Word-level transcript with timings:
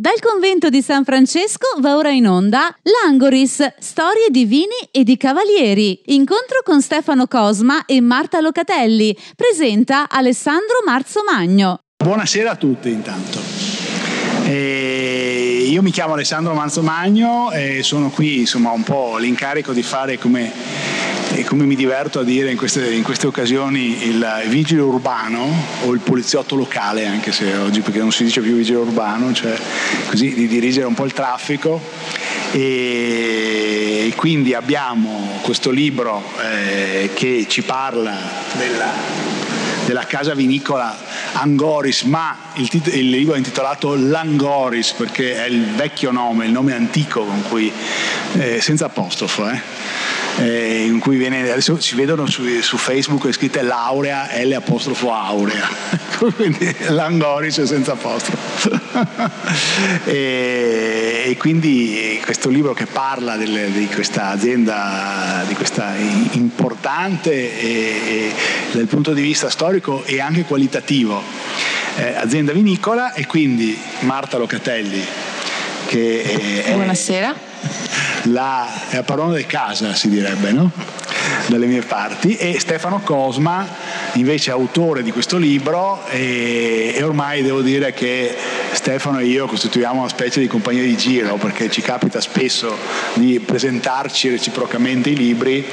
Dal 0.00 0.18
convento 0.18 0.70
di 0.70 0.80
San 0.80 1.04
Francesco 1.04 1.78
va 1.80 1.94
ora 1.94 2.08
in 2.08 2.26
onda 2.26 2.74
L'Angoris, 2.84 3.74
storie 3.80 4.30
di 4.30 4.46
vini 4.46 4.88
e 4.90 5.04
di 5.04 5.18
cavalieri. 5.18 6.00
Incontro 6.06 6.62
con 6.64 6.80
Stefano 6.80 7.26
Cosma 7.26 7.84
e 7.84 8.00
Marta 8.00 8.40
Locatelli. 8.40 9.14
Presenta 9.36 10.08
Alessandro 10.08 10.76
Marzo 10.86 11.20
Magno. 11.22 11.80
Buonasera 12.02 12.52
a 12.52 12.56
tutti 12.56 12.88
intanto. 12.88 13.40
E 14.46 15.66
io 15.68 15.82
mi 15.82 15.90
chiamo 15.90 16.14
Alessandro 16.14 16.54
Marzo 16.54 16.80
Magno 16.80 17.52
e 17.52 17.82
sono 17.82 18.08
qui 18.08 18.38
insomma 18.38 18.70
un 18.70 18.82
po' 18.82 19.18
l'incarico 19.18 19.74
di 19.74 19.82
fare 19.82 20.16
come 20.16 20.50
e 21.32 21.44
come 21.44 21.64
mi 21.64 21.76
diverto 21.76 22.20
a 22.20 22.24
dire 22.24 22.50
in 22.50 22.56
queste, 22.56 22.92
in 22.92 23.02
queste 23.02 23.26
occasioni 23.26 24.06
il 24.08 24.44
vigile 24.48 24.80
urbano 24.80 25.52
o 25.84 25.92
il 25.92 26.00
poliziotto 26.00 26.56
locale, 26.56 27.06
anche 27.06 27.32
se 27.32 27.54
oggi 27.56 27.80
perché 27.80 27.98
non 27.98 28.10
si 28.10 28.24
dice 28.24 28.40
più 28.40 28.56
vigile 28.56 28.78
urbano, 28.78 29.32
cioè 29.32 29.56
così 30.08 30.34
di 30.34 30.48
dirigere 30.48 30.86
un 30.86 30.94
po' 30.94 31.04
il 31.04 31.12
traffico. 31.12 31.80
E 32.52 34.12
quindi 34.16 34.54
abbiamo 34.54 35.38
questo 35.42 35.70
libro 35.70 36.22
eh, 36.42 37.10
che 37.14 37.46
ci 37.48 37.62
parla 37.62 38.18
della, 38.56 38.92
della 39.86 40.04
casa 40.04 40.34
vinicola 40.34 40.96
Angoris, 41.32 42.02
ma 42.02 42.36
il, 42.54 42.68
tit- 42.68 42.92
il, 42.92 43.08
libro 43.08 43.34
è 43.34 43.36
intitolato 43.38 43.94
Langoris 43.94 44.92
perché 44.92 45.44
è 45.44 45.46
il 45.46 45.64
vecchio 45.76 46.10
nome, 46.10 46.46
il 46.46 46.52
nome 46.52 46.74
antico 46.74 47.24
con 47.24 47.42
cui, 47.48 47.72
eh, 48.32 48.60
senza 48.60 48.86
apostrofo, 48.86 49.48
eh, 49.48 49.60
eh, 50.38 50.84
in 50.84 50.98
cui 50.98 51.16
viene, 51.16 51.50
adesso 51.50 51.80
si 51.80 51.94
vedono 51.94 52.26
su, 52.26 52.44
su 52.60 52.76
Facebook 52.76 53.26
è 53.26 53.32
scritta 53.32 53.62
laurea 53.62 54.28
L 54.42 54.52
apostrofo 54.52 55.12
aurea, 55.12 55.68
quindi 56.36 56.74
Langoris 56.88 57.62
senza 57.62 57.92
apostrofo. 57.92 58.70
e, 60.04 61.24
e, 61.26 61.36
quindi 61.36 62.20
questo 62.24 62.48
libro 62.48 62.72
che 62.72 62.86
parla 62.86 63.36
del, 63.36 63.70
di 63.70 63.86
questa 63.86 64.28
azienda, 64.28 65.44
di 65.46 65.54
questa 65.54 65.94
importante 66.32 67.32
e, 67.32 67.68
e, 68.06 68.32
dal 68.72 68.86
punto 68.86 69.12
di 69.12 69.22
vista 69.22 69.50
storico 69.50 70.04
e 70.04 70.20
anche 70.20 70.44
qualitativo 70.44 71.22
eh, 71.96 72.14
azienda 72.16 72.52
vinicola 72.52 73.12
e 73.12 73.26
quindi 73.26 73.78
Marta 74.00 74.38
Locatelli 74.38 75.04
che 75.86 76.62
è, 76.64 76.72
Buonasera 76.72 77.34
la, 78.24 78.66
la 78.90 79.02
padrona 79.02 79.36
di 79.36 79.46
casa, 79.46 79.94
si 79.94 80.08
direbbe, 80.08 80.52
no? 80.52 80.70
dalle 81.46 81.66
mie 81.66 81.82
parti, 81.82 82.36
e 82.36 82.58
Stefano 82.58 83.00
Cosma, 83.00 83.66
invece 84.14 84.50
autore 84.50 85.02
di 85.02 85.12
questo 85.12 85.36
libro, 85.36 86.06
e, 86.08 86.92
e, 86.96 87.02
ormai 87.02 87.42
devo 87.42 87.60
dire 87.60 87.92
che 87.92 88.34
Stefano 88.72 89.18
e 89.18 89.26
io 89.26 89.46
costituiamo 89.46 90.00
una 90.00 90.08
specie 90.08 90.40
di 90.40 90.46
compagnia 90.46 90.82
di 90.82 90.96
giro, 90.96 91.36
perché 91.36 91.70
ci 91.70 91.80
capita 91.80 92.20
spesso 92.20 92.76
di 93.14 93.40
presentarci 93.40 94.28
reciprocamente 94.28 95.10
i 95.10 95.16
libri 95.16 95.64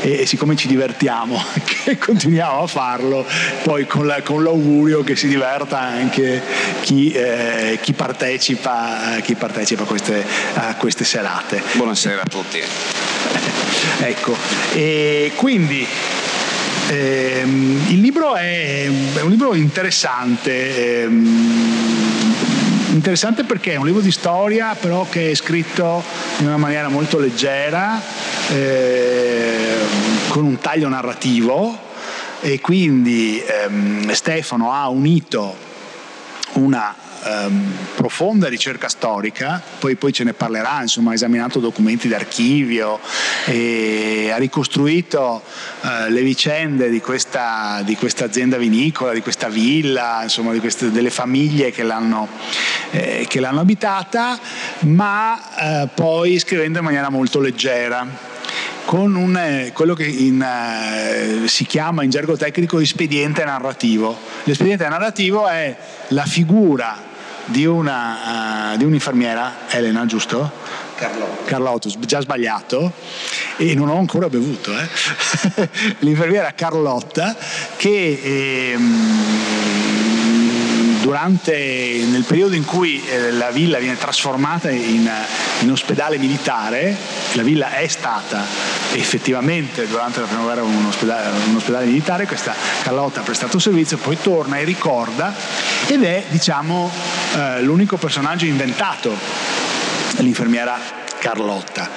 e, 0.00 0.20
e 0.20 0.26
siccome 0.26 0.56
ci 0.56 0.68
divertiamo, 0.68 1.42
che 1.84 1.98
continuiamo 1.98 2.62
a 2.62 2.66
farlo, 2.66 3.26
poi 3.62 3.86
con, 3.86 4.06
la, 4.06 4.22
con 4.22 4.42
l'augurio 4.42 5.02
che 5.02 5.16
si 5.16 5.28
diverta 5.28 5.78
anche 5.80 6.42
chi, 6.82 7.12
eh, 7.12 7.78
chi 7.82 7.92
partecipa, 7.92 9.18
chi 9.22 9.34
partecipa 9.34 9.82
a, 9.82 9.86
queste, 9.86 10.24
a 10.54 10.74
queste 10.76 11.04
serate. 11.04 11.62
Buonasera 11.74 12.22
a 12.22 12.28
tutti. 12.28 12.60
ecco, 14.00 14.36
e 14.74 15.32
quindi 15.36 15.86
il 16.94 18.00
libro 18.00 18.34
è, 18.34 18.84
è, 19.14 19.20
un 19.20 19.30
libro 19.30 19.54
interessante. 19.54 21.02
Ehm, 21.02 22.34
interessante 22.92 23.44
perché 23.44 23.72
è 23.72 23.76
un 23.76 23.86
libro 23.86 24.02
di 24.02 24.12
storia 24.12 24.76
però 24.78 25.06
che 25.08 25.30
è 25.30 25.34
scritto 25.34 26.02
in 26.38 26.46
una 26.46 26.58
maniera 26.58 26.88
molto 26.88 27.18
leggera 27.18 27.98
eh, 28.50 29.76
con 30.28 30.44
un 30.44 30.58
taglio 30.58 30.88
narrativo 30.88 31.78
e 32.42 32.60
quindi 32.60 33.42
ehm, 33.42 34.12
Stefano 34.12 34.72
ha 34.72 34.88
unito 34.88 35.56
una 36.54 36.94
ehm, 37.22 37.72
profonda 37.94 38.48
ricerca 38.48 38.88
storica, 38.88 39.62
poi, 39.78 39.96
poi, 39.96 40.12
ce 40.12 40.24
ne 40.24 40.32
parlerà, 40.32 40.80
insomma 40.82 41.10
ha 41.10 41.14
esaminato 41.14 41.58
documenti 41.58 42.08
d'archivio 42.08 43.00
e 43.46 44.30
ha 44.32 44.36
ricostruito 44.36 45.42
eh, 45.82 46.10
le 46.10 46.22
vicende 46.22 46.88
di 46.90 47.00
questa, 47.00 47.82
di 47.84 47.96
questa, 47.96 48.24
azienda 48.24 48.56
vinicola, 48.56 49.12
di 49.12 49.20
questa 49.20 49.48
villa, 49.48 50.20
insomma 50.22 50.52
di 50.52 50.60
queste, 50.60 50.90
delle 50.90 51.10
famiglie 51.10 51.70
che 51.70 51.82
l'hanno, 51.82 52.28
eh, 52.90 53.26
che 53.28 53.40
l'hanno 53.40 53.60
abitata, 53.60 54.38
ma 54.80 55.82
eh, 55.82 55.88
poi 55.94 56.38
scrivendo 56.38 56.78
in 56.78 56.84
maniera 56.84 57.08
molto 57.08 57.40
leggera 57.40 58.30
con 58.84 59.14
un, 59.14 59.36
eh, 59.36 59.70
quello 59.72 59.94
che 59.94 60.04
in, 60.04 60.44
uh, 60.44 61.46
si 61.46 61.64
chiama 61.64 62.02
in 62.02 62.10
gergo 62.10 62.36
tecnico 62.36 62.78
espediente 62.78 63.44
narrativo. 63.44 64.18
L'espediente 64.44 64.88
narrativo 64.88 65.46
è 65.46 65.74
la 66.08 66.24
figura 66.24 67.10
di, 67.52 67.64
una, 67.66 68.72
uh, 68.72 68.76
di 68.76 68.84
un'infermiera, 68.84 69.68
Elena, 69.68 70.04
giusto? 70.06 70.50
Carlotto. 70.96 71.44
Carlotto, 71.44 71.88
già 72.00 72.20
sbagliato, 72.20 72.92
e 73.58 73.74
non 73.74 73.88
ho 73.88 73.98
ancora 73.98 74.28
bevuto, 74.28 74.72
eh? 74.76 74.88
l'infermiera 76.00 76.52
Carlotta 76.54 77.36
che 77.76 78.72
ehm, 78.72 80.11
durante, 81.02 82.04
nel 82.08 82.22
periodo 82.22 82.54
in 82.54 82.64
cui 82.64 83.04
eh, 83.04 83.32
la 83.32 83.50
villa 83.50 83.78
viene 83.78 83.98
trasformata 83.98 84.70
in, 84.70 85.10
in, 85.60 85.70
ospedale 85.70 86.16
militare, 86.16 86.96
la 87.32 87.42
villa 87.42 87.74
è 87.74 87.86
stata 87.88 88.44
effettivamente 88.92 89.86
durante 89.88 90.20
la 90.20 90.26
prima 90.26 90.42
guerra 90.42 90.62
un 90.62 90.86
ospedale, 90.86 91.36
un 91.48 91.56
ospedale 91.56 91.86
militare, 91.86 92.26
questa 92.26 92.54
Carlotta 92.82 93.20
ha 93.20 93.24
prestato 93.24 93.58
servizio, 93.58 93.98
poi 93.98 94.16
torna 94.20 94.58
e 94.58 94.64
ricorda 94.64 95.34
ed 95.88 96.04
è 96.04 96.24
diciamo 96.28 96.90
eh, 97.36 97.62
l'unico 97.62 97.96
personaggio 97.96 98.46
inventato, 98.46 99.12
l'infermiera 100.18 101.01
Carlotta, 101.22 101.88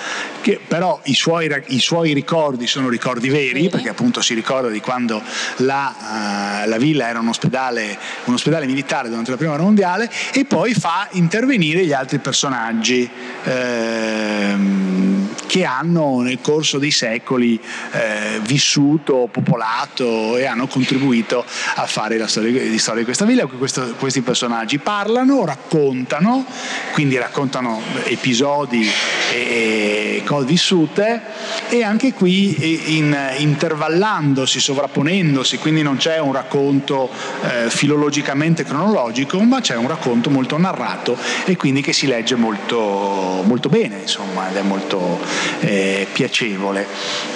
che 0.42 0.60
però 0.68 1.00
i 1.06 1.16
suoi, 1.16 1.50
i 1.70 1.80
suoi, 1.80 2.14
ricordi 2.14 2.68
sono 2.68 2.90
ricordi 2.90 3.28
veri, 3.28 3.70
perché 3.70 3.90
appunto 3.90 4.22
si 4.22 4.36
ricorda 4.36 4.70
di 4.70 4.80
quando 4.80 5.20
la, 5.58 6.62
uh, 6.64 6.70
la 6.70 6.78
villa 6.78 7.10
era 7.10 7.22
un 7.22 7.30
ospedale, 7.30 7.98
un 8.26 8.36
ospedale, 8.36 8.68
militare 8.68 9.08
durante 9.10 9.32
la 9.32 9.38
prima 9.38 9.54
guerra 9.54 9.66
mondiale, 9.66 10.12
e 10.32 10.46
poi 10.46 10.76
fa 10.76 11.08
intervenire 11.14 11.84
gli 11.84 11.94
altri 11.94 12.20
personaggi. 12.20 13.10
Ehm, 13.46 15.15
che 15.46 15.64
hanno 15.64 16.22
nel 16.22 16.40
corso 16.42 16.78
dei 16.78 16.92
secoli 16.92 17.60
eh, 17.92 18.40
vissuto, 18.42 19.28
popolato 19.32 20.38
e 20.38 20.46
hanno 20.46 20.68
contribuito 20.68 21.46
a 21.76 21.86
fare 21.86 22.18
la 22.18 22.28
storia, 22.28 22.70
la 22.70 22.78
storia 22.78 23.00
di 23.00 23.06
questa 23.06 23.26
villa. 23.26 23.46
Questo, 23.46 23.96
questi 23.98 24.22
personaggi 24.22 24.78
parlano, 24.80 25.46
raccontano, 25.46 26.46
quindi 26.94 27.18
raccontano 27.18 27.82
episodi 28.06 28.90
e, 29.32 30.18
e 30.18 30.24
cose 30.26 30.46
vissute 30.46 31.22
e 31.70 31.84
anche 31.84 32.14
qui 32.14 32.98
in, 32.98 33.16
intervallandosi, 33.38 34.60
sovrapponendosi, 34.60 35.58
quindi 35.58 35.82
non 35.82 35.98
c'è 35.98 36.20
un 36.20 36.34
racconto 36.34 37.10
eh, 37.44 37.70
filologicamente 37.70 38.64
cronologico, 38.64 39.40
ma 39.42 39.62
c'è 39.62 39.76
un 39.76 39.88
racconto 39.88 40.30
molto 40.30 40.58
narrato 40.58 41.18
e 41.46 41.56
quindi 41.56 41.82
che 41.82 41.94
si 41.94 42.08
legge 42.08 42.36
molto, 42.36 43.44
molto 43.46 43.70
bene, 43.70 44.00
insomma, 44.00 44.50
ed 44.50 44.56
è 44.56 44.62
molto 44.62 45.20
eh, 45.60 46.08
piacevole. 46.12 46.88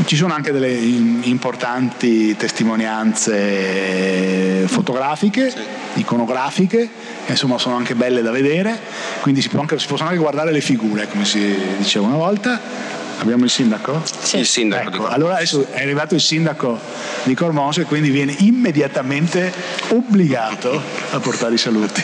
Ci 0.05 0.15
sono 0.15 0.33
anche 0.33 0.51
delle 0.51 0.71
importanti 0.71 2.35
testimonianze 2.35 4.65
fotografiche, 4.67 5.49
sì. 5.49 5.99
iconografiche, 5.99 6.89
che 7.25 7.31
insomma 7.31 7.57
sono 7.57 7.75
anche 7.75 7.95
belle 7.95 8.21
da 8.21 8.31
vedere, 8.31 8.79
quindi 9.21 9.41
si, 9.41 9.49
anche, 9.55 9.79
si 9.79 9.87
possono 9.87 10.09
anche 10.09 10.21
guardare 10.21 10.51
le 10.51 10.61
figure, 10.61 11.07
come 11.07 11.25
si 11.25 11.55
diceva 11.77 12.07
una 12.07 12.17
volta. 12.17 13.07
Abbiamo 13.19 13.43
il 13.43 13.49
sindaco? 13.49 14.01
Sì, 14.21 14.37
il 14.37 14.45
sindaco. 14.45 14.87
Ecco, 14.87 15.07
allora 15.07 15.35
adesso 15.35 15.67
è 15.71 15.81
arrivato 15.81 16.15
il 16.15 16.21
sindaco 16.21 16.79
di 17.23 17.35
Cormoso 17.35 17.81
e 17.81 17.83
quindi 17.83 18.09
viene 18.11 18.33
immediatamente 18.39 19.51
obbligato 19.89 20.81
a 21.11 21.19
portare 21.19 21.55
i 21.55 21.57
saluti. 21.57 22.01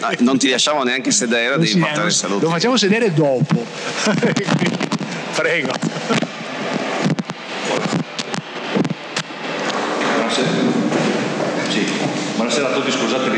No, 0.00 0.08
non 0.20 0.38
ti 0.38 0.48
lasciamo 0.48 0.82
neanche 0.82 1.10
sedere, 1.10 1.56
devi 1.56 1.66
sì, 1.66 1.78
portare 1.78 2.08
i 2.08 2.12
saluti. 2.12 2.44
Lo 2.44 2.50
facciamo 2.50 2.76
sedere 2.78 3.12
dopo. 3.12 3.64
Prego. 5.34 5.72
Buonasera 12.36 12.68
a 12.68 12.72
tutti, 12.72 12.90
scusate 12.90 12.95
il 12.95 12.95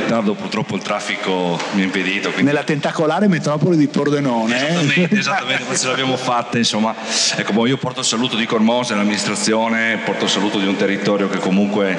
ritardo, 0.08 0.32
purtroppo 0.32 0.74
il 0.74 0.80
traffico 0.80 1.60
mi 1.72 1.82
ha 1.82 1.84
impedito. 1.84 2.30
Quindi... 2.30 2.50
Nella 2.50 2.64
tentacolare 2.64 3.28
metropoli 3.28 3.76
di 3.76 3.88
Pordenone. 3.88 4.56
Esattamente, 4.56 5.14
eh? 5.14 5.18
esattamente 5.18 5.76
ce 5.76 5.86
l'abbiamo 5.86 6.16
fatta, 6.16 6.56
insomma. 6.56 6.94
Ecco, 7.36 7.52
boh, 7.52 7.66
io 7.66 7.76
porto 7.76 8.00
il 8.00 8.06
saluto 8.06 8.34
di 8.36 8.46
Cormose, 8.46 8.94
l'amministrazione, 8.94 10.00
porto 10.02 10.24
il 10.24 10.30
saluto 10.30 10.58
di 10.58 10.66
un 10.66 10.76
territorio 10.76 11.28
che 11.28 11.38
comunque 11.38 11.98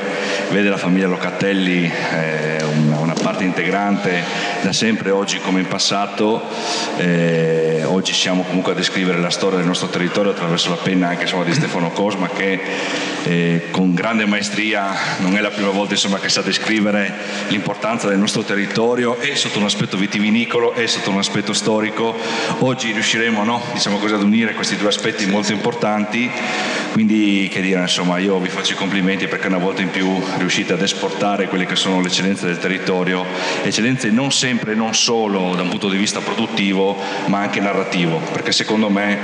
vede 0.50 0.70
la 0.70 0.78
famiglia 0.78 1.06
Locatelli, 1.06 1.86
eh, 1.86 2.64
una, 2.64 2.98
una 2.98 3.14
parte 3.14 3.44
integrante 3.44 4.24
da 4.62 4.74
sempre, 4.74 5.12
oggi 5.12 5.40
come 5.40 5.62
in 5.62 5.68
passato. 5.68 6.42
Eh, 6.98 7.84
oggi 7.86 8.14
siamo 8.14 8.44
comunque 8.44 8.74
a 8.74 8.76
descrivere 8.76 9.20
la 9.20 9.30
storia 9.30 9.58
del 9.58 9.68
nostro 9.68 9.88
territorio 9.88 10.32
attraverso 10.32 10.70
la 10.70 10.76
penna 10.76 11.08
anche 11.08 11.24
insomma, 11.24 11.44
di 11.44 11.54
Stefano 11.54 11.92
Cosma 11.92 12.28
che 12.30 12.60
eh, 13.24 13.68
con 13.72 13.94
grande 13.94 14.26
maestria 14.26 14.92
non 15.18 15.36
è 15.36 15.42
la 15.42 15.50
prima 15.50 15.70
volta 15.70 15.94
insomma, 15.94 16.20
che 16.20 16.30
sa 16.30 16.42
descrivere 16.42 17.14
l'importanza 17.50 18.08
del 18.08 18.18
nostro 18.18 18.44
territorio 18.44 19.20
e 19.20 19.36
sotto 19.36 19.60
un 19.60 19.66
aspetto 19.66 19.98
vitivinicolo 19.98 20.74
e 20.74 20.88
sotto 20.88 21.10
un 21.10 21.18
aspetto 21.18 21.54
storico. 21.54 22.16
Oggi 22.60 22.92
riusciremo 22.92 23.44
no, 23.44 23.62
diciamo 23.74 23.98
così, 23.98 24.14
ad 24.14 24.24
unire 24.24 24.54
questi 24.54 24.78
due 24.78 24.90
aspetti 24.90 25.26
molto 25.26 25.52
importanti, 25.52 26.30
quindi 26.92 27.50
che 27.52 27.62
dire, 27.62 27.82
insomma, 27.82 28.18
io 28.18 28.38
vi 28.40 28.50
faccio 28.50 28.74
i 28.74 28.76
complimenti 28.76 29.28
perché 29.28 29.48
una 29.48 29.58
volta 29.58 29.82
in 29.82 29.90
più 29.90 30.22
riuscite 30.38 30.74
ad 30.74 30.82
esportare 30.82 31.48
quelle 31.48 31.66
che 31.66 31.76
sono 31.76 32.02
le 32.02 32.08
eccellenze 32.08 32.46
del 32.46 32.60
territorio, 32.60 33.26
eccellenze 33.64 34.10
non 34.10 34.32
sempre 34.32 34.49
e 34.50 34.76
non 34.76 34.96
solo 34.96 35.54
da 35.56 35.62
un 35.62 35.70
punto 35.70 35.90
di 35.90 35.98
vista 35.98 36.20
produttivo 36.20 36.98
ma 37.28 37.40
anche 37.40 37.60
narrativo, 37.60 38.18
perché 38.32 38.52
secondo 38.52 38.90
me 38.90 39.18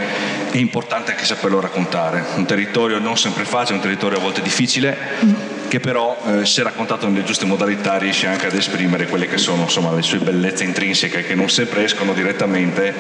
è 0.51 0.57
importante 0.57 1.11
anche 1.11 1.25
saperlo 1.25 1.59
raccontare. 1.59 2.23
Un 2.35 2.45
territorio 2.45 2.99
non 2.99 3.17
sempre 3.17 3.45
facile, 3.45 3.77
un 3.77 3.81
territorio 3.81 4.17
a 4.17 4.21
volte 4.21 4.41
difficile 4.41 5.53
che 5.75 5.81
però 5.81 6.17
eh, 6.27 6.45
se 6.45 6.63
raccontato 6.63 7.05
nelle 7.05 7.25
giuste 7.25 7.43
modalità 7.43 7.97
riesce 7.97 8.27
anche 8.27 8.45
ad 8.47 8.53
esprimere 8.53 9.07
quelle 9.07 9.27
che 9.27 9.37
sono 9.37 9.63
insomma, 9.63 9.91
le 9.91 10.03
sue 10.03 10.19
bellezze 10.19 10.63
intrinseche 10.63 11.25
che 11.25 11.35
non 11.35 11.49
sempre 11.49 11.83
escono 11.83 12.13
direttamente 12.13 12.93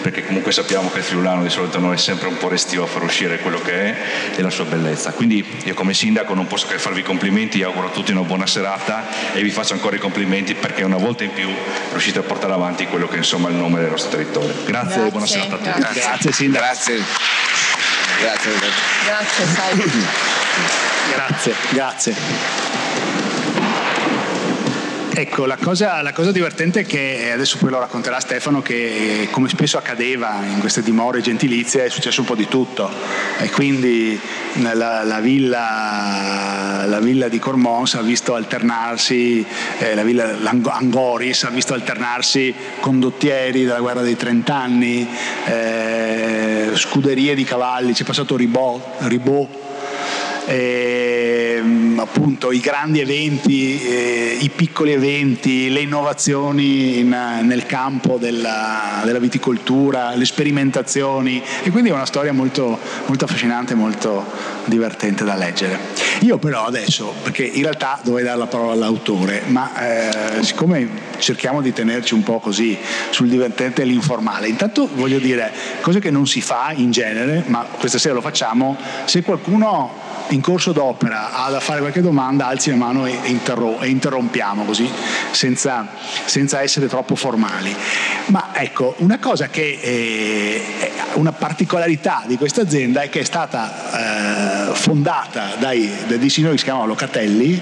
perché 0.00 0.24
comunque 0.24 0.52
sappiamo 0.52 0.92
che 0.92 0.98
il 0.98 1.04
friulano 1.04 1.42
di 1.42 1.50
solito 1.50 1.80
non 1.80 1.92
è 1.92 1.96
sempre 1.96 2.28
un 2.28 2.36
po' 2.36 2.46
restio 2.46 2.84
a 2.84 2.86
far 2.86 3.02
uscire 3.02 3.40
quello 3.40 3.60
che 3.60 3.72
è 3.72 3.96
e 4.36 4.42
la 4.42 4.50
sua 4.50 4.64
bellezza. 4.64 5.10
Quindi 5.10 5.44
io 5.64 5.74
come 5.74 5.92
sindaco 5.92 6.34
non 6.34 6.46
posso 6.46 6.68
che 6.68 6.78
farvi 6.78 7.02
complimenti 7.02 7.64
auguro 7.64 7.88
a 7.88 7.90
tutti 7.90 8.12
una 8.12 8.22
buona 8.22 8.46
serata 8.46 9.32
e 9.32 9.42
vi 9.42 9.50
faccio 9.50 9.72
ancora 9.72 9.96
i 9.96 9.98
complimenti 9.98 10.54
perché 10.54 10.84
una 10.84 10.98
volta 10.98 11.24
in 11.24 11.32
più 11.32 11.48
riuscite 11.90 12.20
a 12.20 12.22
portare 12.22 12.52
avanti 12.52 12.86
quello 12.86 13.08
che 13.08 13.16
insomma 13.16 13.48
è 13.48 13.50
il 13.50 13.56
nome 13.56 13.80
del 13.80 13.90
nostro 13.90 14.10
territorio. 14.10 14.54
Grazie, 14.64 14.70
grazie 14.72 15.06
e 15.06 15.10
buona 15.10 15.26
serata 15.26 15.54
a 15.54 15.58
tutti. 15.58 15.78
Grazie, 15.80 16.00
grazie 16.00 16.32
sindaco. 16.32 16.64
Grazie. 16.64 17.02
Grazie, 18.20 18.52
grazie 19.04 19.46
sai 19.46 20.93
Grazie, 21.12 21.54
grazie. 21.70 22.74
Ecco, 25.16 25.46
la 25.46 25.56
cosa, 25.56 26.02
la 26.02 26.12
cosa, 26.12 26.32
divertente 26.32 26.80
è 26.80 26.84
che, 26.84 27.30
adesso 27.32 27.56
poi 27.58 27.70
lo 27.70 27.78
racconterà 27.78 28.18
Stefano, 28.18 28.62
che 28.62 29.28
come 29.30 29.48
spesso 29.48 29.78
accadeva 29.78 30.40
in 30.44 30.58
queste 30.58 30.82
dimore 30.82 31.20
gentilizie 31.20 31.84
è 31.84 31.88
successo 31.88 32.22
un 32.22 32.26
po' 32.26 32.34
di 32.34 32.48
tutto 32.48 32.90
e 33.38 33.48
quindi 33.50 34.18
la, 34.54 35.04
la, 35.04 35.20
villa, 35.20 36.84
la 36.86 36.98
villa, 36.98 37.28
di 37.28 37.38
Cormons 37.38 37.94
ha 37.94 38.02
visto 38.02 38.34
alternarsi, 38.34 39.46
eh, 39.78 39.94
la 39.94 40.02
villa 40.02 40.36
Angoris 40.64 41.44
ha 41.44 41.50
visto 41.50 41.74
alternarsi 41.74 42.52
condottieri 42.80 43.62
della 43.62 43.78
guerra 43.78 44.02
dei 44.02 44.16
trent'anni, 44.16 45.08
eh, 45.44 46.70
scuderie 46.74 47.36
di 47.36 47.44
cavalli, 47.44 47.92
c'è 47.92 48.02
passato 48.02 48.36
Ribot, 48.36 48.82
Ribot 49.02 49.62
eh, 50.46 51.62
appunto 51.96 52.52
i 52.52 52.60
grandi 52.60 53.00
eventi, 53.00 53.80
eh, 53.82 54.38
i 54.40 54.50
piccoli 54.50 54.92
eventi, 54.92 55.70
le 55.70 55.80
innovazioni 55.80 56.98
in, 56.98 57.08
nel 57.42 57.66
campo 57.66 58.18
della, 58.18 59.02
della, 59.04 59.18
viticoltura, 59.18 60.14
le 60.14 60.24
sperimentazioni 60.24 61.42
e 61.62 61.70
quindi 61.70 61.90
è 61.90 61.92
una 61.92 62.06
storia 62.06 62.32
molto, 62.32 62.78
molto 63.06 63.24
affascinante, 63.24 63.74
molto 63.74 64.24
divertente 64.66 65.24
da 65.24 65.34
leggere. 65.34 65.78
Io 66.20 66.38
però 66.38 66.66
adesso, 66.66 67.12
perché 67.22 67.44
in 67.44 67.62
realtà 67.62 68.00
dovrei 68.02 68.24
dare 68.24 68.38
la 68.38 68.46
parola 68.46 68.72
all'autore, 68.72 69.42
ma 69.46 70.38
eh, 70.38 70.42
siccome 70.42 71.12
cerchiamo 71.18 71.62
di 71.62 71.72
tenerci 71.72 72.14
un 72.14 72.22
po' 72.22 72.38
così 72.38 72.76
sul 73.10 73.28
divertente 73.28 73.82
e 73.82 73.84
l'informale, 73.84 74.48
intanto 74.48 74.88
voglio 74.94 75.18
dire 75.18 75.52
cose 75.80 76.00
che 76.00 76.10
non 76.10 76.26
si 76.26 76.40
fa 76.40 76.72
in 76.74 76.90
genere, 76.90 77.44
ma 77.46 77.66
questa 77.78 77.98
sera 77.98 78.14
lo 78.14 78.20
facciamo, 78.20 78.76
se 79.04 79.22
qualcuno 79.22 80.03
in 80.28 80.40
corso 80.40 80.72
d'opera 80.72 81.32
ha 81.32 81.50
da 81.50 81.60
fare 81.60 81.80
qualche 81.80 82.00
domanda, 82.00 82.46
alzi 82.46 82.70
la 82.70 82.76
mano 82.76 83.06
e, 83.06 83.18
interrom- 83.24 83.82
e 83.82 83.88
interrompiamo 83.88 84.64
così, 84.64 84.90
senza, 85.32 85.86
senza, 86.24 86.62
essere 86.62 86.86
troppo 86.86 87.14
formali. 87.14 87.74
Ma 88.26 88.50
ecco, 88.52 88.94
una 88.98 89.18
cosa 89.18 89.48
che 89.48 89.78
è 89.80 90.90
una 91.14 91.32
particolarità 91.32 92.24
di 92.26 92.36
questa 92.36 92.62
azienda 92.62 93.02
è 93.02 93.08
che 93.08 93.20
è 93.20 93.24
stata 93.24 94.70
eh, 94.70 94.74
fondata 94.74 95.54
dai, 95.58 95.90
da 96.06 96.16
dei 96.16 96.30
signori 96.30 96.52
che 96.52 96.58
si 96.58 96.64
chiamano 96.64 96.86
Locatelli 96.86 97.60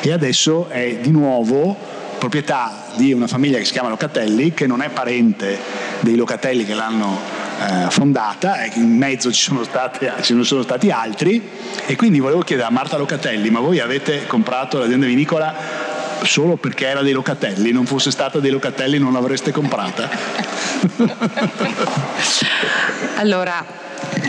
e 0.00 0.12
adesso 0.12 0.68
è 0.68 0.96
di 1.00 1.10
nuovo 1.10 1.76
proprietà 2.18 2.84
di 2.94 3.12
una 3.12 3.26
famiglia 3.26 3.58
che 3.58 3.64
si 3.64 3.72
chiama 3.72 3.88
Locatelli, 3.90 4.54
che 4.54 4.66
non 4.66 4.80
è 4.80 4.88
parente 4.88 5.58
dei 6.00 6.14
Locatelli 6.14 6.64
che 6.64 6.74
l'hanno 6.74 7.43
eh, 7.64 7.90
fondata, 7.90 8.64
in 8.74 8.96
mezzo 8.96 9.32
ci 9.32 9.42
sono, 9.42 9.64
state, 9.64 10.12
ci 10.20 10.40
sono 10.44 10.62
stati 10.62 10.90
altri 10.90 11.42
e 11.86 11.96
quindi 11.96 12.20
volevo 12.20 12.42
chiedere 12.42 12.68
a 12.68 12.70
Marta 12.70 12.98
Locatelli, 12.98 13.50
ma 13.50 13.60
voi 13.60 13.80
avete 13.80 14.26
comprato 14.26 14.78
l'azienda 14.78 15.06
vinicola 15.06 15.54
solo 16.22 16.56
perché 16.56 16.86
era 16.86 17.02
dei 17.02 17.12
Locatelli, 17.12 17.72
non 17.72 17.86
fosse 17.86 18.10
stata 18.10 18.38
dei 18.38 18.50
Locatelli 18.50 18.98
non 18.98 19.12
l'avreste 19.12 19.50
comprata? 19.50 20.08
allora, 23.16 23.64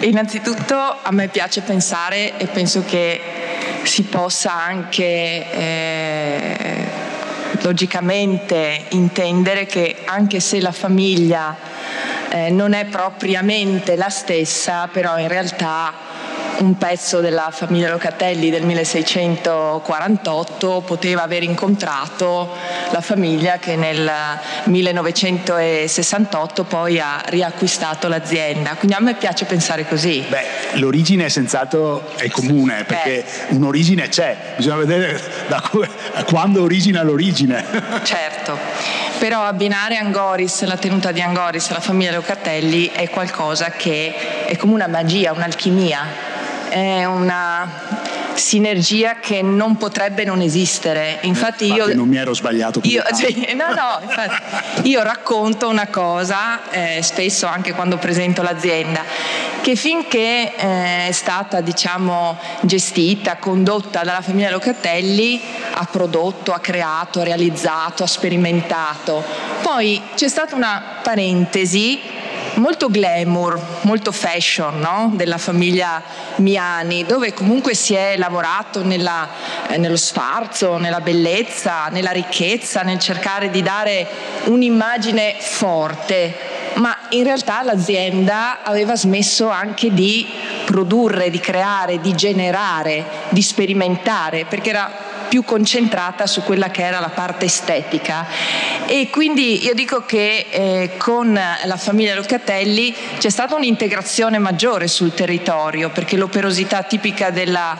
innanzitutto 0.01 0.75
a 0.75 1.11
me 1.11 1.27
piace 1.27 1.61
pensare 1.61 2.37
e 2.37 2.47
penso 2.47 2.83
che 2.85 3.21
si 3.83 4.03
possa 4.03 4.53
anche 4.53 5.51
eh, 5.51 6.87
logicamente 7.61 8.85
intendere 8.89 9.65
che 9.65 9.97
anche 10.05 10.39
se 10.39 10.61
la 10.61 10.71
famiglia 10.71 11.74
eh, 12.29 12.49
non 12.49 12.73
è 12.73 12.85
propriamente 12.85 13.95
la 13.95 14.09
stessa, 14.09 14.89
però 14.91 15.17
in 15.17 15.27
realtà 15.27 15.93
un 16.59 16.77
pezzo 16.77 17.19
della 17.19 17.49
famiglia 17.51 17.89
Locatelli 17.89 18.49
del 18.49 18.63
1648 18.63 20.83
poteva 20.85 21.23
aver 21.23 21.43
incontrato 21.43 22.49
la 22.91 23.01
famiglia 23.01 23.57
che 23.57 23.75
nel 23.75 24.09
1968 24.65 26.63
poi 26.63 26.99
ha 26.99 27.21
riacquistato 27.25 28.07
l'azienda. 28.07 28.75
Quindi 28.75 28.95
a 28.95 29.01
me 29.01 29.15
piace 29.15 29.45
pensare 29.45 29.87
così. 29.87 30.23
Beh, 30.27 30.43
l'origine 30.73 31.29
senz'altro 31.29 32.13
è 32.15 32.29
comune 32.29 32.83
perché 32.85 33.25
eh. 33.25 33.47
un'origine 33.49 34.07
c'è, 34.07 34.53
bisogna 34.55 34.77
vedere 34.77 35.21
da 35.47 35.61
quando 36.25 36.61
origina 36.61 37.01
l'origine. 37.03 37.65
Certo, 38.03 38.57
però 39.19 39.43
abbinare 39.43 39.97
Angoris, 39.97 40.63
la 40.65 40.77
tenuta 40.77 41.11
di 41.11 41.21
Angoris 41.21 41.69
alla 41.69 41.79
famiglia 41.79 42.11
Locatelli 42.11 42.89
è 42.91 43.09
qualcosa 43.09 43.71
che 43.71 44.45
è 44.45 44.55
come 44.57 44.73
una 44.73 44.87
magia, 44.87 45.31
un'alchimia 45.31 46.33
è 46.69 47.05
una 47.05 48.03
sinergia 48.33 49.15
che 49.19 49.41
non 49.41 49.77
potrebbe 49.77 50.25
non 50.25 50.41
esistere. 50.41 51.19
Infatti, 51.21 51.67
infatti 51.67 51.89
io 51.89 51.95
non 51.95 52.07
mi 52.07 52.17
ero 52.17 52.33
sbagliato. 52.33 52.81
Io, 52.83 53.01
cioè, 53.17 53.53
no, 53.53 53.67
no, 53.67 53.99
infatti, 54.01 54.89
io 54.89 55.01
racconto 55.01 55.69
una 55.69 55.87
cosa, 55.87 56.69
eh, 56.69 57.01
spesso 57.01 57.47
anche 57.47 57.73
quando 57.73 57.97
presento 57.97 58.41
l'azienda, 58.41 59.03
che 59.61 59.75
finché 59.75 60.53
eh, 60.55 61.07
è 61.07 61.11
stata 61.11 61.61
diciamo, 61.61 62.37
gestita, 62.61 63.37
condotta 63.37 64.03
dalla 64.03 64.21
famiglia 64.21 64.51
Locatelli, 64.51 65.41
ha 65.77 65.85
prodotto, 65.85 66.53
ha 66.53 66.59
creato, 66.59 67.19
ha 67.19 67.23
realizzato, 67.23 68.03
ha 68.03 68.07
sperimentato. 68.07 69.23
Poi 69.61 70.01
c'è 70.15 70.27
stata 70.27 70.55
una 70.55 70.99
parentesi 71.03 72.01
molto 72.55 72.89
glamour, 72.89 73.59
molto 73.81 74.11
fashion 74.11 74.79
no? 74.79 75.11
della 75.13 75.37
famiglia 75.37 76.01
Miani, 76.37 77.05
dove 77.05 77.33
comunque 77.33 77.73
si 77.73 77.93
è 77.93 78.15
lavorato 78.17 78.83
nella, 78.83 79.27
eh, 79.67 79.77
nello 79.77 79.97
sfarzo, 79.97 80.77
nella 80.77 81.01
bellezza, 81.01 81.87
nella 81.91 82.11
ricchezza, 82.11 82.81
nel 82.81 82.99
cercare 82.99 83.49
di 83.49 83.61
dare 83.61 84.07
un'immagine 84.45 85.35
forte 85.39 86.63
ma 86.75 86.93
in 87.09 87.23
realtà 87.23 87.63
l'azienda 87.63 88.61
aveva 88.63 88.97
smesso 88.97 89.47
anche 89.49 89.93
di 89.93 90.27
produrre, 90.65 91.29
di 91.29 91.39
creare, 91.39 92.01
di 92.01 92.13
generare, 92.15 93.05
di 93.29 93.41
sperimentare, 93.41 94.45
perché 94.45 94.71
era 94.71 95.04
più 95.35 95.43
concentrata 95.43 96.27
su 96.27 96.43
quella 96.43 96.69
che 96.69 96.81
era 96.81 97.01
la 97.01 97.09
parte 97.09 97.43
estetica 97.43 98.25
e 98.85 99.09
quindi 99.09 99.65
io 99.65 99.73
dico 99.73 100.05
che 100.05 100.45
eh, 100.49 100.91
con 100.95 101.33
la 101.33 101.75
famiglia 101.75 102.15
Locatelli 102.15 102.95
c'è 103.17 103.27
stata 103.27 103.53
un'integrazione 103.53 104.37
maggiore 104.37 104.87
sul 104.87 105.13
territorio 105.13 105.89
perché 105.89 106.15
l'operosità 106.15 106.83
tipica 106.83 107.31
della, 107.31 107.77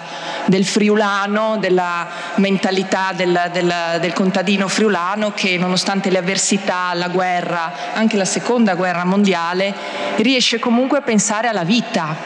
del 0.48 0.66
friulano, 0.66 1.56
della 1.58 2.06
mentalità 2.36 3.14
del, 3.16 3.50
del, 3.54 3.74
del 4.02 4.12
contadino 4.12 4.68
friulano 4.68 5.32
che 5.32 5.58
nonostante 5.58 6.10
le 6.10 6.18
avversità, 6.18 6.94
la 6.94 7.08
guerra, 7.08 7.94
anche 7.94 8.18
la 8.18 8.26
seconda 8.26 8.76
guerra 8.76 9.06
mondiale, 9.06 9.74
riesce 10.18 10.60
comunque 10.60 10.98
a 10.98 11.02
pensare 11.04 11.48
alla 11.48 11.64
vita. 11.64 12.18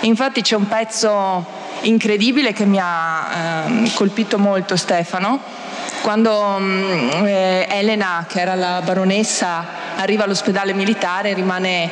Infatti 0.00 0.42
c'è 0.42 0.56
un 0.56 0.66
pezzo 0.66 1.62
incredibile 1.84 2.52
che 2.52 2.64
mi 2.64 2.78
ha 2.80 3.66
eh, 3.66 3.90
colpito 3.94 4.38
molto 4.38 4.76
Stefano, 4.76 5.40
Quando 6.02 6.58
mm, 6.58 7.26
eh, 7.26 7.66
Elena, 7.70 8.26
che 8.28 8.40
era 8.40 8.54
la 8.54 8.82
baronessa, 8.84 9.64
arriva 9.96 10.24
all'ospedale 10.24 10.74
militare 10.74 11.32
rimane 11.32 11.90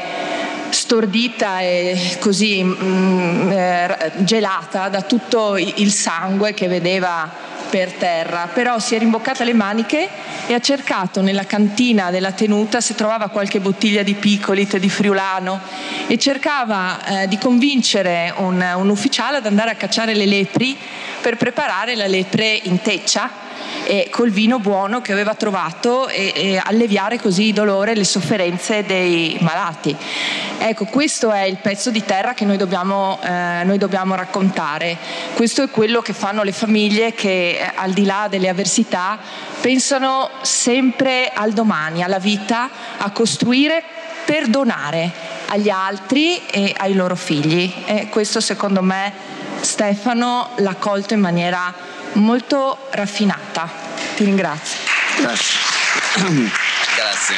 stordita 0.68 1.61
e 1.61 2.16
così 2.18 2.62
mh, 2.62 2.84
mm, 2.84 3.50
eh, 3.50 4.12
gelata 4.18 4.88
da 4.88 5.02
tutto 5.02 5.56
il 5.56 5.90
sangue 5.90 6.54
che 6.54 6.68
vedeva 6.68 7.51
per 7.73 7.91
terra, 7.93 8.50
però 8.52 8.79
si 8.79 8.95
è 8.95 8.99
rimboccata 8.99 9.45
le 9.45 9.55
maniche 9.55 10.07
e 10.47 10.52
ha 10.52 10.61
cercato 10.61 11.23
nella 11.23 11.47
cantina 11.47 12.11
della 12.11 12.33
tenuta 12.33 12.83
se 12.83 12.95
trovava 12.95 13.29
qualche 13.29 13.61
bottiglia 13.61 14.02
di 14.02 14.12
picolit, 14.12 14.76
di 14.76 14.91
friulano 14.91 15.59
e 16.07 16.19
cercava 16.19 17.23
eh, 17.23 17.29
di 17.29 17.38
convincere 17.38 18.35
un, 18.37 18.62
un 18.76 18.88
ufficiale 18.91 19.38
ad 19.38 19.47
andare 19.47 19.71
a 19.71 19.75
cacciare 19.76 20.14
le 20.14 20.26
lepri 20.26 20.76
per 21.23 21.38
preparare 21.38 21.95
la 21.95 22.07
lepre 22.07 22.61
in 22.64 22.83
teccia 22.83 23.51
e 23.85 24.09
col 24.11 24.31
vino 24.31 24.59
buono 24.59 25.01
che 25.01 25.12
aveva 25.12 25.35
trovato 25.35 26.09
e, 26.09 26.33
e 26.35 26.62
alleviare 26.62 27.21
così 27.21 27.49
il 27.49 27.55
dolore 27.55 27.93
e 27.93 27.95
le 27.95 28.05
sofferenze 28.05 28.85
dei 28.85 29.37
malati. 29.41 29.97
Ecco, 30.59 30.85
questo 30.85 31.31
è 31.33 31.43
il 31.43 31.57
pezzo 31.57 31.91
di 31.91 32.05
terra 32.05 32.35
che 32.35 32.45
noi 32.45 32.57
dobbiamo, 32.57 33.19
eh, 33.23 33.62
noi 33.65 33.79
dobbiamo 33.79 34.15
raccontare. 34.15 34.97
Questo 35.35 35.65
è 35.65 35.71
quello 35.71 36.01
che 36.03 36.12
fanno 36.12 36.43
le 36.43 36.53
famiglie 36.53 37.15
che 37.15 37.59
eh, 37.59 37.73
al 37.75 37.93
di 37.93 38.05
là 38.05 38.27
delle 38.31 38.49
avversità 38.49 39.19
pensano 39.61 40.31
sempre 40.43 41.31
al 41.35 41.53
domani, 41.53 42.03
alla 42.03 42.19
vita, 42.19 42.71
a 42.99 43.11
costruire 43.11 43.83
per 44.25 44.47
donare 44.47 45.11
agli 45.47 45.69
altri 45.69 46.41
e 46.47 46.75
ai 46.77 46.95
loro 46.95 47.17
figli. 47.17 47.73
E 47.87 48.09
questo 48.09 48.41
secondo 48.41 48.83
me 48.83 49.12
Stefano 49.61 50.51
l'ha 50.57 50.75
colto 50.75 51.15
in 51.15 51.21
maniera 51.21 51.91
molto 52.14 52.78
raffinata. 52.90 53.69
Ti 54.16 54.25
ringrazio. 54.25 54.78
Grazie. 55.19 55.59
Grazie. 56.97 57.37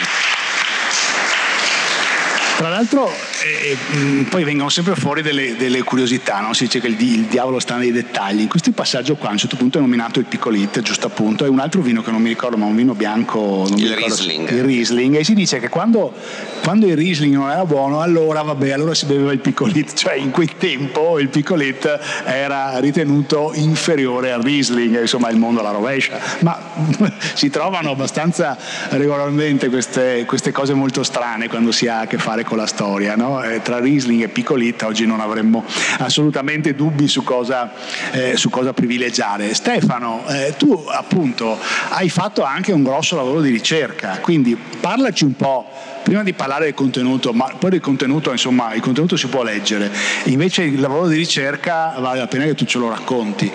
Tra 2.57 2.69
l'altro 2.69 3.34
eh, 3.45 3.77
mm, 3.97 4.23
poi 4.25 4.43
vengono 4.43 4.71
sempre 4.71 4.95
fuori 4.95 5.21
delle, 5.21 5.55
delle 5.57 5.83
curiosità, 5.83 6.41
no? 6.41 6.55
si 6.55 6.65
dice 6.65 6.81
che 6.81 6.87
il, 6.87 6.99
il, 6.99 7.25
diavolo 7.25 7.59
sta 7.59 7.77
nei 7.77 7.93
dettagli. 7.93 8.41
In 8.41 8.49
questo 8.49 8.73
passaggio 8.73 9.17
qua 9.17 9.29
a 9.29 9.33
un 9.33 9.39
certo 9.39 9.57
punto 9.57 9.79
è 9.79 9.81
nominato 9.83 10.19
il 10.19 10.25
Piccolit, 10.25 10.81
giusto 10.81 11.07
appunto, 11.07 11.45
è 11.45 11.49
un 11.49 11.59
altro 11.59 11.83
vino 11.83 12.03
che 12.03 12.11
non 12.11 12.23
mi 12.23 12.31
ricordo, 12.31 12.57
ma 12.57 12.65
un 12.65 12.75
vino 12.75 12.95
bianco. 12.95 13.67
il 13.77 13.89
ricordo, 13.89 13.95
Riesling. 13.95 14.51
Il 14.51 14.65
Riesling. 14.65 15.17
E 15.17 15.25
si 15.25 15.35
dice 15.35 15.61
che 15.61 15.69
quando, 15.69 16.15
quando, 16.63 16.87
il 16.87 16.97
Riesling 16.97 17.35
non 17.35 17.51
era 17.51 17.65
buono, 17.67 18.01
allora 18.01 18.41
vabbè, 18.43 18.71
allora 18.71 18.95
si 18.95 19.05
beveva 19.05 19.33
il 19.33 19.41
Piccolit, 19.41 19.93
cioè 19.93 20.15
in 20.15 20.31
quel 20.31 20.57
tempo 20.57 21.19
il 21.19 21.29
Piccolit 21.29 21.99
era 22.25 22.79
ritenuto 22.79 23.53
inferiore 23.55 24.33
al 24.33 24.43
Riesling, 24.43 25.03
insomma 25.03 25.29
il 25.29 25.37
mondo 25.37 25.61
alla 25.61 25.71
rovescia. 25.71 26.19
Ma 26.41 26.59
si 27.35 27.51
trovano 27.51 27.91
abbastanza 27.91 28.57
regolarmente 28.91 29.69
queste, 29.69 30.25
queste 30.27 30.51
cose 30.51 30.73
molto 30.73 31.03
strane 31.03 31.49
quando 31.49 31.73
si 31.73 31.89
ha 31.89 32.01
a 32.01 32.07
che 32.07 32.17
fare 32.17 32.45
con 32.45 32.57
la 32.57 32.67
storia. 32.67 33.17
No? 33.17 33.34
Eh, 33.43 33.63
tra 33.63 33.79
Riesling 33.79 34.23
e 34.23 34.29
Piccolita 34.29 34.87
oggi 34.87 35.07
non 35.07 35.21
avremmo 35.21 35.65
assolutamente 35.99 36.75
dubbi 36.75 37.09
su 37.09 37.23
cosa, 37.23 37.73
eh, 38.13 38.37
su 38.37 38.51
cosa 38.51 38.73
privilegiare. 38.73 39.55
Stefano, 39.55 40.25
eh, 40.29 40.55
tu 40.57 40.85
appunto 40.89 41.59
hai 41.91 42.09
fatto 42.09 42.43
anche 42.43 42.73
un 42.73 42.83
grosso 42.83 43.17
lavoro 43.17 43.41
di 43.41 43.51
ricerca, 43.51 44.19
quindi 44.21 44.57
parlaci 44.81 45.25
un 45.25 45.35
po' 45.35 45.93
prima 46.05 46.23
di 46.23 46.35
parlare 46.35 46.67
del 46.67 46.75
contenuto, 46.75 47.33
ma 47.33 47.51
poi 47.59 47.71
del 47.71 47.81
contenuto, 47.81 48.31
insomma, 48.31 48.75
il 48.75 48.83
contenuto 48.83 49.17
si 49.17 49.27
può 49.27 49.43
leggere, 49.43 49.91
invece 50.25 50.63
il 50.63 50.79
lavoro 50.79 51.09
di 51.09 51.17
ricerca 51.17 51.95
vale 51.99 52.19
la 52.19 52.27
pena 52.27 52.45
che 52.45 52.55
tu 52.55 52.67
ce 52.67 52.79
lo 52.79 52.91
racconti. 52.91 53.51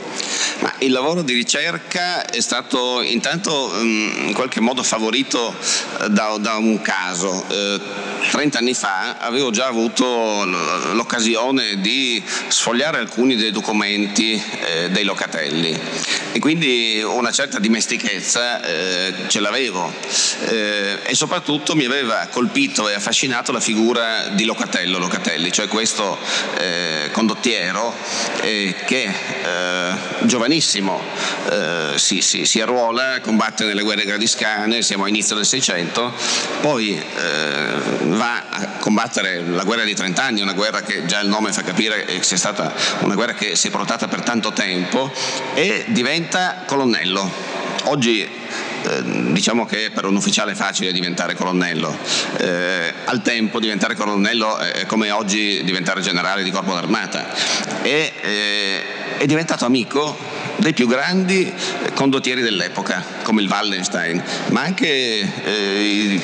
Ma 0.61 0.73
il 0.79 0.91
lavoro 0.91 1.21
di 1.21 1.33
ricerca 1.33 2.25
è 2.25 2.41
stato 2.41 3.01
intanto 3.01 3.71
mm, 3.73 4.27
in 4.27 4.33
qualche 4.33 4.59
modo 4.59 4.83
favorito 4.83 5.55
eh, 6.01 6.09
da, 6.09 6.35
da 6.39 6.55
un 6.55 6.81
caso. 6.81 7.45
Eh, 7.47 7.79
30 8.31 8.57
anni 8.57 8.73
fa 8.73 9.17
avevo 9.17 9.51
già 9.51 9.67
avuto 9.67 10.43
l'occasione 10.93 11.79
di 11.79 12.21
sfogliare 12.47 12.97
alcuni 12.97 13.35
dei 13.35 13.51
documenti 13.51 14.33
eh, 14.33 14.89
dei 14.89 15.03
locatelli 15.03 15.79
e 16.33 16.39
quindi 16.39 17.01
una 17.01 17.31
certa 17.31 17.59
dimestichezza 17.59 18.61
ce 19.27 19.39
l'avevo 19.39 19.91
e 20.47 21.13
soprattutto 21.13 21.75
mi 21.75 21.85
aveva 21.85 22.27
colpito 22.39 22.87
e 22.87 22.93
affascinato 22.93 23.51
la 23.51 23.59
figura 23.59 24.29
di 24.29 24.45
Locatello 24.45 24.97
Locatelli, 24.97 25.51
cioè 25.51 25.67
questo 25.67 26.17
eh, 26.57 27.09
condottiero 27.11 27.93
eh, 28.39 28.73
che 28.85 29.03
eh, 29.03 29.91
giovanissimo 30.21 31.01
eh, 31.51 31.91
si, 31.97 32.21
si, 32.21 32.45
si, 32.45 32.61
arruola, 32.61 33.19
combatte 33.19 33.65
nelle 33.65 33.81
guerre 33.81 34.05
gradiscane, 34.05 34.81
siamo 34.81 35.03
all'inizio 35.03 35.35
del 35.35 35.45
Seicento, 35.45 36.13
poi 36.61 36.97
eh, 36.97 37.73
va 38.05 38.43
a 38.49 38.67
combattere 38.79 39.41
la 39.41 39.65
guerra 39.65 39.83
di 39.83 39.93
30 39.93 40.23
anni, 40.23 40.39
una 40.39 40.53
guerra 40.53 40.81
che 40.81 41.05
già 41.05 41.19
il 41.19 41.27
nome 41.27 41.51
fa 41.51 41.61
capire 41.61 42.05
che 42.05 42.23
sia 42.23 42.37
stata 42.37 42.73
una 42.99 43.15
guerra 43.15 43.33
che 43.33 43.57
si 43.57 43.67
è 43.67 43.69
portata 43.69 44.07
per 44.07 44.21
tanto 44.21 44.53
tempo 44.53 45.11
e 45.55 45.83
diventa 45.87 46.63
colonnello. 46.65 47.57
Oggi 47.83 48.38
eh, 48.83 49.31
diciamo 49.31 49.65
che 49.65 49.91
per 49.93 50.05
un 50.05 50.15
ufficiale 50.15 50.51
è 50.51 50.55
facile 50.55 50.91
diventare 50.91 51.35
colonnello, 51.35 51.95
eh, 52.37 52.93
al 53.05 53.21
tempo 53.21 53.59
diventare 53.59 53.95
colonnello 53.95 54.57
è 54.57 54.85
come 54.85 55.11
oggi 55.11 55.63
diventare 55.63 56.01
generale 56.01 56.43
di 56.43 56.51
corpo 56.51 56.73
d'armata. 56.73 57.27
E 57.81 58.13
eh, 58.21 59.17
è 59.17 59.25
diventato 59.25 59.65
amico 59.65 60.38
dei 60.59 60.73
più 60.73 60.87
grandi 60.87 61.51
condottieri 61.93 62.41
dell'epoca, 62.41 63.03
come 63.23 63.41
il 63.41 63.49
Wallenstein, 63.49 64.21
ma 64.49 64.61
anche 64.61 64.87
eh, 65.43 66.21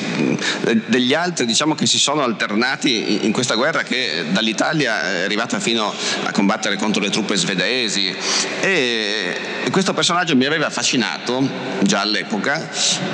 degli 0.86 1.14
altri 1.14 1.46
diciamo, 1.46 1.74
che 1.74 1.86
si 1.86 1.98
sono 1.98 2.22
alternati 2.22 3.24
in 3.24 3.32
questa 3.32 3.54
guerra 3.54 3.82
che 3.82 4.24
dall'Italia 4.30 5.02
è 5.02 5.24
arrivata 5.24 5.58
fino 5.58 5.92
a 6.22 6.30
combattere 6.32 6.76
contro 6.76 7.02
le 7.02 7.10
truppe 7.10 7.36
svedesi. 7.36 8.14
E 8.60 9.70
questo 9.70 9.92
personaggio 9.92 10.36
mi 10.36 10.44
aveva 10.44 10.66
affascinato 10.66 11.48
già 11.80 12.00
all'epoca, 12.00 12.68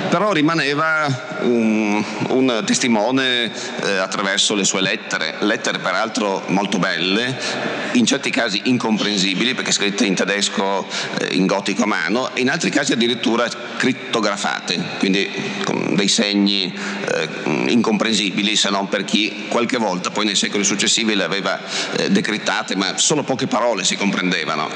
però 0.09 0.31
rimaneva 0.31 1.39
un, 1.41 2.03
un 2.29 2.63
testimone 2.65 3.51
eh, 3.81 3.97
attraverso 3.97 4.55
le 4.55 4.63
sue 4.63 4.81
lettere, 4.81 5.35
lettere 5.39 5.79
peraltro 5.79 6.43
molto 6.47 6.79
belle, 6.79 7.37
in 7.93 8.05
certi 8.05 8.29
casi 8.29 8.61
incomprensibili 8.65 9.53
perché 9.53 9.71
scritte 9.71 10.05
in 10.05 10.15
tedesco 10.15 10.87
in 11.31 11.45
gotico 11.45 11.83
a 11.83 11.87
mano 11.87 12.33
e 12.35 12.41
in 12.41 12.49
altri 12.49 12.69
casi 12.69 12.93
addirittura 12.93 13.47
crittografate, 13.77 14.81
quindi 14.99 15.29
con 15.63 15.95
dei 15.95 16.07
segni 16.07 16.73
eh, 16.73 17.29
incomprensibili 17.67 18.55
se 18.55 18.69
non 18.69 18.87
per 18.89 19.03
chi 19.03 19.45
qualche 19.47 19.77
volta 19.77 20.09
poi 20.09 20.25
nei 20.25 20.35
secoli 20.35 20.63
successivi 20.63 21.15
le 21.15 21.23
aveva 21.23 21.59
eh, 21.97 22.09
decrittate, 22.09 22.75
ma 22.75 22.97
solo 22.97 23.23
poche 23.23 23.47
parole 23.47 23.83
si 23.83 23.95
comprendevano. 23.95 24.69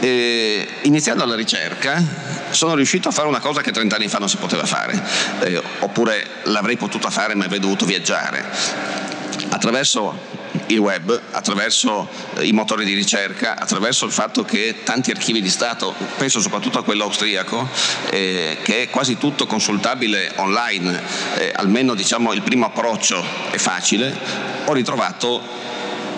E, 0.00 0.66
iniziando 0.82 1.24
la 1.24 1.34
ricerca 1.34 2.02
sono 2.50 2.74
riuscito 2.74 3.08
a 3.08 3.12
fare 3.12 3.28
una 3.28 3.40
cosa 3.40 3.60
che 3.60 3.72
30 3.72 3.96
anni 3.96 4.08
fa 4.08 4.18
non 4.18 4.28
si 4.28 4.36
poteva 4.36 4.64
fare, 4.64 5.00
eh, 5.40 5.62
oppure 5.80 6.26
l'avrei 6.44 6.76
potuta 6.76 7.10
fare 7.10 7.34
ma 7.34 7.44
avrei 7.44 7.60
dovuto 7.60 7.84
viaggiare. 7.84 8.44
Attraverso 9.50 10.37
il 10.68 10.78
web, 10.78 11.20
attraverso 11.32 12.08
eh, 12.34 12.46
i 12.46 12.52
motori 12.52 12.84
di 12.84 12.94
ricerca, 12.94 13.58
attraverso 13.58 14.04
il 14.04 14.12
fatto 14.12 14.44
che 14.44 14.76
tanti 14.84 15.10
archivi 15.10 15.40
di 15.40 15.48
Stato, 15.48 15.94
penso 16.16 16.40
soprattutto 16.40 16.78
a 16.78 16.84
quello 16.84 17.04
austriaco, 17.04 17.68
eh, 18.10 18.58
che 18.62 18.82
è 18.82 18.90
quasi 18.90 19.18
tutto 19.18 19.46
consultabile 19.46 20.32
online, 20.36 21.00
eh, 21.36 21.52
almeno 21.54 21.94
diciamo 21.94 22.32
il 22.32 22.42
primo 22.42 22.66
approccio 22.66 23.24
è 23.50 23.56
facile, 23.56 24.16
ho 24.64 24.72
ritrovato 24.72 25.40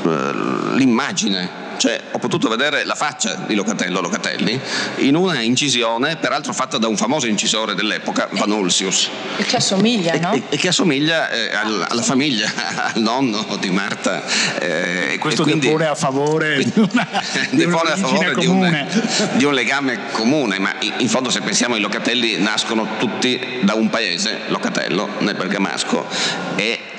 eh, 0.05 0.33
l'immagine 0.75 1.60
cioè 1.81 1.99
ho 2.13 2.19
potuto 2.19 2.51
vedere 2.51 2.85
la 2.85 2.95
faccia 2.95 3.37
di 3.47 3.55
Locatello 3.55 4.03
Locatelli 4.03 4.61
in 4.97 5.15
una 5.17 5.41
incisione, 5.41 6.17
peraltro 6.17 6.53
fatta 6.53 6.77
da 6.77 6.89
un 6.89 6.97
famoso 6.99 7.27
incisore 7.27 7.75
dell'epoca, 7.75 8.29
Van 8.33 8.51
Ulsius. 8.51 9.09
E 9.39 9.45
che 9.45 9.57
assomiglia, 9.57 10.15
no? 10.19 10.35
E, 10.35 10.43
e 10.51 10.59
che 10.59 10.69
assomiglia 10.69 11.31
eh, 11.31 11.55
al, 11.55 11.87
alla 11.89 12.03
famiglia, 12.03 12.53
al 12.93 13.01
nonno 13.01 13.57
di 13.59 13.71
Marta. 13.71 14.23
Eh, 14.59 15.15
e 15.15 15.19
questo 15.19 15.41
e 15.41 15.45
quindi, 15.45 15.69
depone 15.69 15.87
a 15.87 15.95
favore 15.95 16.63
di 16.63 16.73
una, 16.75 17.09
di 17.49 17.63
a 17.63 17.97
favore 17.97 18.35
di 18.35 18.47
un, 18.47 18.87
di 19.39 19.45
un, 19.45 19.55
legame 19.55 20.11
comune, 20.13 20.59
ma 20.59 20.75
in 20.99 21.09
fondo 21.09 21.31
se 21.31 21.41
pensiamo 21.41 21.77
i 21.77 21.81
Locatelli 21.81 22.37
nascono 22.37 22.99
tutti 22.99 23.61
da 23.63 23.73
un 23.73 23.89
paese, 23.89 24.41
Locatello, 24.49 25.09
nel 25.21 25.35
Bergamasco, 25.35 26.07
e 26.57 26.90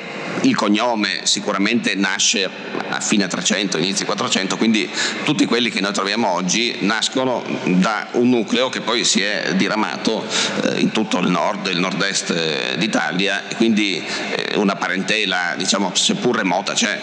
il 0.42 0.56
cognome 0.56 1.22
sicuramente 1.24 1.96
nasce 1.96 2.50
a 2.90 3.00
fine 3.00 3.28
300, 3.28 3.78
inizi 3.78 4.06
400, 4.06 4.58
quindi 4.58 4.90
tutti 5.24 5.46
quelli 5.46 5.70
che 5.70 5.82
noi 5.82 5.94
troviamo 5.94 6.30
oggi 6.30 6.78
nascono 6.80 7.44
da 7.66 8.08
un 8.14 8.30
nucleo 8.30 8.70
che 8.70 8.82
poi 8.82 9.04
si 9.04 9.22
è 9.22 9.54
diramato 9.56 10.26
eh, 10.64 10.80
in 10.80 10.92
tutto 10.92 11.20
il 11.20 11.30
nord 11.30 11.68
e 11.68 11.72
il 11.72 11.80
nord-est 11.80 12.32
eh, 12.32 12.78
d'Italia 12.78 13.44
quindi 13.56 14.04
eh, 14.36 14.58
una 14.58 14.76
parentela 14.76 15.54
diciamo 15.58 15.92
seppur 15.94 16.36
remota 16.36 16.74
c'è. 16.74 17.00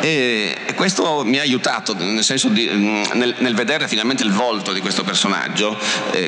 E, 0.00 0.56
questo 0.74 1.24
mi 1.24 1.38
ha 1.38 1.42
aiutato 1.42 1.94
nel 1.94 2.22
di, 2.50 2.70
mm, 2.70 3.02
nel, 3.14 3.34
nel 3.38 3.54
vedere 3.54 3.88
finalmente 3.88 4.22
il 4.22 4.32
volto 4.32 4.72
di 4.72 4.80
questo 4.80 5.02
personaggio 5.02 5.78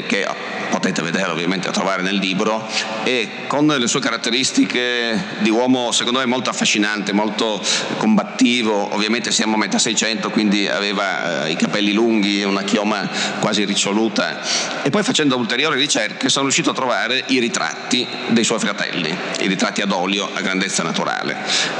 che 0.06 0.26
potete 0.70 1.02
vedere 1.02 1.30
ovviamente 1.30 1.68
a 1.68 1.70
trovare 1.70 2.02
nel 2.02 2.16
libro, 2.16 2.66
e 3.04 3.46
con 3.46 3.66
le 3.66 3.86
sue 3.86 4.00
caratteristiche 4.00 5.36
di 5.38 5.50
uomo 5.50 5.92
secondo 5.92 6.20
me 6.20 6.26
molto 6.28 6.50
affascinante, 6.50 7.12
molto 7.12 7.60
combattivo, 7.96 8.94
ovviamente 8.94 9.32
siamo 9.32 9.54
a 9.54 9.58
metà 9.58 9.78
600 9.78 10.30
quindi 10.30 10.68
aveva 10.68 11.46
eh, 11.46 11.50
i 11.50 11.56
capelli 11.56 11.92
lunghi 11.92 12.40
e 12.40 12.44
una 12.44 12.62
chioma 12.62 13.08
quasi 13.40 13.64
riccioluta. 13.64 14.40
E 14.82 14.90
poi 14.90 15.02
facendo 15.02 15.36
ulteriori 15.36 15.78
ricerche 15.78 16.28
sono 16.28 16.44
riuscito 16.44 16.70
a 16.70 16.74
trovare 16.74 17.24
i 17.28 17.38
ritratti 17.38 18.06
dei 18.28 18.44
suoi 18.44 18.58
fratelli, 18.58 19.14
i 19.40 19.46
ritratti 19.46 19.80
ad 19.80 19.90
olio 19.90 20.28
a 20.32 20.40
grandezza 20.40 20.82
naturale. 20.82 21.36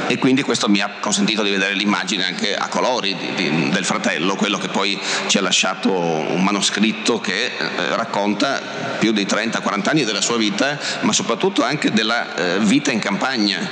E 0.07 0.17
quindi 0.17 0.41
questo 0.41 0.67
mi 0.67 0.81
ha 0.81 0.89
consentito 0.99 1.43
di 1.43 1.51
vedere 1.51 1.73
l'immagine 1.73 2.25
anche 2.25 2.55
a 2.55 2.67
colori 2.67 3.15
di, 3.15 3.49
di, 3.49 3.69
del 3.69 3.85
fratello, 3.85 4.35
quello 4.35 4.57
che 4.57 4.67
poi 4.67 4.99
ci 5.27 5.37
ha 5.37 5.41
lasciato 5.41 5.91
un 5.91 6.43
manoscritto 6.43 7.19
che 7.19 7.45
eh, 7.45 7.51
racconta 7.95 8.97
più 8.99 9.11
di 9.11 9.25
30-40 9.25 9.89
anni 9.89 10.03
della 10.03 10.21
sua 10.21 10.37
vita, 10.37 10.77
ma 11.01 11.13
soprattutto 11.13 11.63
anche 11.63 11.91
della 11.91 12.35
eh, 12.35 12.59
vita 12.59 12.91
in 12.91 12.99
campagna 12.99 13.69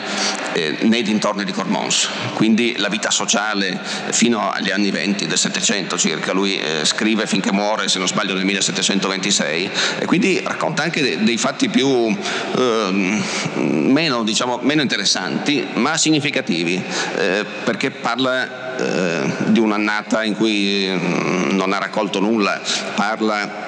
eh, 0.68 0.86
nei 0.86 1.04
dintorni 1.04 1.44
di 1.44 1.52
Cormons, 1.52 2.10
quindi 2.34 2.76
la 2.78 2.90
vita 2.90 3.10
sociale 3.12 3.80
fino 4.12 4.50
agli 4.50 4.72
anni 4.72 4.92
20 4.92 5.28
del 5.28 5.38
Settecento 5.38 5.98
circa, 5.98 6.34
lui 6.34 6.58
eh, 6.58 6.86
scrive 6.86 7.28
finché 7.28 7.52
muore, 7.52 7.88
se 7.88 7.98
non 7.98 8.08
sbaglio, 8.08 8.34
nel 8.34 8.46
1726 8.46 9.70
e 10.00 10.06
quindi 10.06 10.42
racconta 10.44 10.84
anche 10.84 11.02
dei, 11.02 11.24
dei 11.24 11.38
fatti 11.38 11.70
più 11.70 11.88
ehm, 11.88 13.24
meno, 13.56 14.24
diciamo, 14.24 14.60
meno, 14.62 14.82
interessanti, 14.82 15.66
ma 15.74 15.98
significativi, 15.98 16.82
eh, 17.18 17.46
perché 17.64 17.92
parla 17.92 18.78
eh, 18.78 19.34
di 19.48 19.60
un'annata 19.60 20.24
in 20.24 20.36
cui 20.36 20.88
mm, 20.88 21.56
non 21.56 21.74
ha 21.74 21.80
raccolto 21.80 22.20
nulla, 22.20 22.62
parla 22.96 23.67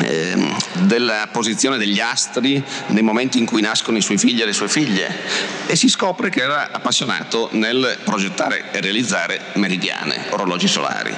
Ehm, 0.00 0.56
della 0.86 1.28
posizione 1.30 1.76
degli 1.76 2.00
astri 2.00 2.62
nei 2.88 3.02
momenti 3.02 3.38
in 3.38 3.46
cui 3.46 3.60
nascono 3.60 3.98
i 3.98 4.02
suoi 4.02 4.16
figli 4.16 4.40
e 4.40 4.44
le 4.44 4.52
sue 4.52 4.68
figlie 4.68 5.14
e 5.66 5.76
si 5.76 5.88
scopre 5.88 6.30
che 6.30 6.40
era 6.40 6.70
appassionato 6.70 7.48
nel 7.52 7.98
progettare 8.04 8.70
e 8.70 8.80
realizzare 8.80 9.40
meridiane, 9.54 10.26
orologi 10.30 10.68
solari. 10.68 11.14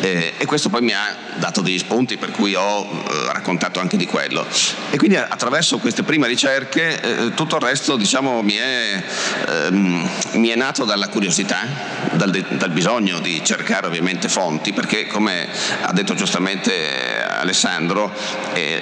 Eh, 0.00 0.34
e 0.38 0.44
questo 0.46 0.70
poi 0.70 0.82
mi 0.82 0.92
ha 0.92 1.16
dato 1.36 1.60
degli 1.60 1.78
spunti 1.78 2.16
per 2.16 2.30
cui 2.30 2.54
ho 2.54 2.82
eh, 2.82 3.32
raccontato 3.32 3.80
anche 3.80 3.96
di 3.96 4.06
quello. 4.06 4.46
E 4.90 4.96
quindi 4.96 5.16
attraverso 5.16 5.78
queste 5.78 6.02
prime 6.02 6.26
ricerche 6.26 7.00
eh, 7.00 7.34
tutto 7.34 7.56
il 7.56 7.62
resto 7.62 7.96
diciamo, 7.96 8.42
mi, 8.42 8.54
è, 8.54 9.02
ehm, 9.48 10.08
mi, 10.32 10.48
è, 10.48 10.56
nato 10.56 10.84
dalla 10.84 11.08
curiosità, 11.08 11.66
dal, 12.12 12.30
dal 12.30 12.70
bisogno 12.70 13.20
di 13.20 13.42
cercare 13.44 13.86
ovviamente 13.86 14.28
fonti, 14.28 14.72
perché 14.72 15.06
come 15.06 15.48
ha 15.82 15.92
detto 15.92 16.14
giustamente 16.14 17.24
Alessandro, 17.24 18.05
eh, 18.54 18.80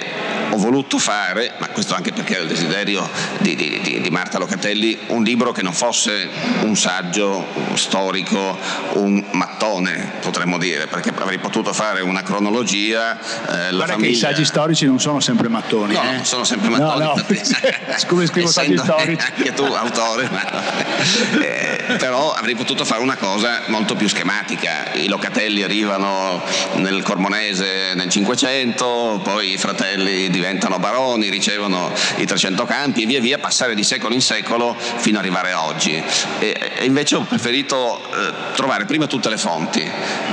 ho 0.55 0.57
voluto 0.57 0.99
fare, 0.99 1.53
ma 1.59 1.69
questo 1.69 1.95
anche 1.95 2.13
perché 2.13 2.35
era 2.35 2.43
il 2.43 2.49
desiderio 2.49 3.09
di, 3.39 3.57
di, 3.57 3.81
di, 3.83 4.01
di, 4.01 4.11
Marta 4.11 4.39
Locatelli, 4.39 4.97
un 5.09 5.25
libro 5.25 5.51
che 5.51 5.63
non 5.63 5.73
fosse 5.73 6.29
un 6.63 6.77
saggio 6.77 7.45
storico, 7.75 8.57
un 8.93 9.23
mattone, 9.33 10.13
potremmo 10.21 10.57
dire, 10.57 10.87
perché 10.87 11.13
avrei 11.17 11.39
potuto 11.39 11.73
fare 11.73 12.03
una 12.03 12.23
cronologia. 12.23 13.19
Eh, 13.19 13.75
Guarda 13.75 13.97
che 13.97 14.07
i 14.07 14.15
saggi 14.15 14.45
storici 14.45 14.87
non 14.87 15.01
sono 15.01 15.19
sempre 15.19 15.49
mattoni. 15.49 15.95
No, 15.95 16.03
eh? 16.03 16.15
non 16.15 16.25
sono 16.25 16.45
sempre 16.45 16.69
mattoni. 16.69 17.05
No, 17.05 17.15
no. 17.17 17.25
Come 18.07 18.27
scrivo 18.27 18.49
saggi 18.49 18.79
storici. 18.79 19.27
Anche 19.27 19.53
tu, 19.55 19.65
autore, 19.65 20.29
ma... 20.31 21.43
eh, 21.43 21.97
però 21.99 22.33
avrei 22.33 22.55
potuto 22.55 22.85
fare 22.85 23.03
una 23.03 23.17
cosa 23.17 23.63
molto 23.67 23.97
più 23.97 24.09
schematica. 24.09 24.93
I 24.93 25.09
Locatelli 25.09 25.65
arrivano 25.65 26.41
nel 26.75 27.03
Cormonese 27.03 27.95
nel 27.95 28.09
500, 28.09 29.21
poi 29.25 29.55
i 29.55 29.59
fratelli 29.59 30.31
diventano 30.31 30.43
baroni, 30.79 31.29
ricevono 31.29 31.93
i 32.17 32.27
300 32.27 32.65
campi 32.65 33.03
e 33.03 33.07
via 33.07 33.21
via 33.21 33.39
passare 33.39 33.75
di 33.75 33.83
secolo 33.83 34.15
in 34.15 34.21
secolo 34.21 34.77
fino 34.79 35.19
ad 35.19 35.25
arrivare 35.25 35.53
a 35.53 35.65
oggi. 35.65 36.03
E, 36.39 36.73
e 36.79 36.85
invece 36.85 37.17
ho 37.17 37.23
preferito 37.23 38.01
eh, 38.13 38.33
trovare 38.55 38.85
prima 38.85 39.07
tutte 39.07 39.29
le 39.29 39.39
fonti 39.39 39.89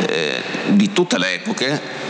eh, 0.08 0.44
di 0.68 0.92
tutte 0.92 1.18
le 1.18 1.34
epoche 1.34 2.01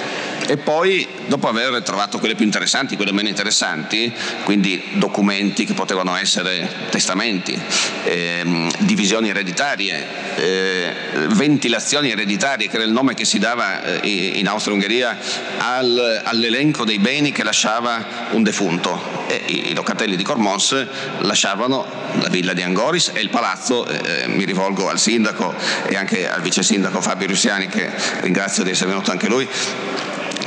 e 0.52 0.58
poi 0.58 1.08
dopo 1.28 1.48
aver 1.48 1.82
trovato 1.82 2.20
quelle 2.20 2.36
più 2.36 2.44
interessanti, 2.44 2.98
quelle 2.98 3.14
meno 3.14 3.30
interessanti, 3.30 4.12
quindi 4.44 4.84
documenti 4.96 5.64
che 5.64 5.74
potevano 5.74 6.14
essere 6.18 6.70
testamenti, 6.90 7.58
ehm, 8.04 8.70
divisioni 8.80 9.30
ereditarie, 9.30 10.06
eh, 10.36 10.94
ventilazioni 11.30 12.12
ereditarie, 12.12 12.68
che 12.68 12.76
era 12.76 12.84
il 12.84 12.92
nome 12.92 13.14
che 13.14 13.24
si 13.24 13.40
dava 13.40 14.02
eh, 14.02 14.10
in 14.36 14.46
Austria-Ungheria 14.50 15.18
al, 15.60 16.22
all'elenco 16.26 16.84
dei 16.84 17.00
beni 17.00 17.32
che 17.32 17.44
lasciava 17.44 18.28
un 18.32 18.44
defunto. 18.44 19.20
E 19.28 19.70
i 19.70 19.74
locatelli 19.74 20.18
di 20.18 20.24
Cormons 20.24 20.86
lasciavano 21.20 21.86
la 22.20 22.28
villa 22.28 22.52
di 22.52 22.62
Angoris 22.62 23.12
e 23.14 23.22
il 23.22 23.30
palazzo, 23.30 23.88
eh, 23.88 24.28
mi 24.28 24.44
rivolgo 24.44 24.90
al 24.90 25.00
sindaco 25.00 25.54
e 25.88 25.96
anche 25.96 26.30
al 26.30 26.42
vice 26.42 26.62
sindaco 26.62 27.00
Fabio 27.00 27.28
Russiani 27.28 27.68
che 27.68 27.90
ringrazio 28.20 28.64
di 28.64 28.72
essere 28.72 28.90
venuto 28.90 29.12
anche 29.12 29.30
lui, 29.30 29.48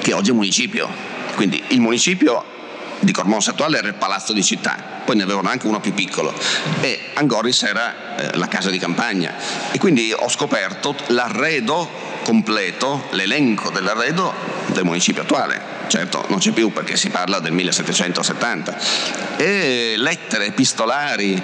che 0.04 0.12
oggi 0.12 0.30
è 0.30 0.34
municipio. 0.34 0.86
Quindi 1.34 1.64
il 1.68 1.80
municipio 1.80 2.44
di 3.00 3.10
Cormons 3.10 3.48
attuale 3.48 3.78
era 3.78 3.88
il 3.88 3.94
palazzo 3.94 4.34
di 4.34 4.44
città, 4.44 4.76
poi 5.02 5.16
ne 5.16 5.22
avevano 5.22 5.48
anche 5.48 5.66
uno 5.66 5.80
più 5.80 5.94
piccolo 5.94 6.32
e 6.80 7.10
Angoris 7.14 7.62
era 7.62 8.16
eh, 8.16 8.36
la 8.36 8.46
casa 8.46 8.68
di 8.68 8.78
campagna 8.78 9.34
e 9.72 9.78
quindi 9.78 10.12
ho 10.12 10.28
scoperto 10.28 10.94
l'arredo 11.08 11.88
completo, 12.22 13.08
l'elenco 13.12 13.70
dell'arredo 13.70 14.32
del 14.74 14.84
municipio 14.84 15.22
attuale. 15.22 15.60
Certo, 15.88 16.24
non 16.28 16.38
c'è 16.38 16.50
più 16.52 16.72
perché 16.72 16.96
si 16.96 17.08
parla 17.08 17.38
del 17.38 17.52
1770. 17.52 18.78
E 19.36 19.94
lettere, 19.96 20.46
epistolari, 20.46 21.42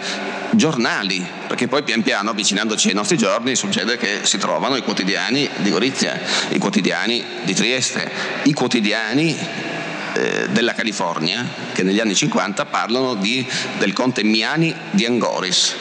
giornali, 0.51 1.25
perché 1.47 1.69
poi 1.69 1.83
pian 1.83 2.03
piano, 2.03 2.31
avvicinandoci 2.31 2.89
ai 2.89 2.95
nostri 2.95 3.17
giorni, 3.17 3.55
succede 3.55 3.97
che 3.97 4.21
si 4.23 4.39
trovano 4.39 4.77
i 4.77 4.83
quotidiani 4.83 5.49
di 5.57 5.71
Gorizia, 5.71 6.19
i 6.51 6.59
quotidiani 6.59 7.25
di 7.43 7.55
Trieste, 7.55 8.11
i 8.45 8.53
quotidiani 8.53 9.37
eh, 10.21 10.49
della 10.51 10.75
California 10.75 11.47
che 11.73 11.83
negli 11.83 11.99
anni 11.99 12.15
50 12.15 12.67
parlano 12.67 13.15
di, 13.15 13.47
del 13.79 13.95
conte 13.95 14.23
Miani 14.23 14.75
di 14.91 15.07
Angoris, 15.07 15.75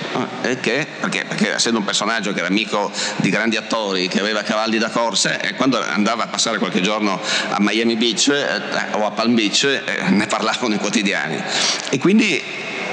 eh, 0.43 0.59
che, 0.61 0.87
perché, 0.99 1.25
perché, 1.27 1.53
essendo 1.53 1.79
un 1.79 1.85
personaggio 1.85 2.31
che 2.31 2.39
era 2.39 2.47
amico 2.47 2.89
di 3.17 3.29
grandi 3.29 3.57
attori, 3.57 4.07
che 4.07 4.19
aveva 4.19 4.41
cavalli 4.43 4.77
da 4.77 4.89
corsa, 4.89 5.41
e 5.41 5.55
quando 5.55 5.83
andava 5.83 6.23
a 6.23 6.27
passare 6.27 6.57
qualche 6.57 6.79
giorno 6.79 7.19
a 7.49 7.57
Miami 7.59 7.97
Beach 7.97 8.29
eh, 8.29 8.95
o 8.95 9.05
a 9.05 9.11
Palm 9.11 9.35
Beach 9.35 9.63
eh, 9.63 10.09
ne 10.09 10.27
parlavano 10.27 10.73
i 10.73 10.77
quotidiani. 10.77 11.41
E 11.89 11.97
quindi 11.97 12.41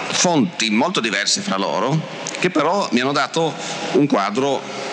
fonti 0.09 0.71
molto 0.71 0.99
diverse 0.99 1.41
fra 1.43 1.57
loro, 1.57 2.25
che 2.41 2.51
però 2.51 2.89
mi 2.91 3.01
hanno 3.01 3.13
dato 3.13 3.55
un 3.93 4.07
quadro 4.07 4.86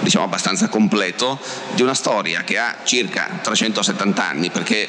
diciamo 0.00 0.24
abbastanza 0.24 0.68
completo 0.68 1.38
di 1.74 1.82
una 1.82 1.94
storia 1.94 2.42
che 2.42 2.58
ha 2.58 2.76
circa 2.84 3.40
370 3.42 4.26
anni 4.26 4.50
perché 4.50 4.88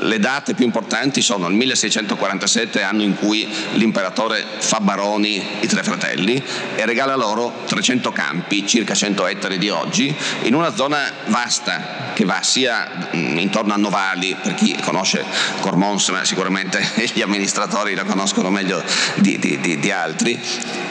le 0.00 0.18
date 0.18 0.54
più 0.54 0.64
importanti 0.64 1.22
sono 1.22 1.48
il 1.48 1.54
1647 1.54 2.82
anno 2.82 3.02
in 3.02 3.16
cui 3.16 3.48
l'imperatore 3.72 4.44
fa 4.58 4.80
baroni 4.80 5.42
i 5.60 5.66
tre 5.66 5.82
fratelli 5.82 6.42
e 6.76 6.84
regala 6.84 7.14
loro 7.14 7.62
300 7.66 8.12
campi, 8.12 8.66
circa 8.66 8.94
100 8.94 9.26
ettari 9.26 9.58
di 9.58 9.68
oggi, 9.68 10.14
in 10.42 10.54
una 10.54 10.74
zona 10.74 11.12
vasta 11.26 12.12
che 12.14 12.24
va 12.24 12.42
sia 12.42 13.08
intorno 13.12 13.72
a 13.72 13.76
Novali, 13.76 14.36
per 14.40 14.54
chi 14.54 14.76
conosce 14.80 15.24
Cormons, 15.60 16.08
ma 16.08 16.24
sicuramente 16.24 16.82
gli 17.12 17.22
amministratori 17.22 17.94
la 17.94 18.04
conoscono 18.04 18.50
meglio 18.50 18.82
di, 19.16 19.38
di, 19.38 19.58
di, 19.60 19.78
di 19.78 19.90
altri, 19.90 20.40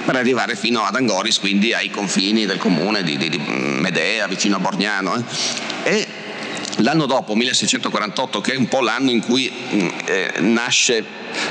per 0.06 0.16
arrivare 0.16 0.56
fino 0.56 0.84
ad 0.84 0.96
Angoris, 0.96 1.39
quindi 1.39 1.74
ai 1.74 1.89
confini 1.89 2.46
del 2.46 2.58
comune 2.58 2.92
di, 3.01 3.17
di, 3.17 3.29
di 3.29 3.38
Medea, 3.38 4.27
vicino 4.27 4.58
a 4.58 4.60
Borgnano. 4.60 5.15
Eh. 5.15 5.23
E 5.84 6.08
l'anno 6.77 7.06
dopo, 7.06 7.36
1648, 7.36 8.41
che 8.41 8.53
è 8.53 8.56
un 8.56 8.67
po' 8.67 8.82
l'anno 8.82 9.12
in 9.12 9.21
cui 9.21 9.51
mm, 9.51 9.88
eh, 10.06 10.34
nasce 10.39 11.03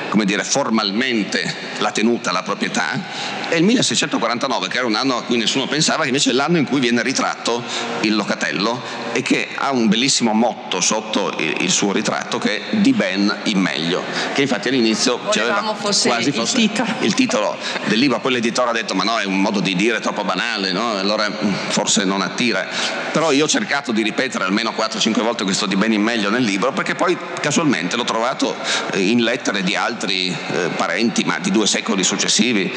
come 0.09 0.25
dire, 0.25 0.45
formalmente 0.45 1.55
la 1.79 1.91
tenuta, 1.91 2.33
la 2.33 2.43
proprietà, 2.43 3.01
e 3.49 3.59
il 3.59 3.65
1649, 3.65 4.69
che 4.69 4.79
era 4.79 4.87
un 4.87 4.95
anno 4.95 5.19
a 5.19 5.23
cui 5.25 5.37
nessuno 5.37 5.67
pensava, 5.67 6.03
che 6.03 6.09
invece 6.09 6.31
è 6.31 6.33
l'anno 6.33 6.57
in 6.57 6.65
cui 6.65 6.81
viene 6.81 7.03
ritratto 7.03 7.63
il 8.01 8.15
locatello 8.15 8.81
e 9.13 9.21
che 9.21 9.49
ha 9.55 9.71
un 9.73 9.89
bellissimo 9.89 10.33
motto 10.33 10.81
sotto 10.81 11.35
il, 11.39 11.71
suo 11.71 11.93
ritratto 11.93 12.39
che 12.39 12.71
è 12.71 12.77
di 12.77 12.93
ben 12.93 13.41
in 13.45 13.59
meglio, 13.59 14.03
che 14.33 14.43
infatti 14.43 14.69
all'inizio 14.69 15.21
c'era 15.31 15.75
fosse 15.75 16.09
quasi 16.09 16.33
fosse 16.33 16.57
il 16.59 16.69
titolo. 16.69 16.89
il 17.01 17.15
titolo. 17.15 17.57
del 17.87 17.99
libro, 17.99 18.21
poi 18.21 18.33
l'editore 18.33 18.71
ha 18.71 18.73
detto 18.73 18.95
ma 18.95 19.05
no 19.05 19.19
è 19.19 19.25
un 19.25 19.41
modo 19.41 19.61
di 19.61 19.75
dire 19.77 20.01
troppo 20.01 20.25
banale, 20.25 20.73
no? 20.73 20.97
allora 20.97 21.29
mm, 21.29 21.53
forse 21.69 22.05
non 22.05 22.23
attira, 22.23 22.67
però 23.13 23.33
io 23.33 23.45
ho 23.45 23.49
cercato 23.49 23.93
di 23.93 24.03
ripetere 24.03 24.45
almeno 24.45 24.73
4-5 24.77 25.23
volte 25.23 25.45
questo 25.45 25.67
di 25.67 25.77
ben 25.77 25.93
in 25.93 26.03
meglio 26.03 26.31
nel 26.31 26.43
libro 26.43 26.73
perché 26.73 26.95
poi 26.95 27.17
casualmente 27.41 27.97
l'ho 27.97 28.05
trovato 28.05 28.57
eh, 28.93 29.01
in 29.01 29.23
lettere 29.23 29.63
di 29.63 29.72
altri 29.77 30.29
eh, 30.29 30.69
parenti 30.77 31.25
ma 31.25 31.39
di 31.39 31.51
due 31.51 31.67
secoli 31.67 32.05
successivi. 32.05 32.73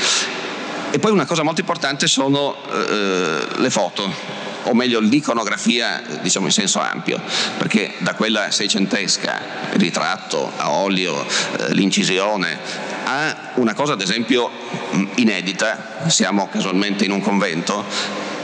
E 0.91 0.99
poi 0.99 1.11
una 1.11 1.25
cosa 1.25 1.43
molto 1.43 1.59
importante 1.59 2.07
sono 2.07 2.55
eh, 2.71 3.47
le 3.57 3.69
foto 3.69 4.43
o 4.67 4.73
meglio 4.73 4.99
l'iconografia 4.99 6.01
diciamo 6.21 6.45
in 6.47 6.51
senso 6.51 6.79
ampio, 6.79 7.21
perché 7.57 7.93
da 7.99 8.13
quella 8.15 8.49
seicentesca, 8.51 9.41
il 9.73 9.79
ritratto 9.79 10.51
a 10.57 10.71
olio, 10.71 11.23
eh, 11.23 11.73
l'incisione, 11.73 12.57
a 13.03 13.51
una 13.55 13.73
cosa 13.73 13.93
ad 13.93 14.01
esempio 14.01 14.49
inedita, 15.15 16.07
siamo 16.07 16.47
casualmente 16.47 17.05
in 17.05 17.11
un 17.11 17.21
convento, 17.21 17.83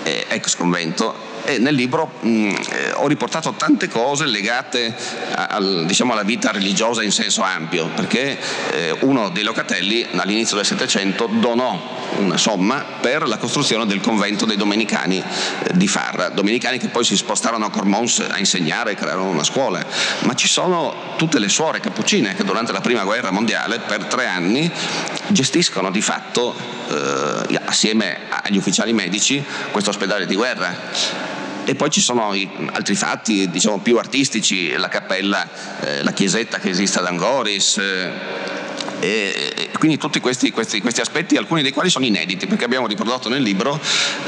eh, 0.04 0.26
ex 0.30 0.56
convento, 0.56 1.31
e 1.44 1.58
nel 1.58 1.76
libro 1.76 2.12
mh, 2.20 2.56
eh, 2.70 2.92
ho 2.94 3.08
riportato 3.08 3.54
tante 3.54 3.88
cose 3.88 4.26
legate 4.26 4.94
a, 5.34 5.48
a, 5.48 5.84
diciamo, 5.86 6.14
alla 6.14 6.24
vita 6.24 6.52
religiosa 6.52 7.04
in 7.04 7.12
senso 7.12 7.42
ampio, 7.42 7.88
perché 7.96 8.38
eh, 8.72 8.96
uno 9.02 9.30
dei 9.30 9.44
locatelli 9.44 10.06
all'inizio 10.16 10.56
del 10.56 10.66
Settecento 10.66 11.28
donò 11.28 12.00
una 12.18 12.38
somma 12.38 12.86
per 13.00 13.28
la 13.28 13.38
costruzione 13.38 13.86
del 13.86 14.02
convento 14.02 14.46
dei 14.46 14.58
domenicani 14.58 15.18
eh, 15.18 15.74
di 15.74 15.88
Farra, 15.88 16.30
domenicani 16.30 16.78
che 16.78 16.88
poi 16.88 17.04
si 17.04 17.16
spostarono 17.16 17.66
a 17.66 17.70
Cormons 17.70 18.26
a 18.30 18.38
insegnare 18.38 18.92
e 18.92 18.96
crearono 18.96 19.30
una 19.30 19.44
scuola, 19.44 19.84
ma 20.22 20.34
ci 20.36 20.48
sono 20.48 20.94
tutte 21.18 21.40
le 21.40 21.50
suore 21.50 21.80
cappuccine 21.80 22.36
che 22.36 22.44
durante 22.44 22.72
la 22.72 22.82
prima 22.82 23.04
guerra 23.04 23.32
mondiale 23.32 23.80
per 23.80 24.06
tre 24.06 24.28
anni 24.28 24.72
gestiscono 25.28 25.92
di 25.92 26.02
fatto 26.02 26.56
eh, 26.90 27.60
assieme 27.66 28.20
agli 28.30 28.58
ufficiali 28.58 28.94
medici 28.94 29.44
questo 29.72 29.90
ospedale 29.90 30.26
di 30.26 30.36
guerra 30.36 31.31
e 31.66 31.76
poi 31.76 31.90
ci 31.90 32.02
sono 32.02 32.32
altri 32.72 32.96
fatti 32.96 33.50
diciamo, 33.50 33.80
più 33.80 33.98
artistici, 33.98 34.72
la 34.76 34.88
cappella, 34.88 35.48
eh, 35.82 36.04
la 36.04 36.12
chiesetta 36.12 36.60
che 36.60 36.70
esiste 36.70 37.00
ad 37.00 37.06
Angoris. 37.06 37.78
Eh, 37.78 38.60
e, 39.02 39.70
quindi 39.80 39.98
tutti 39.98 40.20
questi, 40.20 40.52
questi, 40.52 40.80
questi, 40.80 41.02
aspetti, 41.02 41.36
alcuni 41.36 41.64
dei 41.64 41.72
quali 41.72 41.90
sono 41.90 42.06
inediti, 42.06 42.46
perché 42.46 42.66
abbiamo 42.66 42.86
riprodotto 42.86 43.30
nel 43.30 43.42
libro 43.42 43.80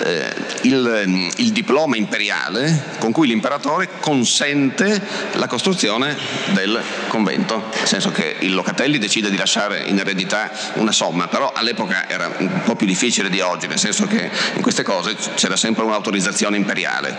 eh, 0.04 0.34
il, 0.64 1.32
il, 1.38 1.52
diploma 1.52 1.96
imperiale 1.96 2.96
con 2.98 3.12
cui 3.12 3.28
l'imperatore 3.28 3.88
consente 4.00 5.00
la 5.34 5.46
costruzione 5.46 6.18
del 6.54 6.82
convento, 7.08 7.70
nel 7.78 7.88
senso 7.88 8.12
che 8.12 8.38
il 8.40 8.56
Locatelli 8.56 8.98
decide 8.98 9.30
di 9.30 9.38
lasciare 9.38 9.84
in 9.86 10.00
eredità 10.00 10.52
una 10.76 10.92
somma, 10.92 11.28
però 11.28 11.52
all'epoca 11.54 12.10
era 12.10 12.34
un 12.40 12.62
po' 12.66 12.76
più 12.76 12.88
difficile 12.88 13.30
di 13.30 13.40
oggi, 13.40 13.68
nel 13.68 13.80
senso 13.80 14.08
che 14.08 14.32
in 14.56 14.62
queste 14.64 14.82
cose 14.82 15.16
c'era 15.36 15.56
sempre 15.56 15.84
un'autorizzazione 15.84 16.58
imperiale. 16.58 17.16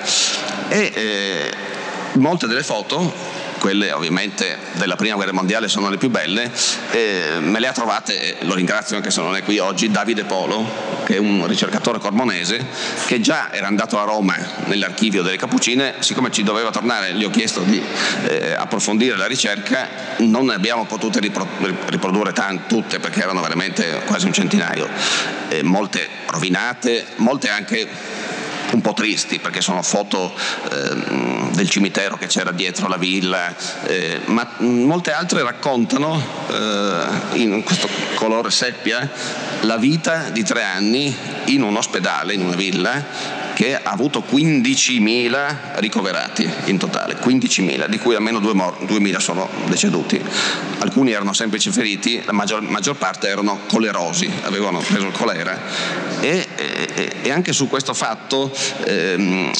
E 0.68 0.92
eh, 0.92 1.54
molte 2.14 2.46
delle 2.46 2.62
foto 2.62 3.23
quelle 3.64 3.92
ovviamente 3.92 4.58
della 4.72 4.94
prima 4.94 5.14
guerra 5.14 5.32
mondiale 5.32 5.68
sono 5.68 5.88
le 5.88 5.96
più 5.96 6.10
belle, 6.10 6.52
eh, 6.90 7.38
me 7.40 7.58
le 7.60 7.66
ha 7.66 7.72
trovate, 7.72 8.36
lo 8.40 8.52
ringrazio 8.52 8.94
anche 8.94 9.10
se 9.10 9.22
non 9.22 9.34
è 9.36 9.42
qui 9.42 9.58
oggi, 9.58 9.90
Davide 9.90 10.24
Polo, 10.24 11.02
che 11.06 11.14
è 11.14 11.18
un 11.18 11.46
ricercatore 11.46 11.98
cormonese, 11.98 12.62
che 13.06 13.22
già 13.22 13.50
era 13.50 13.66
andato 13.66 13.98
a 13.98 14.04
Roma 14.04 14.36
nell'archivio 14.66 15.22
delle 15.22 15.38
Cappuccine, 15.38 15.94
siccome 16.00 16.30
ci 16.30 16.42
doveva 16.42 16.70
tornare, 16.70 17.14
gli 17.14 17.24
ho 17.24 17.30
chiesto 17.30 17.60
di 17.60 17.82
eh, 18.28 18.52
approfondire 18.52 19.16
la 19.16 19.26
ricerca, 19.26 19.88
non 20.18 20.44
ne 20.44 20.52
abbiamo 20.52 20.84
potute 20.84 21.18
riprodurre 21.20 22.34
tante, 22.34 22.66
tutte 22.66 22.98
perché 22.98 23.22
erano 23.22 23.40
veramente 23.40 24.02
quasi 24.04 24.26
un 24.26 24.34
centinaio, 24.34 24.86
eh, 25.48 25.62
molte 25.62 26.06
rovinate, 26.26 27.06
molte 27.16 27.48
anche 27.48 27.88
un 28.72 28.80
po' 28.80 28.92
tristi 28.92 29.38
perché 29.38 29.60
sono 29.60 29.82
foto 29.82 30.34
eh, 30.70 31.33
del 31.54 31.68
cimitero 31.70 32.16
che 32.16 32.26
c'era 32.26 32.50
dietro 32.50 32.88
la 32.88 32.96
villa, 32.96 33.54
eh, 33.86 34.20
ma 34.26 34.48
molte 34.58 35.12
altre 35.12 35.42
raccontano 35.42 36.22
eh, 36.50 37.38
in 37.38 37.62
questo 37.62 37.88
colore 38.14 38.50
seppia 38.50 39.08
la 39.62 39.76
vita 39.76 40.30
di 40.30 40.42
tre 40.42 40.62
anni 40.62 41.14
in 41.46 41.62
un 41.62 41.76
ospedale, 41.76 42.34
in 42.34 42.42
una 42.42 42.56
villa 42.56 43.42
che 43.54 43.76
ha 43.76 43.90
avuto 43.90 44.24
15.000 44.28 45.78
ricoverati 45.78 46.48
in 46.66 46.76
totale, 46.76 47.16
15.000, 47.16 47.86
di 47.86 47.98
cui 47.98 48.14
almeno 48.14 48.40
2.000 48.40 49.16
sono 49.18 49.48
deceduti. 49.66 50.20
Alcuni 50.78 51.12
erano 51.12 51.32
semplici 51.32 51.70
feriti, 51.70 52.20
la 52.24 52.32
maggior, 52.32 52.60
maggior 52.62 52.96
parte 52.96 53.28
erano 53.28 53.60
colerosi, 53.68 54.28
avevano 54.42 54.80
preso 54.80 55.06
il 55.06 55.12
colera 55.12 55.58
e, 56.20 56.46
e, 56.56 57.12
e 57.22 57.30
anche 57.30 57.52
su 57.52 57.68
questo 57.68 57.94
fatto 57.94 58.52
ehm, 58.86 59.50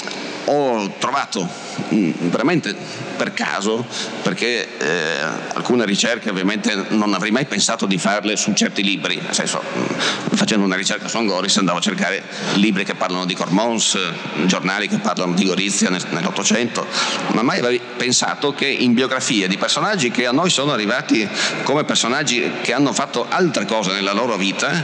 ho 0.47 0.93
trovato 0.99 1.49
mm, 1.93 2.13
veramente 2.31 2.75
per 3.17 3.33
caso, 3.33 3.85
perché 4.23 4.77
eh, 4.79 5.21
alcune 5.55 5.85
ricerche 5.85 6.31
ovviamente 6.31 6.75
non 6.91 7.15
avrei 7.15 7.31
mai 7.31 7.47
pensato 7.47 7.87
di 7.87 7.99
farle 7.99 8.37
su 8.37 8.53
certi 8.53 8.83
libri, 8.83 9.21
nel 9.23 9.35
senso 9.35 9.63
mm, 9.63 10.35
facendo 10.35 10.65
una 10.65 10.77
ricerca 10.77 11.09
su 11.09 11.17
Angoris 11.17 11.57
andavo 11.59 11.79
a 11.79 11.81
cercare 11.81 12.23
libri 12.55 12.85
che 12.85 12.95
parlano 12.95 13.25
di 13.25 13.35
Cormons, 13.35 13.99
giornali 14.47 14.89
che 14.89 14.99
parlano 14.99 15.35
di 15.35 15.45
Gorizia 15.45 15.91
nell'Ottocento, 15.91 16.87
ma 17.33 17.43
mai 17.43 17.59
avrei 17.61 17.81
pensato 17.97 18.53
che 18.53 18.67
in 18.67 18.95
biografie 18.95 19.49
di 19.49 19.57
personaggi 19.57 20.11
che 20.11 20.27
a 20.27 20.33
noi 20.33 20.51
sono 20.51 20.73
arrivati 20.73 21.27
come 21.63 21.85
personaggi 21.85 22.51
che 22.63 22.73
hanno 22.73 22.93
fatto 22.93 23.27
altre 23.29 23.65
cose 23.67 23.93
nella 23.93 24.13
loro 24.13 24.37
vita, 24.37 24.83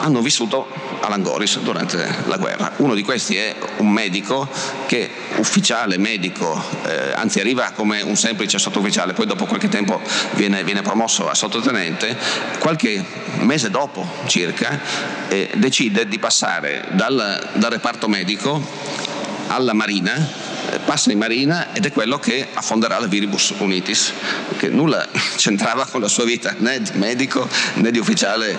hanno 0.00 0.20
vissuto 0.20 0.85
all'Angoris 1.00 1.58
durante 1.60 2.22
la 2.26 2.36
guerra. 2.36 2.72
Uno 2.76 2.94
di 2.94 3.02
questi 3.02 3.36
è 3.36 3.54
un 3.78 3.90
medico 3.90 4.48
che 4.86 5.10
ufficiale 5.36 5.98
medico, 5.98 6.62
eh, 6.84 7.12
anzi 7.14 7.40
arriva 7.40 7.72
come 7.74 8.00
un 8.02 8.16
semplice 8.16 8.58
sottufficiale, 8.58 9.12
poi 9.12 9.26
dopo 9.26 9.46
qualche 9.46 9.68
tempo 9.68 10.00
viene, 10.32 10.64
viene 10.64 10.82
promosso 10.82 11.28
a 11.28 11.34
sottotenente, 11.34 12.16
qualche 12.58 13.04
mese 13.40 13.70
dopo 13.70 14.06
circa 14.26 14.80
eh, 15.28 15.50
decide 15.54 16.08
di 16.08 16.18
passare 16.18 16.84
dal, 16.92 17.50
dal 17.54 17.70
reparto 17.70 18.08
medico 18.08 18.62
alla 19.48 19.72
Marina 19.72 20.45
passa 20.84 21.12
in 21.12 21.18
marina 21.18 21.72
ed 21.72 21.84
è 21.86 21.92
quello 21.92 22.18
che 22.18 22.48
affonderà 22.52 22.98
la 22.98 23.06
Viribus 23.06 23.54
Unitis, 23.58 24.12
che 24.56 24.68
nulla 24.68 25.06
c'entrava 25.36 25.86
con 25.86 26.00
la 26.00 26.08
sua 26.08 26.24
vita 26.24 26.54
né 26.58 26.80
di 26.80 26.90
medico 26.94 27.48
né 27.74 27.90
di 27.90 27.98
ufficiale. 27.98 28.58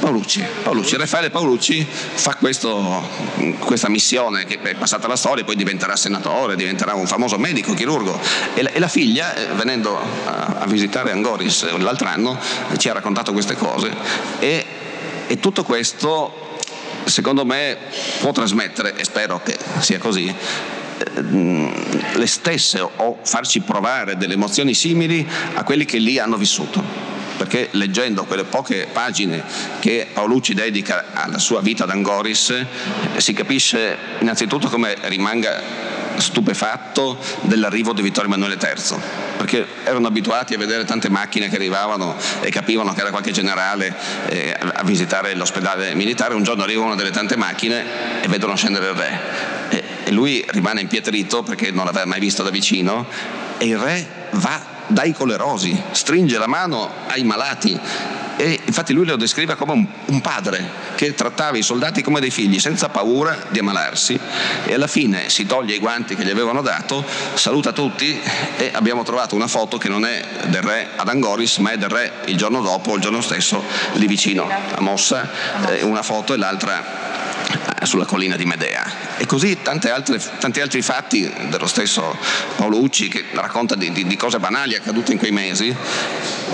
Paolucci, 0.00 0.44
Paolucci. 0.62 0.96
Raffaele 0.96 1.30
Paolucci 1.30 1.86
fa 1.88 2.36
questo, 2.36 3.08
questa 3.58 3.88
missione 3.88 4.44
che 4.44 4.60
è 4.60 4.74
passata 4.74 5.06
alla 5.06 5.16
storia, 5.16 5.44
poi 5.44 5.56
diventerà 5.56 5.96
senatore, 5.96 6.56
diventerà 6.56 6.94
un 6.94 7.06
famoso 7.06 7.38
medico, 7.38 7.74
chirurgo 7.74 8.18
e 8.54 8.62
la, 8.62 8.70
e 8.70 8.78
la 8.78 8.88
figlia, 8.88 9.34
eh, 9.34 9.46
venendo 9.54 9.98
a, 10.26 10.56
a, 10.60 10.66
visitare 10.66 11.12
Angoris 11.12 11.76
l'altro 11.78 12.08
anno, 12.08 12.38
ci 12.76 12.88
ha 12.88 12.92
raccontato 12.92 13.32
queste 13.32 13.54
cose 13.56 13.90
e, 14.38 14.64
e 15.26 15.40
tutto 15.40 15.62
questo 15.64 16.46
secondo 17.04 17.44
me 17.44 17.76
può 18.20 18.32
trasmettere, 18.32 18.94
e 18.96 19.04
spero 19.04 19.40
che 19.42 19.56
sia 19.80 19.98
così, 19.98 20.32
le 22.14 22.26
stesse 22.26 22.80
o 22.80 23.18
farci 23.22 23.60
provare 23.60 24.16
delle 24.16 24.34
emozioni 24.34 24.74
simili 24.74 25.26
a 25.54 25.62
quelli 25.62 25.84
che 25.84 25.98
lì 25.98 26.18
hanno 26.18 26.36
vissuto. 26.36 27.06
Perché 27.36 27.68
leggendo 27.72 28.24
quelle 28.24 28.42
poche 28.44 28.88
pagine 28.92 29.44
che 29.78 30.08
Paolucci 30.12 30.54
dedica 30.54 31.12
alla 31.12 31.38
sua 31.38 31.60
vita 31.60 31.84
ad 31.84 31.90
Angoris 31.90 32.64
si 33.16 33.32
capisce 33.32 33.96
innanzitutto 34.18 34.68
come 34.68 34.96
rimanga 35.02 35.97
stupefatto 36.20 37.18
dell'arrivo 37.42 37.92
di 37.92 38.02
Vittorio 38.02 38.30
Emanuele 38.32 38.58
III, 38.60 38.98
perché 39.36 39.66
erano 39.84 40.06
abituati 40.06 40.54
a 40.54 40.58
vedere 40.58 40.84
tante 40.84 41.08
macchine 41.08 41.48
che 41.48 41.56
arrivavano 41.56 42.16
e 42.40 42.50
capivano 42.50 42.92
che 42.92 43.00
era 43.00 43.10
qualche 43.10 43.32
generale 43.32 43.94
eh, 44.28 44.56
a 44.60 44.82
visitare 44.84 45.34
l'ospedale 45.34 45.94
militare, 45.94 46.34
un 46.34 46.42
giorno 46.42 46.62
arriva 46.62 46.84
una 46.84 46.94
delle 46.94 47.10
tante 47.10 47.36
macchine 47.36 48.22
e 48.22 48.28
vedono 48.28 48.56
scendere 48.56 48.90
il 48.90 48.94
re. 48.94 49.20
E 49.70 49.98
e 50.08 50.10
lui 50.10 50.42
rimane 50.48 50.80
impietrito 50.80 51.42
perché 51.42 51.70
non 51.70 51.84
l'aveva 51.84 52.06
mai 52.06 52.18
visto 52.18 52.42
da 52.42 52.48
vicino 52.48 53.06
e 53.58 53.66
il 53.66 53.76
re 53.76 54.06
va 54.30 54.76
dai 54.88 55.12
colerosi, 55.12 55.80
stringe 55.92 56.38
la 56.38 56.46
mano 56.46 56.90
ai 57.06 57.22
malati. 57.22 57.78
E 58.40 58.60
infatti 58.66 58.92
lui 58.92 59.04
lo 59.04 59.16
descrive 59.16 59.56
come 59.56 59.88
un, 60.06 60.20
padre 60.20 60.86
che 60.94 61.14
trattava 61.14 61.56
i 61.56 61.62
soldati 61.62 62.02
come 62.02 62.20
dei 62.20 62.30
figli 62.30 62.60
senza 62.60 62.88
paura 62.88 63.46
di 63.48 63.58
ammalarsi. 63.58 64.18
E 64.64 64.74
alla 64.74 64.86
fine 64.86 65.28
si 65.28 65.44
toglie 65.44 65.74
i 65.74 65.78
guanti 65.80 66.14
che 66.14 66.24
gli 66.24 66.30
avevano 66.30 66.62
dato, 66.62 67.04
saluta 67.34 67.72
tutti 67.72 68.16
e 68.56 68.70
abbiamo 68.72 69.02
trovato 69.02 69.34
una 69.34 69.48
foto 69.48 69.76
che 69.76 69.88
non 69.88 70.04
è 70.04 70.24
del 70.44 70.62
re 70.62 70.90
ad 70.94 71.08
Angoris 71.08 71.56
ma 71.58 71.72
è 71.72 71.78
del 71.78 71.88
re 71.88 72.12
il 72.26 72.36
giorno 72.36 72.60
dopo, 72.60 72.94
il 72.94 73.00
giorno 73.00 73.20
stesso 73.20 73.60
lì 73.94 74.06
vicino 74.06 74.48
a 74.48 74.80
Mossa, 74.80 75.28
una 75.82 76.02
foto 76.02 76.32
e 76.32 76.36
l'altra 76.36 77.77
sulla 77.84 78.04
collina 78.04 78.36
di 78.36 78.44
Medea. 78.44 79.16
E 79.18 79.26
così 79.26 79.56
altre, 79.64 80.20
tanti 80.38 80.60
altri 80.60 80.82
fatti 80.82 81.30
dello 81.48 81.66
stesso 81.66 82.16
Paolo 82.56 82.78
Ucci 82.78 83.08
che 83.08 83.24
racconta 83.32 83.74
di, 83.74 83.92
di, 83.92 84.06
di, 84.06 84.16
cose 84.16 84.38
banali 84.38 84.74
accadute 84.74 85.12
in 85.12 85.18
quei 85.18 85.30
mesi 85.30 85.74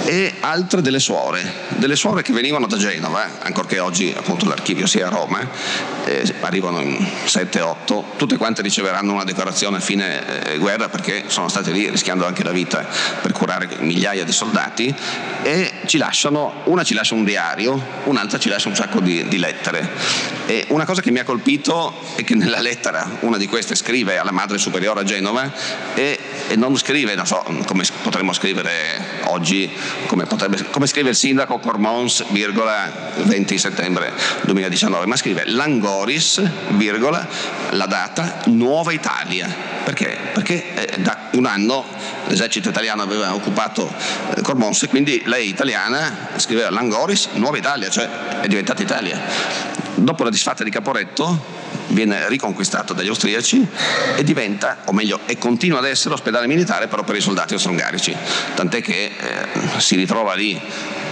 e 0.04 0.34
altre 0.40 0.82
delle 0.82 0.98
suore, 0.98 1.42
delle 1.68 1.96
suore 1.96 2.22
che 2.22 2.32
venivano 2.32 2.66
da 2.66 2.76
Genova, 2.76 3.38
ancorché 3.40 3.78
oggi 3.78 4.12
appunto 4.14 4.46
l'archivio 4.46 4.86
sia 4.86 5.06
a 5.06 5.10
Roma, 5.10 5.40
eh, 6.04 6.34
arrivano 6.40 6.80
in 6.80 6.96
7-8, 7.24 8.02
tutte 8.16 8.36
quante 8.36 8.60
riceveranno 8.62 9.12
una 9.12 9.24
decorazione 9.24 9.78
a 9.78 9.80
fine 9.80 10.52
eh, 10.52 10.58
guerra 10.58 10.88
perché 10.88 11.24
sono 11.28 11.48
state 11.48 11.70
lì 11.70 11.88
rischiando 11.88 12.26
anche 12.26 12.42
la 12.44 12.52
vita 12.52 12.86
per 13.22 13.32
curare 13.32 13.68
migliaia 13.78 14.24
di 14.24 14.32
soldati 14.32 14.94
e 15.42 15.72
ci 15.86 15.96
lasciano, 15.96 16.62
una 16.64 16.82
ci 16.82 16.94
lascia 16.94 17.14
un 17.14 17.24
diario, 17.24 17.80
un'altra 18.04 18.38
ci 18.38 18.48
lascia 18.48 18.68
un 18.68 18.74
sacco 18.74 19.00
di, 19.00 19.26
di 19.28 19.38
lettere. 19.38 19.88
E 20.46 20.66
una 20.68 20.84
cosa 20.84 21.00
che 21.00 21.10
mi 21.14 21.20
ha 21.20 21.24
colpito 21.24 21.94
è 22.16 22.24
che 22.24 22.34
nella 22.34 22.60
lettera 22.60 23.18
una 23.20 23.36
di 23.36 23.46
queste 23.46 23.76
scrive 23.76 24.18
alla 24.18 24.32
madre 24.32 24.58
superiore 24.58 24.98
a 24.98 25.04
Genova 25.04 25.48
e, 25.94 26.18
e 26.48 26.56
non 26.56 26.76
scrive, 26.76 27.14
non 27.14 27.24
so, 27.24 27.40
come 27.66 27.84
potremmo 28.02 28.32
scrivere 28.32 29.22
oggi, 29.26 29.70
come, 30.06 30.26
potrebbe, 30.26 30.64
come 30.70 30.88
scrive 30.88 31.10
il 31.10 31.14
sindaco 31.14 31.60
Cormons, 31.60 32.24
virgola, 32.30 33.12
20 33.14 33.58
settembre 33.58 34.12
2019, 34.42 35.06
ma 35.06 35.14
scrive 35.14 35.44
Langoris, 35.46 36.42
virgola, 36.70 37.24
la 37.70 37.86
data, 37.86 38.40
Nuova 38.46 38.90
Italia. 38.90 39.48
Perché? 39.84 40.18
Perché 40.32 40.74
eh, 40.74 41.00
da 41.00 41.28
un 41.34 41.46
anno 41.46 41.84
l'esercito 42.26 42.70
italiano 42.70 43.02
aveva 43.02 43.32
occupato 43.34 43.88
eh, 44.34 44.40
Cormons 44.40 44.82
e 44.82 44.88
quindi 44.88 45.22
lei 45.26 45.48
italiana 45.48 46.30
scriveva 46.38 46.70
Langoris, 46.70 47.28
Nuova 47.34 47.56
Italia, 47.56 47.88
cioè 47.88 48.40
è 48.40 48.48
diventata 48.48 48.82
Italia. 48.82 49.83
Dopo 50.04 50.22
la 50.22 50.28
disfatta 50.28 50.62
di 50.62 50.70
Caporetto 50.70 51.42
viene 51.88 52.28
riconquistato 52.28 52.92
dagli 52.92 53.08
austriaci 53.08 53.66
e 54.16 54.22
diventa, 54.22 54.82
o 54.84 54.92
meglio, 54.92 55.20
e 55.24 55.38
continua 55.38 55.78
ad 55.78 55.86
essere 55.86 56.12
ospedale 56.12 56.46
militare 56.46 56.88
però 56.88 57.04
per 57.04 57.16
i 57.16 57.22
soldati 57.22 57.54
austro-ungarici, 57.54 58.14
tant'è 58.54 58.82
che 58.82 59.04
eh, 59.04 59.80
si 59.80 59.96
ritrova 59.96 60.34
lì 60.34 60.60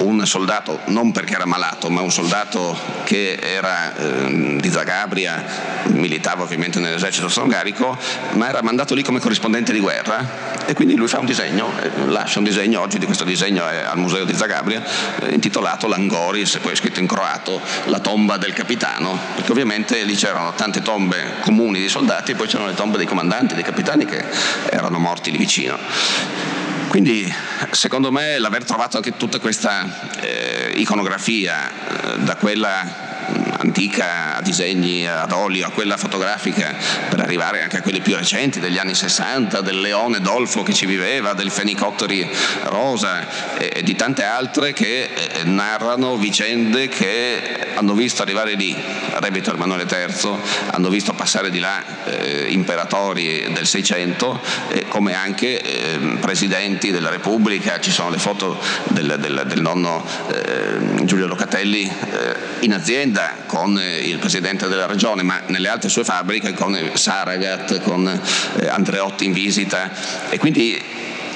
un 0.03 0.27
soldato, 0.27 0.81
non 0.87 1.13
perché 1.13 1.35
era 1.35 1.47
malato, 1.47 1.89
ma 1.91 2.01
un 2.01 2.11
soldato 2.11 2.77
che 3.05 3.39
era 3.41 3.95
eh, 3.97 4.57
di 4.61 4.71
Zagabria, 4.71 5.45
militava 5.89 6.43
ovviamente 6.43 6.81
nell'esercito 6.81 7.27
austro-ungarico, 7.27 7.97
ma 8.33 8.49
era 8.49 8.63
mandato 8.63 8.95
lì 8.95 9.03
come 9.03 9.21
corrispondente 9.21 9.73
di 9.73 9.81
guerra 9.81 10.65
e 10.67 10.75
quindi 10.75 10.95
lui 10.95 11.09
fa 11.09 11.19
un 11.19 11.27
disegno, 11.27 11.73
eh, 11.81 12.07
lascia 12.07 12.39
un 12.39 12.45
disegno, 12.45 12.81
oggi 12.81 12.99
di 12.99 13.07
questo 13.07 13.25
disegno 13.25 13.67
è 13.69 13.83
al 13.83 13.99
museo 13.99 14.25
di 14.25 14.35
Zagabria, 14.35 14.83
eh, 15.21 15.35
intitolato 15.35 15.87
Langoris, 15.87 16.59
poi 16.59 16.73
è 16.73 16.77
scritto 16.77 17.01
in 17.01 17.07
croato, 17.07 17.61
la 17.85 17.99
tomba 17.99 18.37
del 18.37 18.53
capitano, 18.53 19.19
perché 19.35 19.53
ovviamente 19.53 20.03
lì 20.03 20.15
c'erano 20.15 20.53
tante 20.55 20.83
tombe 20.83 21.35
comuni 21.41 21.81
di 21.81 21.89
soldati 21.89 22.33
e 22.33 22.35
poi 22.35 22.47
c'erano 22.47 22.69
le 22.69 22.75
tombe 22.75 22.97
dei 22.97 23.07
comandanti, 23.07 23.55
dei 23.55 23.65
capitani 23.65 24.05
che 24.05 24.25
erano 24.71 24.99
morti 24.99 25.31
lì 25.31 25.39
vicino. 25.39 26.62
Quindi 26.89 27.33
secondo 27.71 28.11
me 28.13 28.39
l'aver 28.39 28.65
trovato 28.65 28.97
anche 28.97 29.17
tutta 29.17 29.39
questa 29.39 30.11
eh, 30.21 30.73
iconografia, 30.77 31.71
eh, 31.71 32.19
da 32.19 32.37
quella 32.37 33.42
antica 33.59 34.37
a 34.37 34.43
disegni 34.43 35.07
ad 35.07 35.33
olio, 35.33 35.67
a 35.67 35.71
quella 35.71 35.97
fotografica, 35.97 36.75
per 37.09 37.21
arrivare 37.21 37.63
anche 37.63 37.79
a 37.79 37.83
quelle 37.83 38.01
più 38.01 38.15
recenti 38.17 38.61
degli 38.61 38.79
anni 38.79 38.95
60, 38.95 39.61
del 39.61 39.81
leone 39.81 40.21
Dolfo 40.21 40.63
che 40.63 40.73
ci 40.73 40.87
viveva, 40.87 41.33
del 41.33 41.51
fenicotteri 41.51 42.29
rosa 42.65 43.57
e 43.59 43.83
di 43.83 43.95
tante 43.95 44.25
altre 44.25 44.73
che 44.73 45.11
eh, 45.15 45.45
narrano 45.45 46.17
vicende 46.17 46.89
che 46.89 47.71
hanno 47.75 47.95
visto 47.95 48.23
arrivare 48.23 48.55
lì. 48.55 48.75
Re 48.75 49.31
Vittorio 49.31 49.63
Emanuele 49.63 49.87
III, 49.89 50.31
hanno 50.71 50.89
visto 50.89 51.13
passare 51.13 51.51
di 51.51 51.59
là 51.59 51.83
eh, 52.05 52.47
imperatori 52.51 53.51
del 53.53 53.67
Seicento, 53.67 54.41
eh, 54.69 54.87
come 54.89 55.15
anche 55.15 55.61
eh, 55.61 55.99
presidenti 56.21 56.91
della 56.91 57.11
Repubblica, 57.11 57.81
ci 57.81 57.91
sono 57.91 58.11
le 58.11 58.19
foto 58.19 58.59
del, 58.89 59.17
del, 59.19 59.45
del 59.47 59.61
nonno 59.61 60.05
eh, 60.31 61.05
Giulio 61.05 61.27
Locatelli 61.27 61.83
eh, 61.85 62.37
in 62.61 62.73
azienda 62.73 63.42
con 63.53 63.79
eh, 63.79 63.99
il 63.99 64.17
presidente 64.17 64.67
della 64.67 64.87
regione, 64.87 65.23
ma 65.23 65.43
nelle 65.49 65.69
altre 65.69 65.91
sue 65.91 66.05
fabbriche 66.05 66.55
con 66.55 66.75
Saragat, 66.95 67.83
con 67.83 68.09
eh, 68.09 68.67
Andreotti 68.67 69.27
in 69.27 69.35
visita. 69.35 69.91
E 70.31 70.39
quindi 70.39 70.83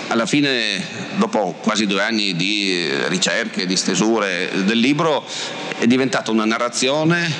alla 0.06 0.24
fine, 0.24 0.82
dopo 1.16 1.58
quasi 1.60 1.86
due 1.86 2.00
anni 2.00 2.34
di 2.34 2.88
ricerche, 3.08 3.66
di 3.66 3.76
stesure 3.76 4.50
del 4.64 4.78
libro, 4.78 5.26
è 5.76 5.86
diventata 5.86 6.30
una 6.30 6.46
narrazione 6.46 7.30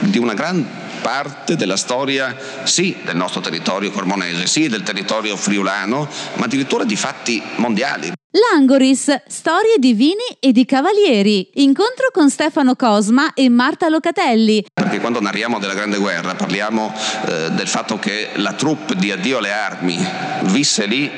di 0.00 0.18
una 0.18 0.34
gran 0.34 0.79
parte 1.00 1.56
della 1.56 1.76
storia 1.76 2.36
sì 2.64 2.96
del 3.04 3.16
nostro 3.16 3.40
territorio 3.40 3.90
cormonese, 3.90 4.46
sì 4.46 4.68
del 4.68 4.82
territorio 4.82 5.36
friulano, 5.36 6.08
ma 6.34 6.44
addirittura 6.44 6.84
di 6.84 6.96
fatti 6.96 7.42
mondiali. 7.56 8.12
L'Angoris, 8.32 9.22
storie 9.26 9.78
di 9.78 9.92
vini 9.92 10.22
e 10.38 10.52
di 10.52 10.64
cavalieri. 10.64 11.50
Incontro 11.54 12.10
con 12.12 12.30
Stefano 12.30 12.76
Cosma 12.76 13.34
e 13.34 13.48
Marta 13.48 13.88
Locatelli. 13.88 14.64
Perché 14.72 15.00
quando 15.00 15.20
narriamo 15.20 15.58
della 15.58 15.74
Grande 15.74 15.98
Guerra 15.98 16.36
parliamo 16.36 16.94
eh, 17.26 17.50
del 17.50 17.66
fatto 17.66 17.98
che 17.98 18.28
la 18.34 18.52
troupe 18.52 18.94
di 18.94 19.10
Addio 19.10 19.38
alle 19.38 19.50
armi 19.52 19.98
visse 20.42 20.86
lì 20.86 21.10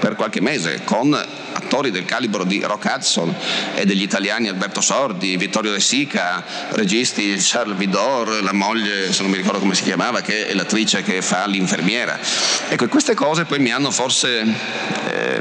per 0.00 0.16
qualche 0.16 0.40
mese 0.40 0.82
con 0.82 1.16
attori 1.68 1.90
del 1.90 2.06
calibro 2.06 2.44
di 2.44 2.62
Rock 2.62 2.90
Hudson 2.90 3.34
e 3.74 3.84
degli 3.84 4.00
italiani 4.00 4.48
Alberto 4.48 4.80
Sordi, 4.80 5.36
Vittorio 5.36 5.70
De 5.70 5.80
Sica, 5.80 6.42
registi 6.70 7.36
Charles 7.38 7.76
Vidor, 7.76 8.42
la 8.42 8.54
moglie, 8.54 9.12
se 9.12 9.20
non 9.20 9.30
mi 9.30 9.36
ricordo 9.36 9.58
come 9.58 9.74
si 9.74 9.82
chiamava, 9.82 10.22
che 10.22 10.46
è 10.46 10.54
l'attrice 10.54 11.02
che 11.02 11.20
fa 11.20 11.46
l'infermiera. 11.46 12.18
Ecco, 12.70 12.88
queste 12.88 13.12
cose 13.12 13.44
poi 13.44 13.58
mi 13.58 13.70
hanno 13.70 13.90
forse 13.90 14.40
eh, 14.40 15.40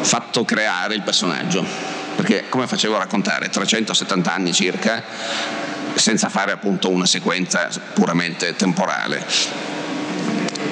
fatto 0.00 0.46
creare 0.46 0.94
il 0.94 1.02
personaggio, 1.02 1.62
perché 2.16 2.48
come 2.48 2.66
facevo 2.66 2.96
a 2.96 3.00
raccontare, 3.00 3.50
370 3.50 4.32
anni 4.32 4.54
circa, 4.54 5.04
senza 5.92 6.30
fare 6.30 6.52
appunto 6.52 6.88
una 6.88 7.06
sequenza 7.06 7.68
puramente 7.92 8.56
temporale 8.56 9.24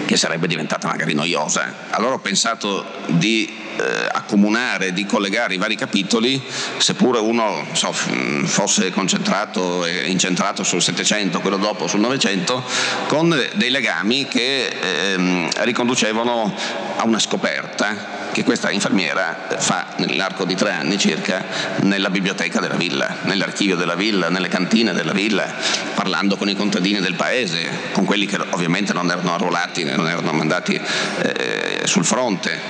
che 0.06 0.16
sarebbe 0.16 0.46
diventata 0.46 0.88
magari 0.88 1.12
noiosa. 1.12 1.72
Allora 1.90 2.14
ho 2.14 2.18
pensato 2.18 2.84
di 3.06 3.63
eh, 3.76 4.08
accomunare, 4.12 4.92
di 4.92 5.06
collegare 5.06 5.54
i 5.54 5.58
vari 5.58 5.76
capitoli, 5.76 6.40
seppure 6.78 7.18
uno 7.18 7.66
so, 7.72 7.92
fosse 7.92 8.90
concentrato 8.90 9.84
e 9.84 10.10
incentrato 10.10 10.62
sul 10.62 10.82
Settecento, 10.82 11.40
quello 11.40 11.56
dopo 11.56 11.86
sul 11.86 12.00
Novecento, 12.00 12.62
con 13.06 13.34
dei 13.54 13.70
legami 13.70 14.26
che 14.26 14.66
ehm, 14.66 15.48
riconducevano 15.62 16.54
a 16.96 17.04
una 17.04 17.18
scoperta 17.18 18.22
che 18.32 18.42
questa 18.42 18.70
infermiera 18.70 19.46
fa 19.58 19.94
nell'arco 19.98 20.44
di 20.44 20.56
tre 20.56 20.72
anni 20.72 20.98
circa 20.98 21.44
nella 21.82 22.10
biblioteca 22.10 22.58
della 22.58 22.74
villa, 22.74 23.18
nell'archivio 23.22 23.76
della 23.76 23.94
villa, 23.94 24.28
nelle 24.28 24.48
cantine 24.48 24.92
della 24.92 25.12
villa, 25.12 25.54
parlando 25.94 26.36
con 26.36 26.48
i 26.48 26.56
contadini 26.56 27.00
del 27.00 27.14
paese, 27.14 27.92
con 27.92 28.04
quelli 28.04 28.26
che 28.26 28.38
ovviamente 28.50 28.92
non 28.92 29.08
erano 29.08 29.34
arruolati, 29.34 29.84
non 29.84 30.08
erano 30.08 30.32
mandati 30.32 30.74
eh, 30.74 31.82
sul 31.84 32.04
fronte. 32.04 32.60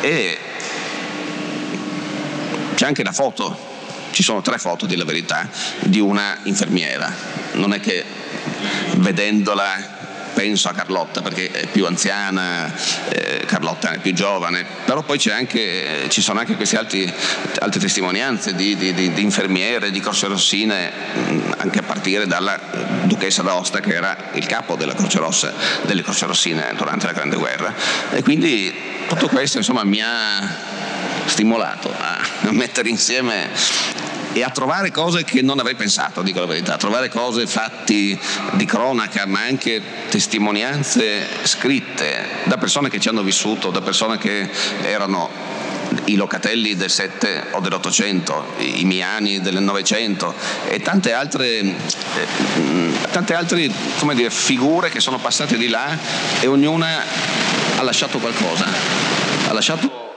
E 0.00 0.38
c'è 2.78 2.86
anche 2.86 3.02
la 3.02 3.10
foto, 3.10 3.58
ci 4.12 4.22
sono 4.22 4.40
tre 4.40 4.56
foto 4.56 4.86
di 4.86 4.94
la 4.94 5.04
verità, 5.04 5.48
di 5.80 5.98
una 5.98 6.38
infermiera. 6.44 7.12
Non 7.54 7.72
è 7.72 7.80
che 7.80 8.04
vedendola 8.98 9.96
penso 10.32 10.68
a 10.68 10.72
Carlotta 10.72 11.20
perché 11.20 11.50
è 11.50 11.66
più 11.66 11.86
anziana, 11.86 12.72
eh, 13.08 13.44
Carlotta 13.46 13.94
è 13.94 13.98
più 13.98 14.14
giovane, 14.14 14.64
però 14.84 15.02
poi 15.02 15.20
anche, 15.28 16.06
ci 16.06 16.22
sono 16.22 16.38
anche 16.38 16.54
queste 16.54 16.78
altri, 16.78 17.12
altre 17.58 17.80
testimonianze 17.80 18.54
di, 18.54 18.76
di, 18.76 18.94
di, 18.94 19.12
di, 19.12 19.22
infermiere, 19.22 19.90
di 19.90 19.98
Croce 19.98 20.28
Rossine, 20.28 20.92
mm, 21.16 21.52
anche 21.56 21.80
a 21.80 21.82
partire 21.82 22.28
dalla 22.28 22.60
duchessa 23.06 23.42
d'Aosta 23.42 23.80
che 23.80 23.92
era 23.92 24.30
il 24.34 24.46
capo 24.46 24.76
della 24.76 24.94
Croce 24.94 25.18
Rossa, 25.18 25.52
delle 25.82 26.02
Croce 26.02 26.26
Rossine 26.26 26.74
durante 26.76 27.06
la 27.06 27.12
Grande 27.12 27.34
Guerra. 27.34 27.74
E 28.12 28.22
quindi 28.22 28.72
tutto 29.08 29.26
questo 29.26 29.56
insomma 29.56 29.82
mi 29.82 30.00
ha 30.00 30.77
stimolato 31.28 31.92
a 31.96 32.50
mettere 32.50 32.88
insieme 32.88 33.50
e 34.32 34.42
a 34.42 34.50
trovare 34.50 34.90
cose 34.90 35.24
che 35.24 35.42
non 35.42 35.58
avrei 35.58 35.74
pensato, 35.74 36.22
dico 36.22 36.40
la 36.40 36.46
verità, 36.46 36.74
a 36.74 36.76
trovare 36.76 37.08
cose, 37.08 37.46
fatti 37.46 38.18
di 38.52 38.64
cronaca, 38.64 39.26
ma 39.26 39.40
anche 39.40 39.82
testimonianze 40.08 41.26
scritte 41.42 42.26
da 42.44 42.56
persone 42.58 42.88
che 42.88 43.00
ci 43.00 43.08
hanno 43.08 43.22
vissuto, 43.22 43.70
da 43.70 43.80
persone 43.80 44.18
che 44.18 44.48
erano 44.82 45.30
i 46.04 46.16
locatelli 46.16 46.74
del 46.74 46.90
7 46.90 47.46
o 47.52 47.60
dell'Ottocento, 47.60 48.52
i 48.58 48.84
miani 48.84 49.40
del 49.40 49.60
Novecento 49.62 50.34
e 50.68 50.80
tante 50.80 51.12
altre, 51.12 51.60
eh, 51.60 51.74
tante 53.10 53.34
altre 53.34 53.70
dire, 54.12 54.30
figure 54.30 54.90
che 54.90 55.00
sono 55.00 55.18
passate 55.18 55.56
di 55.56 55.68
là 55.68 55.96
e 56.40 56.46
ognuna 56.46 57.02
ha 57.76 57.82
lasciato 57.82 58.18
qualcosa, 58.18 58.66
ha 59.48 59.52
lasciato 59.52 60.07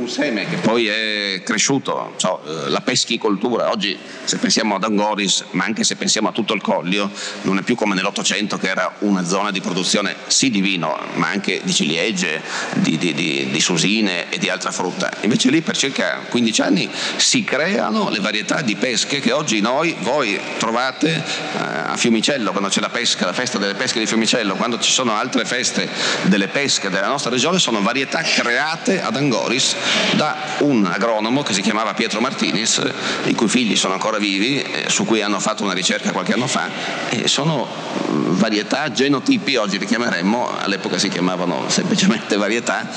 un 0.00 0.08
seme 0.08 0.48
che 0.48 0.56
poi 0.56 0.86
è 0.88 1.42
cresciuto, 1.44 2.14
so, 2.16 2.40
eh, 2.46 2.70
la 2.70 2.80
peschicoltura, 2.80 3.70
oggi 3.70 3.96
se 4.24 4.38
pensiamo 4.38 4.76
ad 4.76 4.84
Angoris, 4.84 5.44
ma 5.50 5.64
anche 5.64 5.84
se 5.84 5.96
pensiamo 5.96 6.28
a 6.28 6.32
tutto 6.32 6.54
il 6.54 6.62
Collio, 6.62 7.10
non 7.42 7.58
è 7.58 7.62
più 7.62 7.74
come 7.74 7.94
nell'Ottocento 7.94 8.56
che 8.56 8.68
era 8.68 8.94
una 9.00 9.24
zona 9.24 9.50
di 9.50 9.60
produzione 9.60 10.16
sì 10.26 10.50
di 10.50 10.62
vino, 10.62 10.98
ma 11.14 11.28
anche 11.28 11.60
di 11.62 11.74
ciliegie, 11.74 12.40
di, 12.76 12.96
di, 12.96 13.12
di, 13.12 13.48
di 13.50 13.60
susine 13.60 14.30
e 14.30 14.38
di 14.38 14.48
altra 14.48 14.70
frutta. 14.70 15.10
Invece 15.20 15.50
lì 15.50 15.60
per 15.60 15.76
circa 15.76 16.20
15 16.28 16.60
anni 16.62 16.88
si 17.16 17.44
creano 17.44 18.08
le 18.08 18.20
varietà 18.20 18.62
di 18.62 18.76
pesche 18.76 19.20
che 19.20 19.32
oggi 19.32 19.60
noi, 19.60 19.94
voi 20.00 20.40
trovate 20.58 21.14
eh, 21.14 21.58
a 21.58 21.96
Fiumicello, 21.96 22.52
quando 22.52 22.70
c'è 22.70 22.80
la 22.80 22.88
pesca, 22.88 23.26
la 23.26 23.34
festa 23.34 23.58
delle 23.58 23.74
pesche 23.74 23.98
di 23.98 24.06
Fiumicello, 24.06 24.54
quando 24.54 24.78
ci 24.78 24.90
sono 24.90 25.12
altre 25.12 25.44
feste 25.44 25.86
delle 26.22 26.48
pesche 26.48 26.88
della 26.88 27.08
nostra 27.08 27.30
regione, 27.30 27.58
sono 27.58 27.82
varietà 27.82 28.22
create 28.22 29.02
ad 29.02 29.16
Angoris 29.16 29.76
da 30.12 30.36
un 30.58 30.84
agronomo 30.86 31.42
che 31.42 31.52
si 31.52 31.62
chiamava 31.62 31.94
Pietro 31.94 32.20
Martinis, 32.20 32.80
i 33.24 33.34
cui 33.34 33.48
figli 33.48 33.76
sono 33.76 33.94
ancora 33.94 34.18
vivi, 34.18 34.60
eh, 34.60 34.88
su 34.88 35.04
cui 35.04 35.22
hanno 35.22 35.40
fatto 35.40 35.62
una 35.62 35.72
ricerca 35.72 36.12
qualche 36.12 36.32
anno 36.32 36.46
fa, 36.46 36.68
e 37.08 37.28
sono 37.28 37.66
mm, 38.10 38.36
varietà, 38.36 38.90
genotipi, 38.90 39.56
oggi 39.56 39.78
li 39.78 39.86
chiameremmo, 39.86 40.50
all'epoca 40.58 40.98
si 40.98 41.08
chiamavano 41.08 41.68
semplicemente 41.68 42.36
varietà, 42.36 42.88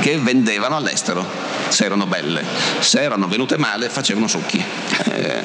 che 0.00 0.18
vendevano 0.18 0.76
all'estero, 0.76 1.24
se 1.70 1.84
erano 1.84 2.06
belle. 2.06 2.42
Se 2.80 3.00
erano 3.00 3.26
venute 3.26 3.56
male 3.56 3.88
facevano 3.88 4.28
succhi. 4.28 4.62
Eh, 5.12 5.42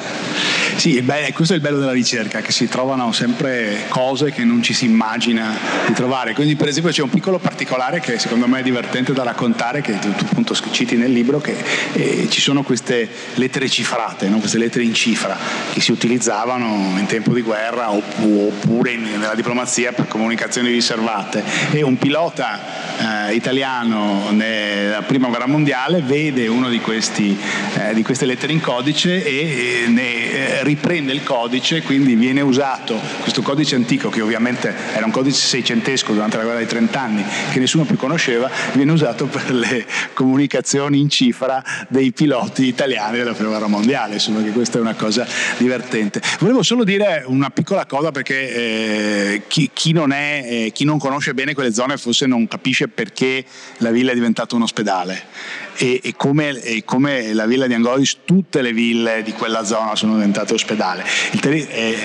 sì, 0.76 1.00
beh, 1.00 1.32
questo 1.32 1.54
è 1.54 1.56
il 1.56 1.62
bello 1.62 1.78
della 1.78 1.92
ricerca, 1.92 2.40
che 2.42 2.52
si 2.52 2.68
trovano 2.68 3.10
sempre 3.12 3.86
cose 3.88 4.30
che 4.30 4.44
non 4.44 4.62
ci 4.62 4.74
si 4.74 4.84
immagina 4.84 5.56
di 5.86 5.94
trovare. 5.94 6.34
Quindi 6.34 6.54
per 6.54 6.68
esempio 6.68 6.92
c'è 6.92 7.02
un 7.02 7.08
piccolo 7.08 7.38
particolare 7.38 8.00
che 8.00 8.18
secondo 8.18 8.46
me 8.46 8.60
è 8.60 8.62
divertente 8.62 9.12
da 9.12 9.22
raccontare, 9.22 9.80
che 9.80 9.98
tu 9.98 10.08
appunto 10.08 10.54
citi 10.70 10.96
nel 10.96 11.12
libro, 11.12 11.40
che 11.40 11.56
eh, 11.92 12.28
ci 12.28 12.40
sono 12.40 12.62
queste 12.62 13.08
lettere 13.34 13.68
cifrate, 13.68 14.28
no? 14.28 14.38
queste 14.38 14.58
lettere 14.58 14.84
in 14.84 14.92
cifra 14.92 15.36
che 15.72 15.80
si 15.80 15.92
utilizzavano 15.92 16.94
in 16.98 17.06
tempo 17.06 17.32
di 17.32 17.40
guerra 17.40 17.90
oppure 17.90 18.92
in, 18.92 19.02
nella 19.02 19.34
diplomazia 19.34 19.92
per 19.92 20.06
comunicazioni 20.08 20.70
riservate. 20.70 21.42
E 21.70 21.82
un 21.82 21.96
pilota 21.96 23.28
eh, 23.28 23.34
italiano 23.34 24.30
nella 24.30 25.02
prima 25.02 25.28
guerra 25.28 25.46
mondiale 25.46 26.02
vede 26.16 26.46
una 26.46 26.70
di, 26.70 26.80
eh, 26.82 27.92
di, 27.92 28.02
queste 28.02 28.24
lettere 28.24 28.54
in 28.54 28.60
codice 28.60 29.22
e 29.22 29.84
ne 29.88 30.30
eh, 30.30 30.64
riprende 30.64 31.12
il 31.12 31.22
codice, 31.22 31.82
quindi 31.82 32.14
viene 32.14 32.40
usato 32.40 32.98
questo 33.20 33.42
codice 33.42 33.74
antico 33.74 34.08
che 34.08 34.22
ovviamente 34.22 34.74
era 34.94 35.04
un 35.04 35.10
codice 35.10 35.46
seicentesco 35.46 36.14
durante 36.14 36.38
la 36.38 36.44
guerra 36.44 36.58
dei 36.58 36.66
trent'anni 36.66 37.22
che 37.52 37.58
nessuno 37.58 37.84
più 37.84 37.96
conosceva, 37.96 38.50
viene 38.72 38.92
usato 38.92 39.26
per 39.28 39.52
le 39.52 39.84
comunicazioni 40.14 40.98
in 40.98 41.10
cifra 41.10 41.62
dei 41.88 42.12
piloti 42.12 42.64
italiani 42.64 43.18
della 43.18 43.34
prima 43.34 43.50
guerra 43.50 43.66
mondiale, 43.66 44.14
insomma 44.14 44.42
che 44.42 44.52
questa 44.52 44.78
è 44.78 44.80
una 44.80 44.94
cosa 44.94 45.26
divertente. 45.58 46.22
Volevo 46.38 46.62
solo 46.62 46.82
dire 46.82 47.24
una 47.26 47.50
piccola 47.50 47.84
cosa 47.84 48.10
perché 48.10 48.54
eh, 48.54 49.42
chi, 49.48 49.68
chi, 49.70 49.92
non 49.92 50.12
è, 50.12 50.44
eh, 50.46 50.72
chi 50.72 50.84
non 50.84 50.98
conosce 50.98 51.34
bene 51.34 51.52
quelle 51.52 51.74
zone 51.74 51.98
forse 51.98 52.24
non 52.24 52.48
capisce 52.48 52.88
perché 52.88 53.44
la 53.78 53.90
villa 53.90 54.12
è 54.12 54.14
diventata 54.14 54.56
un 54.56 54.62
ospedale 54.62 55.65
e, 55.76 56.00
e, 56.02 56.14
come, 56.16 56.60
e, 56.60 56.84
come, 56.84 57.32
la 57.32 57.46
villa 57.46 57.66
di 57.66 57.74
Angolis 57.74 58.18
tutte 58.24 58.62
le 58.62 58.72
ville 58.72 59.22
di 59.22 59.32
quella 59.32 59.64
zona 59.64 59.94
sono 59.94 60.14
diventate 60.14 60.54
ospedale. 60.54 61.04
Il 61.32 61.40
teri- 61.40 61.66
eh, 61.68 61.96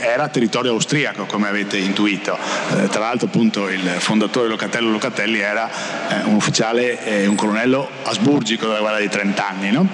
era 0.00 0.28
territorio 0.28 0.72
austriaco 0.72 1.24
come 1.24 1.48
avete 1.48 1.76
intuito, 1.78 2.36
eh, 2.76 2.88
tra 2.88 3.00
l'altro 3.00 3.26
appunto 3.26 3.68
il 3.68 3.80
fondatore 3.98 4.48
Locatello 4.48 4.90
Locatelli 4.90 5.38
era 5.38 5.68
eh, 5.68 6.24
un 6.24 6.34
ufficiale, 6.34 7.04
eh, 7.04 7.26
un 7.26 7.34
colonnello 7.34 7.88
asburgico 8.04 8.66
della 8.66 8.80
guerra 8.80 8.98
dei 8.98 9.08
trent'anni 9.08 9.70
no? 9.70 9.88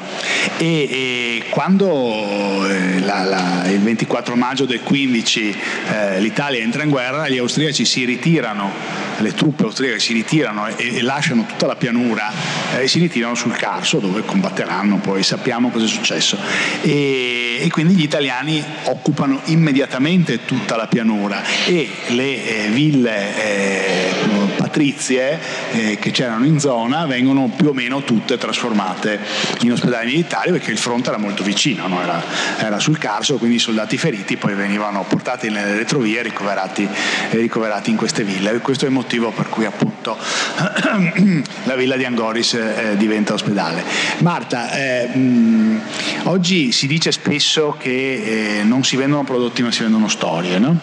e, 0.59 1.45
quando 1.51 2.67
eh, 2.69 3.01
la, 3.01 3.25
la, 3.25 3.63
il 3.69 3.81
24 3.81 4.37
maggio 4.37 4.65
del 4.65 4.83
15 4.83 5.57
eh, 5.91 6.21
l'Italia 6.21 6.61
entra 6.61 6.83
in 6.83 6.91
guerra 6.91 7.29
gli 7.29 7.39
austriaci 7.39 7.85
si 7.85 8.05
ritirano, 8.05 8.71
le 9.19 9.33
truppe 9.33 9.65
austriache 9.65 9.99
si 9.99 10.13
ritirano 10.13 10.67
e, 10.67 10.97
e 10.97 11.03
lasciano 11.03 11.47
tutta 11.47 11.67
la 11.67 11.77
pianura 11.77 12.31
e 12.79 12.89
si 12.89 12.99
ritirano 12.99 13.11
tirano 13.13 13.35
sul 13.35 13.53
Carso 13.53 13.99
dove 13.99 14.25
combatteranno, 14.25 14.97
poi 14.97 15.23
sappiamo 15.23 15.71
cosa 15.71 15.85
è 15.85 15.89
successo. 15.89 16.37
E, 16.81 17.59
e 17.61 17.69
quindi 17.71 17.95
gli 17.95 18.03
italiani 18.03 18.63
occupano 18.85 19.41
immediatamente 19.45 20.45
tutta 20.45 20.77
la 20.77 20.87
pianura 20.87 21.43
e 21.67 21.89
le 22.09 22.65
eh, 22.65 22.69
ville 22.71 24.42
patrizie 24.73 25.39
eh, 25.73 25.99
che 26.01 26.11
c'erano 26.11 26.47
in 26.47 26.59
zona 26.59 27.05
vengono 27.05 27.53
più 27.55 27.69
o 27.69 27.73
meno 27.75 28.03
tutte 28.03 28.39
trasformate 28.39 29.21
in 29.61 29.73
ospedali 29.73 30.07
militari 30.07 30.51
perché 30.51 30.71
il 30.71 30.79
fronte 30.79 31.11
era 31.11 31.19
molto 31.19 31.43
vicino, 31.43 31.87
no? 31.87 32.01
era, 32.01 32.23
era, 32.57 32.79
sul 32.79 32.97
Carso, 32.97 33.37
quindi 33.37 33.57
i 33.57 33.61
soldati 33.61 33.99
feriti 33.99 34.39
poi 34.39 34.55
venivano 34.55 35.05
portati 35.07 35.51
nelle 35.51 35.77
retrovie 35.77 36.21
e 36.21 36.23
ricoverati, 36.23 36.89
ricoverati 37.31 37.91
in 37.91 37.97
queste 37.97 38.25
ville. 38.25 38.59
Questo 38.61 38.87
è 38.87 38.89
il 38.89 38.95
motivo 38.95 39.31
per 39.31 39.51
cui 39.51 39.67
appunto 39.67 40.17
la 41.65 41.77
villa 41.77 41.97
di 41.97 42.05
Angoris 42.07 42.55
eh, 42.55 42.95
diventa 42.97 43.35
ospedale. 43.35 43.85
Marta, 44.19 44.73
eh, 44.73 45.07
mh, 45.09 45.81
oggi 46.25 46.73
si 46.73 46.87
dice 46.87 47.13
spesso 47.13 47.77
che 47.79 48.61
eh, 48.61 48.63
non 48.63 48.85
si 48.85 48.97
vendono 48.97 49.25
prodotti 49.25 49.63
ma 49.63 49.71
si 49.71 49.83
vendono 49.83 50.09
storie, 50.09 50.59
no? 50.59 50.79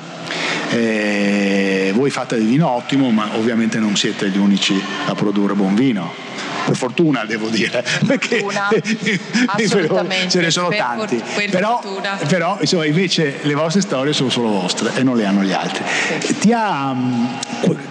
Eh, 0.69 1.68
voi 1.91 2.10
fate 2.10 2.36
del 2.36 2.45
vino 2.45 2.69
ottimo, 2.69 3.10
ma 3.10 3.30
ovviamente 3.36 3.80
non 3.80 3.95
siete 3.95 4.30
gli 4.30 4.38
unici 4.38 4.82
a 5.08 5.13
produrre 5.13 5.54
buon 5.54 5.75
vino 5.75 6.30
per 6.69 6.75
fortuna 6.75 7.25
devo 7.25 7.49
dire, 7.49 7.84
perché 8.06 8.43
assolutamente 9.47 10.30
ce 10.30 10.41
ne 10.41 10.52
sono 10.52 10.67
per 10.67 10.78
tanti. 10.78 11.21
For- 11.23 11.49
però, 11.49 11.82
però 12.28 12.58
insomma, 12.60 12.86
invece 12.86 13.39
le 13.41 13.54
vostre 13.54 13.82
storie 13.82 14.13
sono 14.13 14.30
solo 14.30 14.49
vostre 14.49 14.91
e 14.95 15.04
non 15.04 15.17
le 15.17 15.25
hanno 15.25 15.41
gli 15.41 15.52
altri. 15.52 15.84
Sì. 16.19 16.38
Ti 16.38 16.54
ha, 16.54 16.93
mm, 16.93 17.25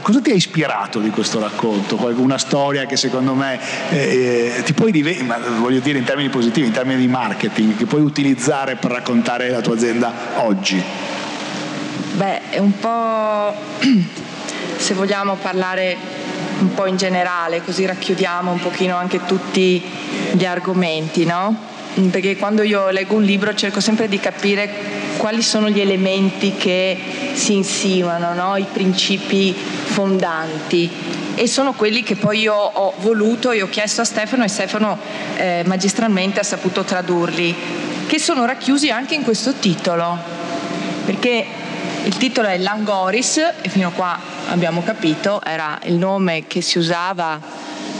cosa 0.02 0.20
ti 0.20 0.30
ha 0.30 0.34
ispirato 0.34 1.00
di 1.00 1.10
questo 1.10 1.40
racconto? 1.40 1.96
Una 2.18 2.38
storia 2.38 2.86
che 2.86 2.96
secondo 2.96 3.34
me 3.34 3.58
eh, 3.90 4.52
eh 4.56 4.62
ti 4.62 4.72
puoi 4.72 4.92
diventare, 4.92 5.42
voglio 5.58 5.80
dire 5.80 5.98
in 5.98 6.04
termini 6.04 6.28
positivi, 6.28 6.66
in 6.66 6.72
termini 6.72 7.00
di 7.00 7.08
marketing, 7.08 7.76
che 7.76 7.86
puoi 7.86 8.02
utilizzare 8.02 8.76
per 8.76 8.90
raccontare 8.90 9.50
la 9.50 9.60
tua 9.60 9.74
azienda 9.74 10.12
oggi? 10.36 10.82
Beh, 12.18 12.50
è 12.50 12.58
un 12.58 12.76
po' 12.80 13.54
se 14.76 14.94
vogliamo 14.94 15.36
parlare 15.40 15.96
un 16.58 16.74
po' 16.74 16.86
in 16.86 16.96
generale, 16.96 17.62
così 17.62 17.86
racchiudiamo 17.86 18.50
un 18.50 18.58
pochino 18.58 18.96
anche 18.96 19.24
tutti 19.24 19.80
gli 20.32 20.44
argomenti, 20.44 21.24
no? 21.24 21.54
Perché 22.10 22.36
quando 22.36 22.64
io 22.64 22.90
leggo 22.90 23.14
un 23.14 23.22
libro 23.22 23.54
cerco 23.54 23.78
sempre 23.78 24.08
di 24.08 24.18
capire 24.18 24.68
quali 25.16 25.42
sono 25.42 25.70
gli 25.70 25.78
elementi 25.78 26.56
che 26.56 26.98
si 27.34 27.54
insinuano, 27.54 28.34
no? 28.34 28.56
i 28.56 28.66
principi 28.72 29.54
fondanti 29.54 30.90
e 31.36 31.46
sono 31.46 31.72
quelli 31.74 32.02
che 32.02 32.16
poi 32.16 32.40
io 32.40 32.52
ho 32.52 32.94
voluto 32.98 33.52
e 33.52 33.62
ho 33.62 33.68
chiesto 33.68 34.00
a 34.00 34.04
Stefano 34.04 34.42
e 34.42 34.48
Stefano 34.48 34.98
eh, 35.36 35.62
magistralmente 35.66 36.40
ha 36.40 36.44
saputo 36.44 36.82
tradurli, 36.82 37.54
che 38.08 38.18
sono 38.18 38.44
racchiusi 38.44 38.90
anche 38.90 39.14
in 39.14 39.22
questo 39.22 39.52
titolo, 39.52 40.18
perché 41.04 41.66
il 42.04 42.16
titolo 42.16 42.48
è 42.48 42.58
Langoris 42.58 43.36
e 43.60 43.68
fino 43.68 43.88
a 43.88 43.90
qua 43.90 44.18
abbiamo 44.48 44.82
capito, 44.82 45.42
era 45.44 45.78
il 45.84 45.94
nome 45.94 46.46
che 46.46 46.60
si 46.60 46.78
usava 46.78 47.40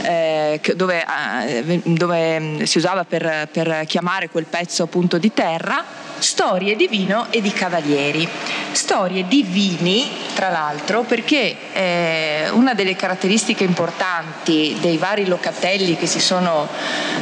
eh, 0.03 0.61
dove, 0.77 1.05
eh, 1.47 1.81
dove, 1.85 2.41
mm, 2.41 2.63
si 2.63 2.79
usava 2.79 3.05
per, 3.05 3.49
per, 3.51 3.85
chiamare 3.87 4.29
quel 4.29 4.45
pezzo 4.45 4.85
appunto 4.85 5.19
di 5.19 5.33
terra, 5.33 5.85
storie 6.19 6.77
di 6.77 6.87
vino 6.89 7.27
e 7.31 7.41
di 7.41 7.53
cavalieri. 7.53 8.29
Storie 8.73 9.27
di 9.27 9.43
vini, 9.43 10.09
tra 10.35 10.51
l'altro, 10.51 11.03
perché 11.03 11.57
eh, 11.73 12.49
una 12.53 12.75
delle 12.75 12.95
caratteristiche 12.97 13.65
importanti 13.65 14.77
dei 14.81 14.97
vari 14.97 15.27
locatelli 15.27 15.97
che 15.97 16.07
si 16.07 16.21
sono 16.21 16.69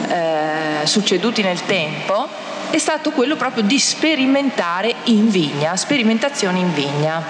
eh, 0.08 0.86
succeduti 0.86 1.42
nel 1.42 1.64
tempo 1.64 2.45
è 2.70 2.78
stato 2.78 3.10
quello 3.10 3.36
proprio 3.36 3.62
di 3.62 3.78
sperimentare 3.78 4.94
in 5.04 5.28
vigna, 5.28 5.76
sperimentazioni 5.76 6.60
in 6.60 6.74
vigna. 6.74 7.22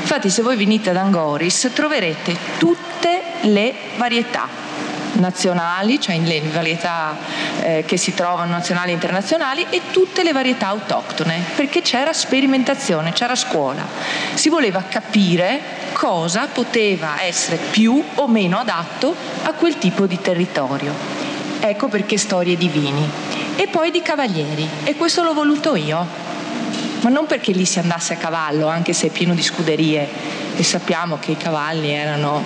Infatti 0.00 0.30
se 0.30 0.42
voi 0.42 0.56
venite 0.56 0.90
ad 0.90 0.96
Angoris 0.96 1.70
troverete 1.72 2.36
tutte 2.58 3.22
le 3.42 3.74
varietà 3.96 4.64
nazionali, 5.14 6.00
cioè 6.00 6.18
le 6.18 6.42
varietà 6.52 7.16
eh, 7.60 7.84
che 7.86 7.96
si 7.96 8.14
trovano 8.14 8.52
nazionali 8.52 8.90
e 8.90 8.94
internazionali 8.94 9.66
e 9.70 9.82
tutte 9.90 10.22
le 10.22 10.32
varietà 10.32 10.68
autoctone, 10.68 11.42
perché 11.54 11.82
c'era 11.82 12.12
sperimentazione, 12.12 13.12
c'era 13.12 13.34
scuola. 13.34 13.86
Si 14.34 14.48
voleva 14.48 14.82
capire 14.88 15.60
cosa 15.92 16.48
poteva 16.52 17.22
essere 17.22 17.56
più 17.56 18.02
o 18.14 18.26
meno 18.26 18.58
adatto 18.58 19.14
a 19.44 19.52
quel 19.52 19.78
tipo 19.78 20.06
di 20.06 20.20
territorio. 20.20 21.33
Ecco 21.60 21.88
perché 21.88 22.18
storie 22.18 22.56
di 22.56 22.68
vini. 22.68 23.08
E 23.56 23.68
poi 23.68 23.90
di 23.90 24.02
cavalieri. 24.02 24.68
E 24.84 24.94
questo 24.96 25.22
l'ho 25.22 25.32
voluto 25.32 25.76
io, 25.76 26.06
ma 27.00 27.10
non 27.10 27.26
perché 27.26 27.52
lì 27.52 27.64
si 27.64 27.78
andasse 27.78 28.14
a 28.14 28.16
cavallo, 28.16 28.66
anche 28.66 28.92
se 28.92 29.08
è 29.08 29.10
pieno 29.10 29.34
di 29.34 29.42
scuderie 29.42 30.08
e 30.56 30.62
sappiamo 30.62 31.18
che 31.18 31.32
i 31.32 31.36
cavalli 31.36 31.90
erano 31.90 32.42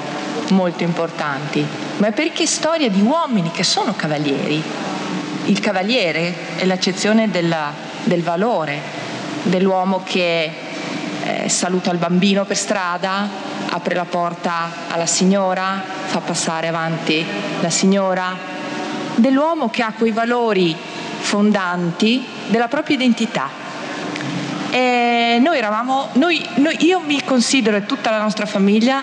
molto 0.51 0.83
importanti, 0.83 1.64
ma 1.99 2.11
perché 2.11 2.47
storia 2.47 2.89
di 2.89 3.01
uomini 3.01 3.51
che 3.51 3.64
sono 3.64 3.95
cavalieri. 3.95 4.62
Il 5.47 5.61
cavaliere 5.61 6.57
è 6.57 6.64
l'accezione 6.64 7.30
della, 7.30 7.72
del 8.05 8.22
valore 8.22 8.80
dell'uomo 9.43 10.03
che 10.05 10.51
eh, 11.24 11.49
saluta 11.49 11.91
il 11.91 11.99
bambino 11.99 12.45
per 12.45 12.57
strada, 12.57 13.28
apre 13.70 13.95
la 13.95 14.05
porta 14.05 14.70
alla 14.89 15.07
signora, 15.07 15.83
fa 16.07 16.20
passare 16.20 16.68
avanti 16.68 17.24
la 17.61 17.70
signora, 17.70 18.37
dell'uomo 19.19 19.69
che 19.71 19.83
ha 19.83 19.93
quei 19.97 20.12
valori 20.12 20.75
fondanti 21.19 22.25
della 22.49 22.69
propria 22.69 22.97
identità. 22.97 23.49
Noi 24.71 25.57
eravamo, 25.57 26.09
noi, 26.14 26.45
noi, 26.57 26.77
io 26.85 27.01
mi 27.01 27.23
considero 27.25 27.77
e 27.77 27.87
tutta 27.87 28.11
la 28.11 28.21
nostra 28.21 28.47
famiglia 28.47 29.03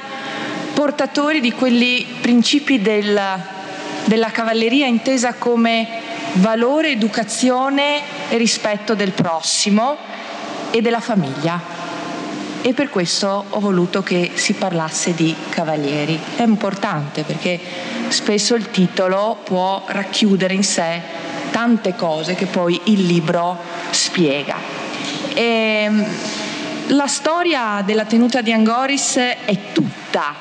portatori 0.73 1.39
di 1.39 1.51
quelli 1.51 2.05
principi 2.21 2.81
del 2.81 3.19
della 4.05 4.29
cavalleria 4.29 4.85
intesa 4.85 5.33
come 5.33 5.87
valore, 6.33 6.91
educazione 6.91 8.01
e 8.29 8.37
rispetto 8.37 8.93
del 8.93 9.11
prossimo 9.11 9.97
e 10.71 10.81
della 10.81 10.99
famiglia 10.99 11.83
e 12.61 12.73
per 12.73 12.89
questo 12.89 13.45
ho 13.49 13.59
voluto 13.59 14.03
che 14.03 14.31
si 14.35 14.53
parlasse 14.53 15.13
di 15.13 15.35
cavalieri. 15.49 16.19
È 16.35 16.43
importante 16.43 17.23
perché 17.23 17.59
spesso 18.09 18.55
il 18.55 18.71
titolo 18.71 19.37
può 19.43 19.83
racchiudere 19.87 20.53
in 20.53 20.63
sé 20.63 21.01
tante 21.51 21.95
cose 21.95 22.35
che 22.35 22.45
poi 22.45 22.79
il 22.85 23.05
libro 23.05 23.57
spiega. 23.91 24.55
E 25.33 25.41
ehm, 25.41 26.05
la 26.87 27.07
storia 27.07 27.81
della 27.83 28.05
tenuta 28.05 28.41
di 28.41 28.51
Angoris 28.51 29.15
è 29.15 29.57
tutta 29.73 30.35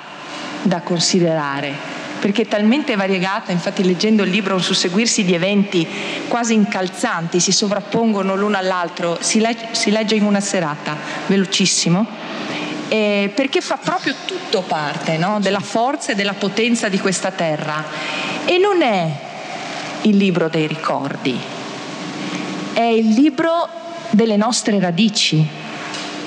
da 0.63 0.81
considerare 0.81 1.93
perché 2.25 2.43
è 2.43 2.49
talmente 2.49 2.97
variegata, 2.97 3.53
infatti 3.53 3.85
leggendo 3.85 4.23
il 4.23 4.31
libro 4.31 4.55
un 4.55 4.63
susseguirsi 4.63 5.25
di 5.25 5.35
eventi 5.35 5.87
quasi 6.27 6.55
incalzanti 6.55 7.39
si 7.39 7.53
sovrappongono 7.53 8.35
l'uno 8.35 8.57
all'altro, 8.57 9.19
si, 9.21 9.41
legge, 9.41 9.69
si 9.73 9.91
legge 9.91 10.15
in 10.15 10.25
una 10.25 10.41
serata, 10.41 10.97
velocissimo, 11.27 12.07
eh, 12.95 13.33
perché 13.35 13.61
fa 13.61 13.77
proprio 13.77 14.15
tutto 14.25 14.63
parte 14.63 15.17
no? 15.17 15.41
della 15.41 15.59
forza 15.59 16.13
e 16.13 16.15
della 16.15 16.35
potenza 16.35 16.89
di 16.89 17.01
questa 17.01 17.33
terra. 17.33 17.83
E 18.45 18.57
non 18.59 18.83
è 18.83 19.11
il 20.03 20.17
libro 20.17 20.49
dei 20.49 20.69
ricordi, 20.69 21.37
è 22.73 22.83
il 22.83 23.09
libro 23.09 23.69
delle 24.11 24.37
nostre 24.37 24.79
radici, 24.79 25.45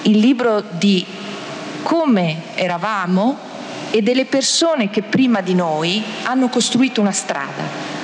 il 0.02 0.18
libro 0.18 0.62
di 0.72 1.06
come 1.84 2.42
eravamo 2.56 3.38
e 3.92 4.02
delle 4.02 4.26
persone 4.26 4.90
che 4.90 5.04
prima 5.04 5.40
di 5.40 5.54
noi 5.54 6.04
hanno 6.24 6.50
costruito 6.50 7.00
una 7.00 7.14
strada. 7.14 7.96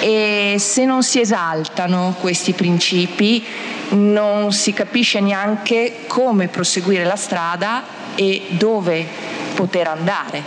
E 0.00 0.56
se 0.58 0.84
non 0.84 1.02
si 1.02 1.20
esaltano 1.20 2.16
questi 2.20 2.52
principi 2.52 3.44
non 3.90 4.52
si 4.52 4.72
capisce 4.72 5.20
neanche 5.20 6.04
come 6.06 6.48
proseguire 6.48 7.04
la 7.04 7.16
strada 7.16 7.82
e 8.14 8.42
dove 8.50 9.06
poter 9.54 9.88
andare. 9.88 10.42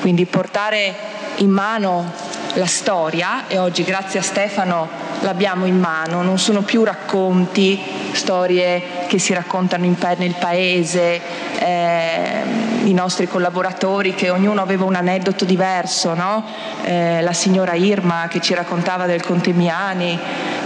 Quindi 0.00 0.26
portare 0.26 0.94
in 1.36 1.50
mano 1.50 2.12
la 2.54 2.66
storia, 2.66 3.46
e 3.48 3.58
oggi 3.58 3.82
grazie 3.82 4.20
a 4.20 4.22
Stefano 4.22 5.05
l'abbiamo 5.20 5.66
in 5.66 5.78
mano, 5.78 6.22
non 6.22 6.38
sono 6.38 6.62
più 6.62 6.84
racconti, 6.84 7.80
storie 8.12 8.82
che 9.06 9.18
si 9.18 9.32
raccontano 9.32 9.84
in, 9.84 9.96
nel 10.16 10.34
paese, 10.38 11.20
eh, 11.58 12.42
i 12.84 12.92
nostri 12.92 13.26
collaboratori 13.26 14.14
che 14.14 14.30
ognuno 14.30 14.62
aveva 14.62 14.84
un 14.84 14.94
aneddoto 14.94 15.44
diverso, 15.44 16.14
no? 16.14 16.44
eh, 16.84 17.20
la 17.22 17.32
signora 17.32 17.74
Irma 17.74 18.26
che 18.28 18.40
ci 18.40 18.54
raccontava 18.54 19.06
del 19.06 19.22
Conte 19.22 19.52
Miani, 19.52 20.18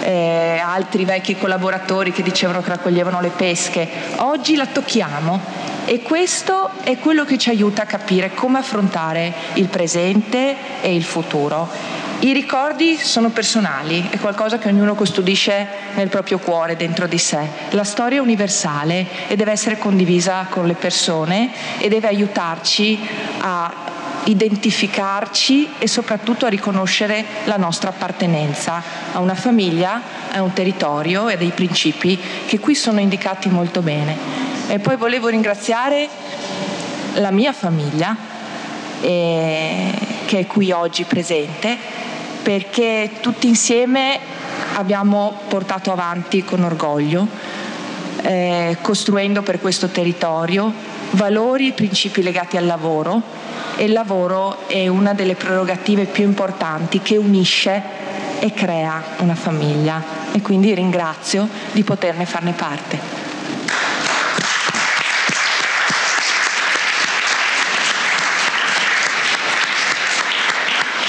eh, 0.03 0.61
altri 0.63 1.05
vecchi 1.05 1.37
collaboratori 1.37 2.13
che 2.13 2.23
dicevano 2.23 2.61
che 2.61 2.71
raccoglievano 2.71 3.21
le 3.21 3.31
pesche. 3.31 3.89
Oggi 4.17 4.57
la 4.57 4.67
tocchiamo 4.67 5.41
e 5.87 6.03
questo 6.03 6.71
è 6.83 6.99
quello 6.99 7.25
che 7.25 7.39
ci 7.39 7.49
aiuta 7.49 7.83
a 7.83 7.87
capire 7.87 8.35
come 8.35 8.59
affrontare 8.59 9.33
il 9.55 9.67
presente 9.69 10.57
e 10.83 10.95
il 10.95 11.05
futuro. 11.05 11.69
I 12.23 12.35
ricordi 12.35 12.99
sono 12.99 13.31
personali, 13.31 14.07
è 14.11 14.19
qualcosa 14.19 14.59
che 14.59 14.69
ognuno 14.69 14.95
custodisce 14.95 15.67
nel 15.95 16.09
proprio 16.09 16.39
cuore, 16.39 16.77
dentro 16.77 17.07
di 17.07 17.17
sé. 17.17 17.49
La 17.71 17.83
storia 17.83 18.19
è 18.19 18.21
universale 18.21 19.07
e 19.27 19.37
deve 19.37 19.53
essere 19.53 19.79
condivisa 19.79 20.47
con 20.51 20.67
le 20.67 20.75
persone 20.75 21.51
e 21.79 21.89
deve 21.89 22.09
aiutarci 22.09 23.01
a 23.39 23.73
identificarci 24.25 25.71
e 25.79 25.89
soprattutto 25.89 26.45
a 26.45 26.51
riconoscere 26.51 27.25
la 27.45 27.57
nostra 27.57 27.89
appartenenza 27.89 28.83
a 29.13 29.19
una 29.21 29.35
famiglia, 29.35 30.03
a 30.31 30.43
un 30.43 30.53
territorio 30.53 31.31
e 31.31 31.39
dei 31.39 31.53
principi 31.53 32.21
che 32.45 32.59
qui 32.59 32.75
sono 32.75 33.01
indicati 33.01 33.49
molto 33.49 33.81
bene. 33.81 34.15
E 34.69 34.79
poi 34.79 34.97
volevo 34.97 35.29
ringraziare 35.29 36.07
la 37.15 37.31
mia 37.31 37.55
famiglia 37.55 38.15
eh, 39.01 39.93
che 40.27 40.41
è 40.41 40.47
qui 40.47 40.71
oggi 40.71 41.05
presente 41.05 42.01
perché 42.43 43.11
tutti 43.21 43.47
insieme 43.47 44.19
abbiamo 44.75 45.41
portato 45.49 45.93
avanti 45.93 46.45
con 46.45 46.63
orgoglio, 46.63 47.27
eh, 48.23 48.77
costruendo 48.81 49.43
per 49.43 49.61
questo 49.61 49.89
territorio 49.89 50.73
valori 51.13 51.69
e 51.69 51.73
principi 51.73 52.23
legati 52.23 52.57
al 52.57 52.67
lavoro 52.67 53.23
e 53.77 53.85
il 53.85 53.93
lavoro 53.93 54.69
è 54.69 54.87
una 54.89 55.15
delle 55.15 55.35
prerogative 55.35 56.05
più 56.05 56.25
importanti 56.25 57.01
che 57.01 57.17
unisce 57.17 57.83
e 58.39 58.53
crea 58.53 59.03
una 59.19 59.35
famiglia 59.35 60.03
e 60.33 60.41
quindi 60.41 60.75
ringrazio 60.75 61.49
di 61.73 61.83
poterne 61.83 62.27
farne 62.27 62.53
parte. 62.53 63.30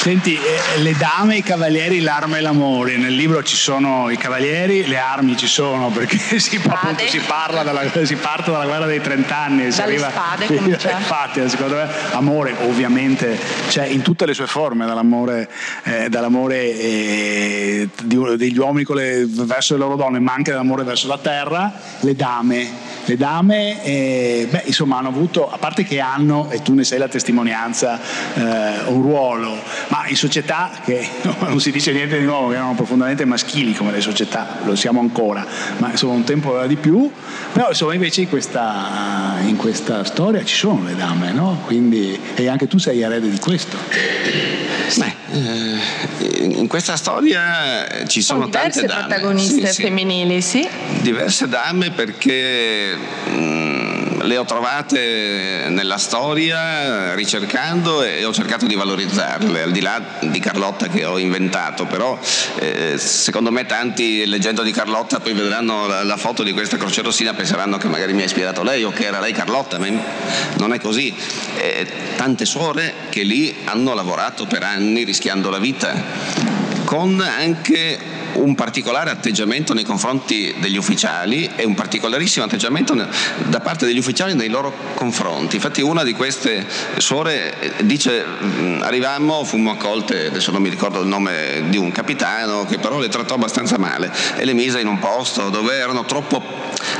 Senti, 0.01 0.33
eh, 0.33 0.79
le 0.79 0.93
dame, 0.93 1.37
i 1.37 1.43
cavalieri, 1.43 1.99
l'arma 1.99 2.37
e 2.37 2.41
l'amore. 2.41 2.97
Nel 2.97 3.13
libro 3.13 3.43
ci 3.43 3.55
sono 3.55 4.09
i 4.09 4.17
cavalieri, 4.17 4.87
le 4.87 4.97
armi 4.97 5.37
ci 5.37 5.45
sono 5.45 5.89
perché 5.89 6.17
si, 6.39 6.55
appunto, 6.55 7.03
si, 7.05 7.21
dalla, 7.63 7.83
si 8.03 8.15
parte 8.15 8.49
dalla 8.49 8.65
guerra 8.65 8.87
dei 8.87 8.99
trent'anni. 8.99 9.69
Dalle 9.69 9.83
arriva, 9.83 10.09
spade 10.09 10.47
comincia. 10.57 10.97
Infatti, 10.97 11.47
secondo 11.47 11.75
me, 11.75 11.87
amore 12.13 12.55
ovviamente 12.63 13.37
c'è 13.67 13.85
in 13.85 14.01
tutte 14.01 14.25
le 14.25 14.33
sue 14.33 14.47
forme, 14.47 14.87
dall'amore, 14.87 15.47
eh, 15.83 16.09
dall'amore 16.09 16.75
eh, 16.75 17.89
di, 18.01 18.17
degli 18.37 18.57
uomini 18.57 18.87
le, 18.95 19.27
verso 19.27 19.75
le 19.75 19.81
loro 19.81 19.97
donne, 19.97 20.17
ma 20.17 20.33
anche 20.33 20.49
dall'amore 20.49 20.83
verso 20.83 21.05
la 21.05 21.19
terra, 21.19 21.71
le 21.99 22.15
dame 22.15 22.89
le 23.05 23.17
dame, 23.17 23.83
eh, 23.83 24.47
beh, 24.49 24.63
insomma, 24.65 24.97
hanno 24.97 25.09
avuto, 25.09 25.49
a 25.49 25.57
parte 25.57 25.83
che 25.83 25.99
hanno, 25.99 26.49
e 26.51 26.61
tu 26.61 26.73
ne 26.73 26.83
sei 26.83 26.99
la 26.99 27.07
testimonianza, 27.07 27.99
eh, 28.33 28.83
un 28.85 29.01
ruolo, 29.01 29.57
ma 29.91 30.07
in 30.07 30.15
società 30.15 30.71
che 30.83 31.05
non 31.39 31.59
si 31.59 31.71
dice 31.71 31.91
niente 31.91 32.17
di 32.17 32.25
nuovo, 32.25 32.49
che 32.49 32.55
erano 32.55 32.75
profondamente 32.75 33.25
maschili 33.25 33.73
come 33.73 33.91
le 33.91 34.01
società, 34.01 34.59
lo 34.63 34.75
siamo 34.75 35.01
ancora, 35.01 35.45
ma 35.77 35.91
insomma 35.91 36.13
un 36.13 36.23
tempo 36.23 36.57
era 36.57 36.65
di 36.65 36.77
più, 36.77 37.11
però 37.51 37.69
insomma 37.69 37.93
invece 37.93 38.21
in 38.21 38.29
questa, 38.29 39.35
in 39.45 39.57
questa 39.57 40.03
storia 40.03 40.43
ci 40.43 40.55
sono 40.55 40.85
le 40.85 40.95
dame, 40.95 41.31
no? 41.33 41.61
Quindi, 41.65 42.17
e 42.35 42.47
anche 42.47 42.67
tu 42.67 42.77
sei 42.77 43.01
erede 43.01 43.29
di 43.29 43.39
questo. 43.39 43.77
Beh, 44.95 45.13
eh, 45.31 46.43
in 46.43 46.67
questa 46.67 46.95
storia 46.95 48.05
ci 48.07 48.21
sono, 48.21 48.41
sono 48.41 48.51
tante 48.51 48.85
dame. 48.85 49.07
protagoniste 49.07 49.67
sì, 49.67 49.81
femminili, 49.81 50.41
sì. 50.41 50.67
Diverse 51.01 51.47
dame 51.47 51.91
perché 51.91 52.95
mh, 52.95 53.39
mm, 53.39 53.90
le 54.23 54.37
ho 54.37 54.45
trovate 54.45 55.65
nella 55.69 55.97
storia 55.97 57.13
ricercando 57.13 58.03
e 58.03 58.23
ho 58.25 58.33
cercato 58.33 58.65
di 58.65 58.75
valorizzarle, 58.75 59.63
al 59.63 59.71
di 59.71 59.81
là 59.81 60.01
di 60.19 60.39
Carlotta 60.39 60.87
che 60.87 61.05
ho 61.05 61.17
inventato, 61.17 61.85
però 61.85 62.17
eh, 62.55 62.97
secondo 62.97 63.51
me 63.51 63.65
tanti 63.65 64.25
leggendo 64.25 64.63
di 64.63 64.71
Carlotta 64.71 65.19
poi 65.19 65.33
vedranno 65.33 65.87
la, 65.87 66.03
la 66.03 66.17
foto 66.17 66.43
di 66.43 66.51
questa 66.51 66.77
croce 66.77 67.01
rossina 67.01 67.33
penseranno 67.33 67.77
che 67.77 67.87
magari 67.87 68.13
mi 68.13 68.21
ha 68.21 68.25
ispirato 68.25 68.63
lei 68.63 68.83
o 68.83 68.91
che 68.91 69.05
era 69.05 69.19
lei 69.19 69.33
Carlotta, 69.33 69.79
ma 69.79 69.87
non 70.57 70.73
è 70.73 70.79
così. 70.79 71.13
Eh, 71.57 71.87
tante 72.15 72.45
suore 72.45 72.93
che 73.09 73.23
lì 73.23 73.55
hanno 73.65 73.93
lavorato 73.93 74.45
per 74.45 74.63
anni 74.63 75.03
rischiando 75.03 75.49
la 75.49 75.59
vita, 75.59 75.93
con 76.85 77.19
anche 77.21 78.20
un 78.33 78.55
particolare 78.55 79.09
atteggiamento 79.09 79.73
nei 79.73 79.83
confronti 79.83 80.53
degli 80.59 80.77
ufficiali 80.77 81.49
e 81.55 81.65
un 81.65 81.73
particolarissimo 81.73 82.45
atteggiamento 82.45 82.93
da 82.93 83.59
parte 83.59 83.85
degli 83.85 83.97
ufficiali 83.97 84.33
nei 84.33 84.49
loro 84.49 84.73
confronti. 84.93 85.55
Infatti 85.55 85.81
una 85.81 86.03
di 86.03 86.13
queste 86.13 86.65
suore 86.97 87.59
eh, 87.59 87.85
dice 87.85 88.25
mm, 88.25 88.81
arrivammo, 88.81 89.43
fummo 89.43 89.71
accolte, 89.71 90.27
adesso 90.27 90.51
non 90.51 90.61
mi 90.61 90.69
ricordo 90.69 91.01
il 91.01 91.07
nome 91.07 91.63
di 91.69 91.77
un 91.77 91.91
capitano 91.91 92.65
che 92.65 92.77
però 92.77 92.99
le 92.99 93.09
trattò 93.09 93.35
abbastanza 93.35 93.77
male 93.77 94.11
e 94.35 94.45
le 94.45 94.53
mise 94.53 94.79
in 94.79 94.87
un 94.87 94.99
posto 94.99 95.49
dove 95.49 95.75
erano 95.75 96.05
troppo 96.05 96.41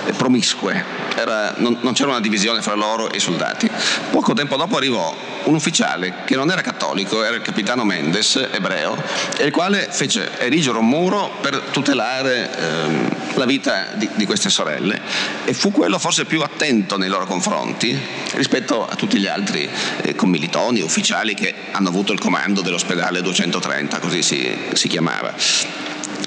eh, 0.05 0.13
promiscue, 0.13 0.83
Era, 1.15 1.53
non, 1.57 1.77
non 1.81 1.93
c'era 1.93 2.09
una 2.09 2.19
divisione 2.19 2.61
fra 2.61 2.73
loro 2.73 3.11
e 3.11 3.17
i 3.17 3.19
soldati. 3.19 3.69
Poco 4.09 4.33
tempo 4.33 4.55
dopo 4.55 4.77
arrivò 4.77 5.15
un 5.43 5.55
ufficiale 5.55 6.23
che 6.25 6.35
non 6.35 6.51
era 6.51 6.61
cattolico, 6.61 7.23
era 7.23 7.35
il 7.35 7.41
capitano 7.41 7.83
Mendes, 7.83 8.35
ebreo, 8.51 8.95
e 9.37 9.45
il 9.45 9.51
quale 9.51 9.87
fece 9.89 10.39
erigere 10.39 10.77
un 10.77 10.87
muro 10.87 11.20
per 11.29 11.59
tutelare 11.71 12.49
ehm, 12.57 13.35
la 13.35 13.45
vita 13.45 13.93
di, 13.95 14.09
di, 14.15 14.25
queste 14.25 14.49
sorelle 14.49 14.99
e 15.45 15.53
fu 15.53 15.71
quello 15.71 15.99
forse 15.99 16.25
più 16.25 16.41
attento 16.41 16.97
nei 16.97 17.09
loro 17.09 17.25
confronti 17.25 17.97
rispetto 18.33 18.87
a 18.87 18.95
tutti 18.95 19.19
gli 19.19 19.27
altri 19.27 19.69
eh, 20.01 20.15
commilitoni, 20.15 20.81
ufficiali 20.81 21.33
che 21.33 21.53
hanno 21.71 21.89
avuto 21.89 22.13
il 22.13 22.19
comando 22.19 22.61
dell'ospedale 22.61 23.21
230, 23.21 23.99
così 23.99 24.21
si, 24.21 24.57
si 24.73 24.87
chiamava. 24.87 25.33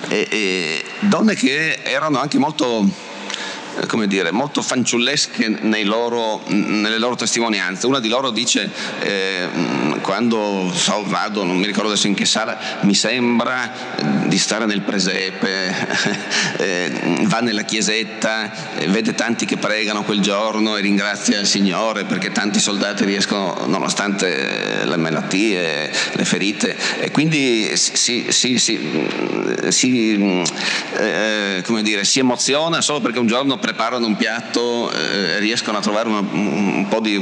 E, 0.09 0.29
e 0.31 0.85
donne 1.01 1.35
che 1.35 1.79
erano 1.83 2.21
anche 2.21 2.39
molto 2.39 3.13
come 3.87 4.07
dire, 4.07 4.31
molto 4.31 4.63
fanciullesche 4.63 5.49
loro, 5.85 6.43
nelle 6.47 6.99
loro 6.99 7.15
testimonianze. 7.15 7.87
Una 7.87 8.01
di 8.01 8.09
loro 8.09 8.31
dice 8.31 8.71
eh, 9.01 9.49
quando 10.01 10.71
so, 10.75 11.03
vado, 11.07 11.45
non 11.45 11.57
mi 11.57 11.67
ricordo 11.67 11.89
adesso 11.91 12.07
in 12.07 12.15
che 12.15 12.25
sala, 12.25 12.59
mi 12.83 12.95
sembra 12.95 13.73
di 14.27 14.39
stare 14.39 14.67
nel 14.67 14.83
presepe, 14.83 15.75
eh, 16.59 17.19
va 17.23 17.41
nella 17.41 17.63
chiesetta, 17.63 18.77
eh, 18.77 18.87
vede 18.89 19.15
tanti 19.15 19.47
che 19.47 19.57
pregano 19.57 20.03
quel 20.03 20.21
giorno 20.21 20.77
e 20.77 20.81
ringrazia 20.81 21.39
il 21.39 21.47
Signore 21.47 22.05
perché 22.05 22.33
tanti 22.33 22.59
soldati 22.61 23.05
riescono, 23.05 23.65
nonostante 23.67 24.85
le 24.85 24.97
malattie, 24.97 25.91
le 26.13 26.25
ferite, 26.25 26.77
e 27.01 27.11
quindi 27.11 27.77
si, 27.77 28.27
si, 28.31 28.59
si, 28.59 28.89
si 29.69 30.43
eh, 30.97 31.63
dire, 31.83 32.05
si 32.05 32.19
emoziona 32.19 32.81
solo 32.81 33.01
perché 33.01 33.19
un 33.19 33.27
giorno 33.27 33.59
preparano 33.65 34.05
un 34.07 34.15
piatto 34.15 34.93
e 34.93 35.39
riescono 35.39 35.79
a 35.79 35.81
trovare 35.81 36.07
una, 36.11 36.19
un 36.19 36.85
po' 36.87 37.01
di, 37.01 37.19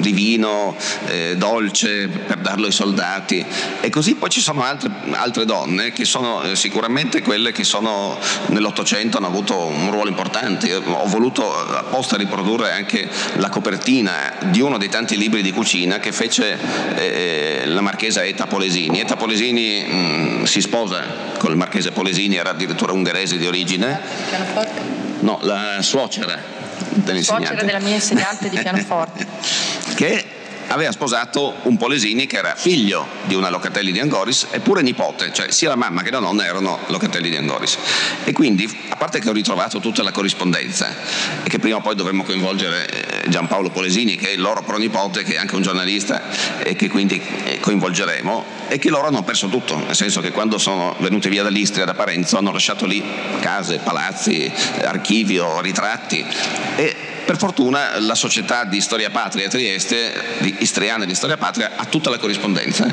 di 0.00 0.10
vino 0.10 0.76
eh, 1.06 1.36
dolce 1.36 2.08
per 2.08 2.38
darlo 2.38 2.66
ai 2.66 2.72
soldati. 2.72 3.44
E 3.80 3.88
così 3.88 4.16
poi 4.16 4.28
ci 4.28 4.40
sono 4.40 4.64
altre, 4.64 4.90
altre 5.12 5.44
donne 5.44 5.92
che 5.92 6.04
sono 6.04 6.42
eh, 6.42 6.56
sicuramente 6.56 7.22
quelle 7.22 7.52
che 7.52 7.62
sono 7.62 8.18
nell'Ottocento 8.46 9.18
hanno 9.18 9.28
avuto 9.28 9.56
un 9.56 9.92
ruolo 9.92 10.08
importante. 10.08 10.66
Io 10.66 10.82
ho 10.84 11.06
voluto 11.06 11.54
apposta 11.54 12.16
riprodurre 12.16 12.72
anche 12.72 13.08
la 13.34 13.48
copertina 13.48 14.34
di 14.50 14.60
uno 14.60 14.78
dei 14.78 14.88
tanti 14.88 15.16
libri 15.16 15.40
di 15.40 15.52
cucina 15.52 16.00
che 16.00 16.10
fece 16.10 16.58
eh, 16.96 17.62
la 17.66 17.80
marchesa 17.80 18.24
Eta 18.24 18.48
Polesini. 18.48 18.98
Eta 18.98 19.14
Polesini 19.14 19.84
mh, 19.84 19.96
mm, 19.96 20.42
si 20.42 20.60
sposa 20.60 21.04
con 21.38 21.52
il 21.52 21.56
marchese 21.56 21.92
Polesini, 21.92 22.34
era 22.34 22.50
addirittura 22.50 22.92
ungherese 22.92 23.38
di 23.38 23.46
origine. 23.46 25.04
No, 25.20 25.38
la 25.42 25.80
suocera 25.82 26.38
dell'insegnante. 26.90 27.46
Suocera 27.46 27.62
della 27.62 27.80
mia 27.80 27.94
insegnante 27.94 28.48
di 28.48 28.58
pianoforte. 28.60 29.26
che 29.94 30.24
aveva 30.68 30.92
sposato 30.92 31.56
un 31.62 31.76
Polesini 31.76 32.26
che 32.26 32.36
era 32.36 32.54
figlio 32.54 33.06
di 33.24 33.34
una 33.34 33.50
Locatelli 33.50 33.92
di 33.92 34.00
Angoris 34.00 34.48
eppure 34.50 34.82
nipote, 34.82 35.32
cioè 35.32 35.50
sia 35.50 35.68
la 35.68 35.76
mamma 35.76 36.02
che 36.02 36.10
la 36.10 36.18
nonna 36.18 36.44
erano 36.44 36.78
Locatelli 36.86 37.30
di 37.30 37.36
Angoris. 37.36 37.76
E 38.24 38.32
quindi, 38.32 38.68
a 38.88 38.96
parte 38.96 39.20
che 39.20 39.28
ho 39.28 39.32
ritrovato 39.32 39.80
tutta 39.80 40.02
la 40.02 40.12
corrispondenza 40.12 40.94
e 41.42 41.48
che 41.48 41.58
prima 41.58 41.76
o 41.76 41.80
poi 41.80 41.94
dovremmo 41.94 42.24
coinvolgere 42.24 43.22
eh, 43.24 43.28
Giampaolo 43.28 43.70
Polesini, 43.70 44.16
che 44.16 44.28
è 44.28 44.32
il 44.32 44.40
loro 44.40 44.62
pronipote, 44.62 45.22
che 45.22 45.34
è 45.34 45.38
anche 45.38 45.54
un 45.54 45.62
giornalista 45.62 46.22
e 46.62 46.74
che 46.74 46.88
quindi 46.88 47.20
eh, 47.44 47.60
coinvolgeremo, 47.60 48.44
e 48.68 48.78
che 48.78 48.90
loro 48.90 49.06
hanno 49.06 49.22
perso 49.22 49.48
tutto, 49.48 49.76
nel 49.76 49.94
senso 49.94 50.20
che 50.20 50.32
quando 50.32 50.58
sono 50.58 50.96
venuti 50.98 51.28
via 51.28 51.42
dall'Istria, 51.42 51.84
da 51.84 51.94
Parenzo, 51.94 52.36
hanno 52.36 52.52
lasciato 52.52 52.86
lì 52.86 53.02
case, 53.40 53.78
palazzi, 53.78 54.50
archivio, 54.82 55.60
ritratti 55.60 56.24
e 56.76 57.14
per 57.26 57.36
fortuna 57.36 57.98
la 57.98 58.14
società 58.14 58.64
di 58.64 58.80
Storia 58.80 59.10
Patria 59.10 59.48
Trieste, 59.48 60.12
di 60.38 60.55
Istriana 60.58 61.04
di 61.04 61.14
Storia 61.14 61.36
Patria, 61.36 61.72
ha 61.76 61.84
tutta 61.84 62.10
la 62.10 62.18
corrispondenza 62.18 62.86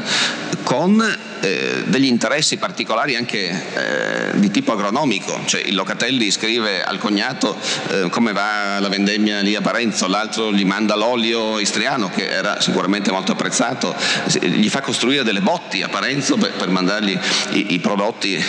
con 0.64 1.32
eh, 1.44 1.84
degli 1.86 2.06
interessi 2.06 2.56
particolari 2.56 3.16
anche 3.18 3.50
eh, 3.50 4.40
di 4.40 4.50
tipo 4.50 4.72
agronomico, 4.72 5.42
cioè 5.46 5.62
il 5.62 5.76
Locatelli 5.76 6.32
scrive 6.32 6.82
al 6.82 6.98
cognato 7.00 7.58
eh, 7.90 8.10
come 8.10 8.32
va 8.32 8.80
la 8.80 8.88
vendemmia 8.88 9.42
lì 9.42 9.54
a 9.54 9.62
Parenzo, 9.62 10.08
l'altro 10.08 10.54
gli 10.54 10.64
manda 10.64 10.96
l'olio 10.96 11.60
istriano 11.60 12.10
che 12.10 12.30
era 12.30 12.62
sicuramente 12.62 13.12
molto 13.12 13.34
apprezzato, 13.34 13.94
gli 14.40 14.70
fa 14.70 14.80
costruire 14.80 15.24
delle 15.24 15.42
botti 15.42 15.82
a 15.82 15.90
Parenzo 15.90 16.38
per, 16.38 16.54
per 16.54 16.70
mandargli 16.70 17.18
i, 17.52 17.74
i 17.74 17.80
prodotti 17.80 18.36
eh, 18.36 18.44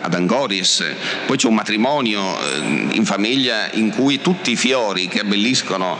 ad 0.00 0.14
Angoris, 0.14 0.84
poi 1.26 1.36
c'è 1.36 1.48
un 1.48 1.54
matrimonio 1.54 2.38
eh, 2.38 2.58
in 2.92 3.04
famiglia 3.04 3.68
in 3.72 3.90
cui 3.90 4.20
tutti 4.20 4.52
i 4.52 4.56
fiori 4.56 5.08
che 5.08 5.20
abbelliscono 5.20 5.98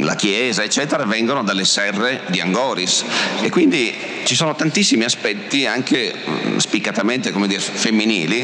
la 0.00 0.14
chiesa 0.14 0.62
eccetera 0.62 1.04
vengono 1.04 1.42
dalle 1.42 1.64
serre 1.64 2.22
di 2.28 2.40
Angoris 2.40 3.04
e 3.42 3.50
quindi 3.50 4.15
ci 4.26 4.34
sono 4.34 4.56
tantissimi 4.56 5.04
aspetti 5.04 5.66
anche 5.66 6.12
mm, 6.12 6.56
spiccatamente 6.56 7.30
dire, 7.46 7.60
femminili 7.60 8.40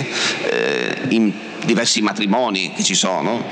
eh, 0.49 0.97
in 1.09 1.33
diversi 1.65 2.01
matrimoni 2.03 2.73
che 2.75 2.83
ci 2.83 2.95
sono 2.95 3.45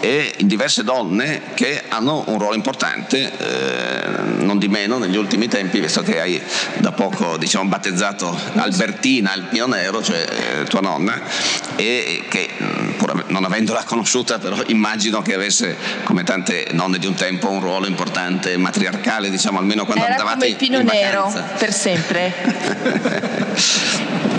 e 0.00 0.34
diverse 0.40 0.84
donne 0.84 1.42
che 1.54 1.82
hanno 1.88 2.24
un 2.26 2.38
ruolo 2.38 2.54
importante, 2.54 3.32
eh, 3.38 4.44
non 4.44 4.58
di 4.58 4.68
meno 4.68 4.98
negli 4.98 5.16
ultimi 5.16 5.48
tempi, 5.48 5.80
visto 5.80 6.02
che 6.02 6.20
hai 6.20 6.40
da 6.78 6.92
poco 6.92 7.36
diciamo, 7.36 7.68
battezzato 7.68 8.38
Albertina 8.54 9.34
il 9.34 9.42
Pio 9.50 9.66
Nero, 9.66 10.02
cioè 10.02 10.24
eh, 10.60 10.64
tua 10.64 10.80
nonna, 10.80 11.20
e 11.76 12.24
che 12.28 12.48
mm, 12.60 12.90
pur 12.92 13.24
non 13.28 13.44
avendola 13.44 13.82
conosciuta 13.84 14.38
però 14.38 14.56
immagino 14.66 15.22
che 15.22 15.34
avesse 15.34 15.76
come 16.04 16.22
tante 16.22 16.68
nonne 16.72 16.98
di 16.98 17.06
un 17.06 17.14
tempo 17.14 17.50
un 17.50 17.60
ruolo 17.60 17.86
importante 17.86 18.56
matriarcale, 18.56 19.30
diciamo 19.30 19.58
almeno 19.58 19.84
quando 19.84 20.04
Era 20.04 20.12
andavate 20.12 20.36
come 20.36 20.48
il 20.48 20.56
Pino 20.56 20.82
Nero 20.82 21.32
per 21.58 21.72
sempre. 21.72 22.34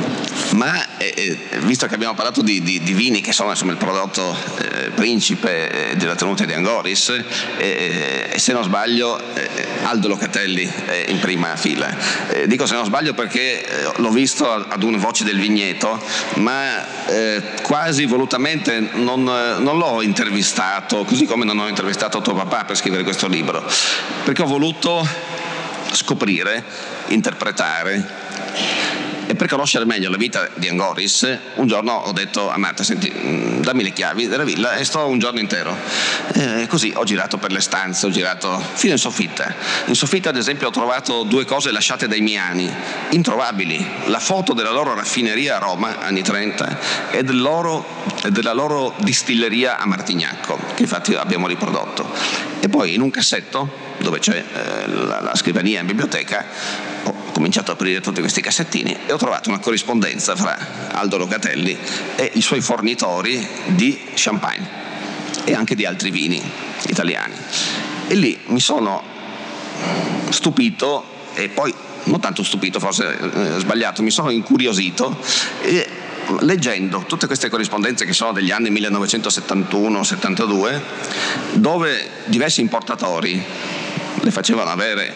ma 0.58 0.97
eh, 0.97 1.14
eh, 1.16 1.60
visto 1.60 1.86
che 1.86 1.93
abbiamo 1.93 2.16
parlato 2.16 2.41
di, 2.41 2.62
di, 2.64 2.82
di, 2.82 2.93
vini 2.93 3.22
che 3.22 3.32
sono 3.32 3.51
insomma, 3.51 3.74
il 3.74 3.78
prodotto 3.78 4.36
eh, 4.58 4.89
principe 4.89 5.91
eh, 5.91 5.95
della 5.95 6.16
tenuta 6.16 6.45
di 6.45 6.53
Angoris, 6.53 7.10
eh, 7.58 8.28
eh, 8.34 8.39
se 8.39 8.53
non 8.53 8.64
sbaglio 8.64 9.22
Aldo 9.84 10.08
Locatelli 10.08 10.70
è 10.86 11.05
in 11.10 11.20
prima 11.20 11.55
fila. 11.55 11.95
dico 12.47 12.66
se 12.66 12.74
non 12.74 12.86
sbaglio 12.86 13.14
perché 13.14 13.66
l'ho 13.97 14.10
visto 14.10 14.49
ad 14.51 14.84
una 14.84 14.97
voce 14.97 15.24
del 15.24 15.39
vigneto, 15.39 16.01
ma 16.36 16.86
quasi 17.62 18.05
volutamente 18.05 18.89
non, 18.93 19.24
non 19.24 19.78
l'ho 19.78 20.01
intervistato, 20.01 21.03
così 21.05 21.26
come 21.26 21.45
non 21.45 21.60
ho 21.60 21.68
intervistato 21.68 22.22
tuo 22.22 22.34
papà 22.34 22.66
per 22.66 22.76
scrivere 22.76 23.03
questo 23.03 23.28
libro, 23.28 23.64
perché 24.24 24.41
ho 24.41 24.47
voluto 24.47 25.08
scoprire, 25.91 26.64
interpretare 27.08 28.26
e 29.28 29.36
per 29.36 29.47
conoscere 29.49 29.84
meglio 29.84 30.09
la 30.09 30.15
vita 30.15 30.49
di 30.55 30.69
Angoris, 30.69 31.38
un 31.55 31.67
giorno 31.67 31.91
ho 31.93 32.13
detto 32.13 32.49
a 32.49 32.57
Marta, 32.57 32.84
senti, 32.84 33.11
mm, 33.13 33.61
dammi 33.61 33.84
le 33.84 33.91
chiavi 33.91 34.28
della 34.28 34.45
villa 34.45 34.75
e 34.75 34.86
sto 34.86 35.05
un 35.05 35.19
giorno 35.19 35.39
intero. 35.39 35.75
E 36.34 36.65
così 36.69 36.93
ho 36.95 37.03
girato 37.03 37.38
per 37.38 37.51
le 37.51 37.59
stanze, 37.59 38.05
ho 38.05 38.09
girato 38.09 38.57
fino 38.73 38.93
in 38.93 38.99
soffitta. 38.99 39.53
In 39.88 39.95
soffitta, 39.95 40.30
ad 40.30 40.38
esempio, 40.38 40.67
ho 40.67 40.71
trovato 40.71 41.23
due 41.23 41.43
cose 41.43 41.71
lasciate 41.71 42.07
dai 42.07 42.21
miani, 42.21 42.73
introvabili. 43.09 43.86
La 44.05 44.19
foto 44.19 44.53
della 44.53 44.71
loro 44.71 44.93
raffineria 44.93 45.57
a 45.57 45.59
Roma, 45.59 45.99
anni 45.99 46.21
30, 46.21 47.09
e, 47.11 47.23
del 47.23 47.41
loro, 47.41 47.86
della 48.30 48.53
loro 48.53 48.93
distilleria 48.99 49.78
a 49.78 49.86
Martignacco, 49.86 50.57
che 50.73 50.84
infatti 50.84 51.13
abbiamo 51.15 51.47
riprodotto. 51.47 52.09
E 52.61 52.69
poi 52.69 52.93
in 52.93 53.01
un 53.01 53.09
cassetto, 53.09 53.69
dove 53.97 54.19
c'è 54.19 54.38
eh, 54.38 54.88
la, 54.88 55.19
la 55.19 55.36
scrivania 55.36 55.82
in 55.82 55.86
biblioteca, 55.86 56.45
ho 57.04 57.14
cominciato 57.32 57.72
a 57.72 57.74
aprire 57.76 58.02
tutti 58.02 58.20
questi 58.20 58.41
cassettini 58.41 58.98
e 59.06 59.12
ho 59.12 59.18
trovato 59.18 59.50
una 59.50 59.60
corrispondenza 59.60 60.36
fra 60.36 60.91
Aldo 60.91 61.18
Locatelli 61.18 61.78
e 62.16 62.32
i 62.34 62.41
suoi 62.41 62.62
fornitori 62.62 63.45
di 63.68 64.00
champagne 64.16 64.86
e 65.43 65.54
anche 65.54 65.76
di 65.76 65.86
altri 65.86 66.12
vini 66.12 66.41
italiani. 66.88 67.36
E 68.08 68.16
lì 68.16 68.38
mi 68.48 68.60
sono 68.60 69.04
stupito 70.30 71.16
e 71.34 71.50
poi 71.50 71.74
non 72.06 72.20
tanto 72.20 72.43
stupito, 72.43 72.80
forse 72.80 73.18
eh, 73.18 73.60
sbagliato, 73.60 74.02
mi 74.02 74.12
sono 74.12 74.30
incuriosito 74.30 75.18
e 75.62 75.88
leggendo 76.39 77.04
tutte 77.08 77.28
queste 77.28 77.50
corrispondenze 77.50 78.06
che 78.06 78.14
sono 78.14 78.32
degli 78.34 78.52
anni 78.52 78.70
1971-72, 78.72 80.82
dove 81.54 82.10
diversi 82.26 82.62
importatori 82.62 83.43
le 84.20 84.32
facevano 84.32 84.70
avere 84.70 85.16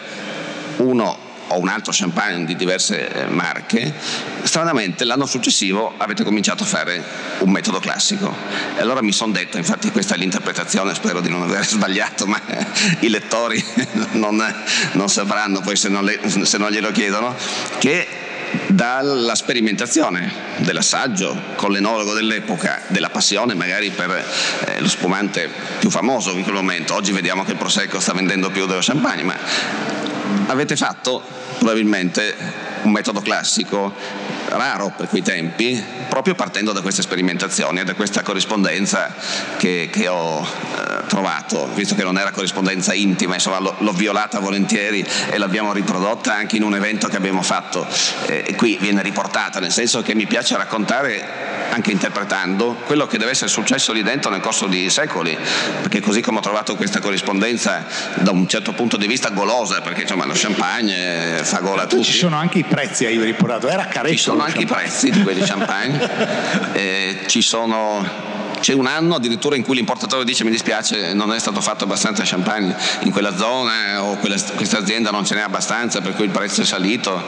uno 0.76 1.30
o 1.52 1.60
un 1.60 1.68
altro 1.68 1.92
champagne 1.94 2.44
di 2.44 2.56
diverse 2.56 3.08
eh, 3.08 3.26
marche, 3.26 3.92
stranamente 4.42 5.04
l'anno 5.04 5.26
successivo 5.26 5.94
avete 5.96 6.24
cominciato 6.24 6.62
a 6.62 6.66
fare 6.66 7.02
un 7.38 7.50
metodo 7.50 7.78
classico. 7.78 8.34
E 8.76 8.80
allora 8.80 9.02
mi 9.02 9.12
sono 9.12 9.32
detto, 9.32 9.58
infatti 9.58 9.90
questa 9.90 10.14
è 10.14 10.18
l'interpretazione, 10.18 10.94
spero 10.94 11.20
di 11.20 11.28
non 11.28 11.42
aver 11.42 11.64
sbagliato, 11.66 12.26
ma 12.26 12.40
i 13.00 13.08
lettori 13.08 13.62
non, 14.12 14.42
non 14.92 15.08
sapranno 15.08 15.60
poi 15.60 15.76
se 15.76 15.88
non, 15.88 16.04
le, 16.04 16.18
se 16.26 16.58
non 16.58 16.70
glielo 16.70 16.90
chiedono, 16.90 17.34
che 17.78 18.06
dalla 18.66 19.34
sperimentazione 19.34 20.30
dell'assaggio 20.58 21.40
con 21.56 21.72
l'enologo 21.72 22.12
dell'epoca, 22.12 22.82
della 22.88 23.08
passione 23.08 23.54
magari 23.54 23.90
per 23.90 24.10
eh, 24.10 24.80
lo 24.80 24.88
spumante 24.88 25.48
più 25.78 25.90
famoso 25.90 26.32
in 26.32 26.42
quel 26.42 26.54
momento. 26.54 26.94
Oggi 26.94 27.12
vediamo 27.12 27.44
che 27.44 27.52
il 27.52 27.56
Prosecco 27.56 28.00
sta 28.00 28.12
vendendo 28.12 28.50
più 28.50 28.66
dello 28.66 28.80
champagne, 28.82 29.22
ma 29.22 29.36
avete 30.46 30.76
fatto 30.76 31.22
probabilmente 31.62 32.34
un 32.82 32.92
metodo 32.92 33.20
classico 33.22 33.92
raro 34.56 34.92
per 34.96 35.08
quei 35.08 35.22
tempi, 35.22 35.82
proprio 36.08 36.34
partendo 36.34 36.72
da 36.72 36.80
queste 36.80 37.02
sperimentazioni 37.02 37.80
e 37.80 37.84
da 37.84 37.94
questa 37.94 38.22
corrispondenza 38.22 39.14
che, 39.56 39.88
che 39.90 40.08
ho 40.08 40.40
eh, 40.42 41.06
trovato, 41.06 41.68
visto 41.74 41.94
che 41.94 42.02
non 42.02 42.18
era 42.18 42.30
corrispondenza 42.30 42.92
intima, 42.92 43.34
insomma 43.34 43.58
l'ho, 43.58 43.74
l'ho, 43.78 43.92
violata 43.92 44.38
volentieri 44.40 45.06
e 45.30 45.38
l'abbiamo 45.38 45.72
riprodotta 45.72 46.34
anche 46.34 46.56
in 46.56 46.62
un 46.62 46.74
evento 46.74 47.08
che 47.08 47.16
abbiamo 47.16 47.42
fatto 47.42 47.86
eh, 48.26 48.44
e 48.46 48.54
qui 48.54 48.76
viene 48.80 49.02
riportata, 49.02 49.60
nel 49.60 49.72
senso 49.72 50.02
che 50.02 50.14
mi 50.14 50.26
piace 50.26 50.56
raccontare 50.56 51.52
anche 51.72 51.90
interpretando 51.90 52.74
quello 52.84 53.06
che 53.06 53.16
deve 53.16 53.30
essere 53.30 53.48
successo 53.48 53.92
lì 53.92 54.02
dentro 54.02 54.30
nel 54.30 54.40
corso 54.40 54.66
di 54.66 54.90
secoli, 54.90 55.36
perché 55.80 56.00
così 56.00 56.20
come 56.20 56.38
ho 56.38 56.42
trovato 56.42 56.76
questa 56.76 57.00
corrispondenza 57.00 57.86
da 58.16 58.30
un 58.30 58.46
certo 58.46 58.72
punto 58.72 58.98
di 58.98 59.06
vista 59.06 59.30
golosa, 59.30 59.80
perché 59.80 60.02
insomma 60.02 60.26
lo 60.26 60.34
champagne 60.36 61.40
fa 61.42 61.60
gola 61.60 61.82
a 61.82 61.86
tutti. 61.86 62.04
Ci 62.04 62.18
sono 62.18 62.36
anche 62.36 62.58
i 62.58 62.64
prezzi, 62.64 63.06
hai 63.06 63.18
riportato, 63.18 63.68
era 63.68 63.86
caretto. 63.86 64.12
Sono 64.42 64.54
anche 64.54 64.64
i 64.64 64.66
prezzi 64.66 65.10
di 65.10 65.22
quelli 65.22 65.40
champagne, 65.42 66.74
eh, 66.74 67.18
ci 67.26 67.42
sono 67.42 68.30
c'è 68.58 68.72
un 68.74 68.86
anno 68.86 69.16
addirittura 69.16 69.56
in 69.56 69.62
cui 69.62 69.74
l'importatore 69.74 70.24
dice 70.24 70.44
mi 70.44 70.50
dispiace 70.50 71.14
non 71.14 71.32
è 71.32 71.38
stato 71.38 71.60
fatto 71.60 71.82
abbastanza 71.82 72.22
champagne 72.24 72.76
in 73.02 73.10
quella 73.10 73.36
zona 73.36 74.02
o 74.02 74.16
quella, 74.16 74.36
questa 74.54 74.78
azienda 74.78 75.10
non 75.10 75.24
ce 75.24 75.34
n'è 75.34 75.40
abbastanza 75.40 76.00
per 76.00 76.14
cui 76.14 76.24
il 76.24 76.30
prezzo 76.30 76.62
è 76.62 76.64
salito. 76.64 77.22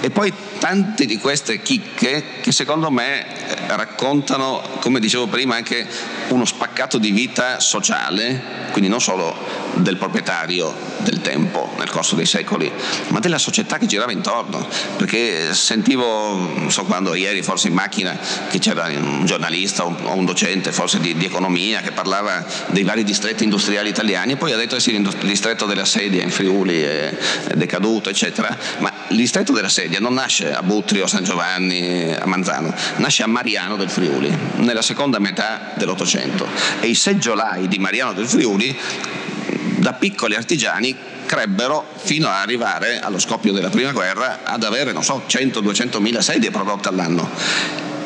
E 0.00 0.10
poi 0.10 0.32
tante 0.58 1.04
di 1.04 1.18
queste 1.18 1.62
chicche 1.62 2.40
che 2.40 2.50
secondo 2.50 2.90
me 2.90 3.24
eh, 3.24 3.76
raccontano, 3.76 4.60
come 4.80 4.98
dicevo 4.98 5.26
prima, 5.26 5.54
anche 5.54 5.86
uno 6.28 6.44
spaccato 6.44 6.98
di 6.98 7.10
vita 7.10 7.60
sociale, 7.60 8.68
quindi 8.70 8.88
non 8.88 9.00
solo 9.00 9.34
del 9.74 9.96
proprietario 9.96 10.74
del 10.98 11.20
tempo 11.20 11.74
nel 11.78 11.90
corso 11.90 12.14
dei 12.14 12.26
secoli, 12.26 12.70
ma 13.08 13.20
della 13.20 13.38
società 13.38 13.78
che 13.78 13.86
girava 13.86 14.12
intorno, 14.12 14.66
perché 14.96 15.54
sentivo, 15.54 16.34
non 16.34 16.70
so 16.70 16.84
quando, 16.84 17.14
ieri 17.14 17.42
forse 17.42 17.68
in 17.68 17.74
macchina, 17.74 18.18
che 18.50 18.58
c'era 18.58 18.86
un 18.86 19.24
giornalista 19.24 19.84
o 19.84 20.14
un 20.14 20.24
docente 20.24 20.72
forse 20.72 20.98
di, 21.00 21.14
di 21.16 21.24
economia 21.24 21.80
che 21.80 21.92
parlava 21.92 22.44
dei 22.68 22.82
vari 22.82 23.04
distretti 23.04 23.44
industriali 23.44 23.88
italiani 23.88 24.32
e 24.32 24.36
poi 24.36 24.52
ha 24.52 24.56
detto 24.56 24.74
che 24.74 24.80
sì, 24.80 24.94
il 24.94 25.16
distretto 25.22 25.66
della 25.66 25.84
sedia 25.84 26.22
in 26.22 26.30
Friuli 26.30 26.80
è 26.80 27.16
decaduto, 27.54 28.10
eccetera, 28.10 28.56
ma 28.78 28.97
il 29.08 29.16
distretto 29.16 29.52
della 29.52 29.68
sedia 29.68 30.00
non 30.00 30.14
nasce 30.14 30.52
a 30.52 30.62
Butrio, 30.62 31.04
a 31.04 31.08
San 31.08 31.24
Giovanni, 31.24 32.14
a 32.14 32.26
Manzano, 32.26 32.74
nasce 32.96 33.22
a 33.22 33.26
Mariano 33.26 33.76
del 33.76 33.88
Friuli, 33.88 34.36
nella 34.56 34.82
seconda 34.82 35.18
metà 35.18 35.72
dell'Ottocento. 35.76 36.46
E 36.80 36.88
i 36.88 36.94
seggiolai 36.94 37.68
di 37.68 37.78
Mariano 37.78 38.12
del 38.12 38.26
Friuli 38.26 38.76
da 39.76 39.92
piccoli 39.94 40.34
artigiani 40.34 40.96
crebbero 41.24 41.86
fino 41.96 42.28
ad 42.28 42.40
arrivare 42.40 43.00
allo 43.00 43.18
scoppio 43.18 43.52
della 43.52 43.70
prima 43.70 43.92
guerra 43.92 44.40
ad 44.44 44.62
avere, 44.64 44.92
non 44.92 45.04
so, 45.04 45.24
100-200 45.26 46.00
mila 46.00 46.20
sedie 46.20 46.50
prodotte 46.50 46.88
all'anno 46.88 47.96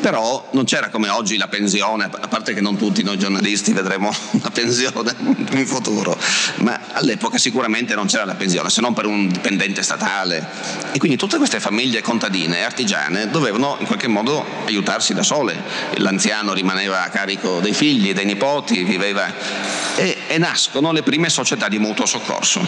però 0.00 0.48
non 0.52 0.64
c'era 0.64 0.88
come 0.88 1.08
oggi 1.08 1.36
la 1.36 1.48
pensione, 1.48 2.04
a 2.04 2.28
parte 2.28 2.54
che 2.54 2.60
non 2.60 2.76
tutti 2.76 3.02
noi 3.02 3.18
giornalisti 3.18 3.72
vedremo 3.72 4.10
una 4.32 4.50
pensione 4.50 5.14
in 5.52 5.66
futuro, 5.66 6.16
ma 6.56 6.80
all'epoca 6.92 7.38
sicuramente 7.38 7.94
non 7.94 8.06
c'era 8.06 8.24
la 8.24 8.34
pensione, 8.34 8.70
se 8.70 8.80
non 8.80 8.94
per 8.94 9.06
un 9.06 9.28
dipendente 9.28 9.82
statale. 9.82 10.46
E 10.92 10.98
quindi 10.98 11.16
tutte 11.16 11.36
queste 11.36 11.60
famiglie 11.60 12.00
contadine 12.02 12.58
e 12.58 12.62
artigiane 12.62 13.28
dovevano 13.28 13.76
in 13.80 13.86
qualche 13.86 14.08
modo 14.08 14.44
aiutarsi 14.66 15.14
da 15.14 15.22
sole. 15.22 15.56
L'anziano 15.96 16.52
rimaneva 16.52 17.04
a 17.04 17.08
carico 17.08 17.60
dei 17.60 17.74
figli, 17.74 18.14
dei 18.14 18.24
nipoti, 18.24 18.84
viveva... 18.84 19.76
E, 19.96 20.16
e 20.28 20.38
nascono 20.38 20.92
le 20.92 21.02
prime 21.02 21.28
società 21.28 21.68
di 21.68 21.78
mutuo 21.78 22.06
soccorso. 22.06 22.66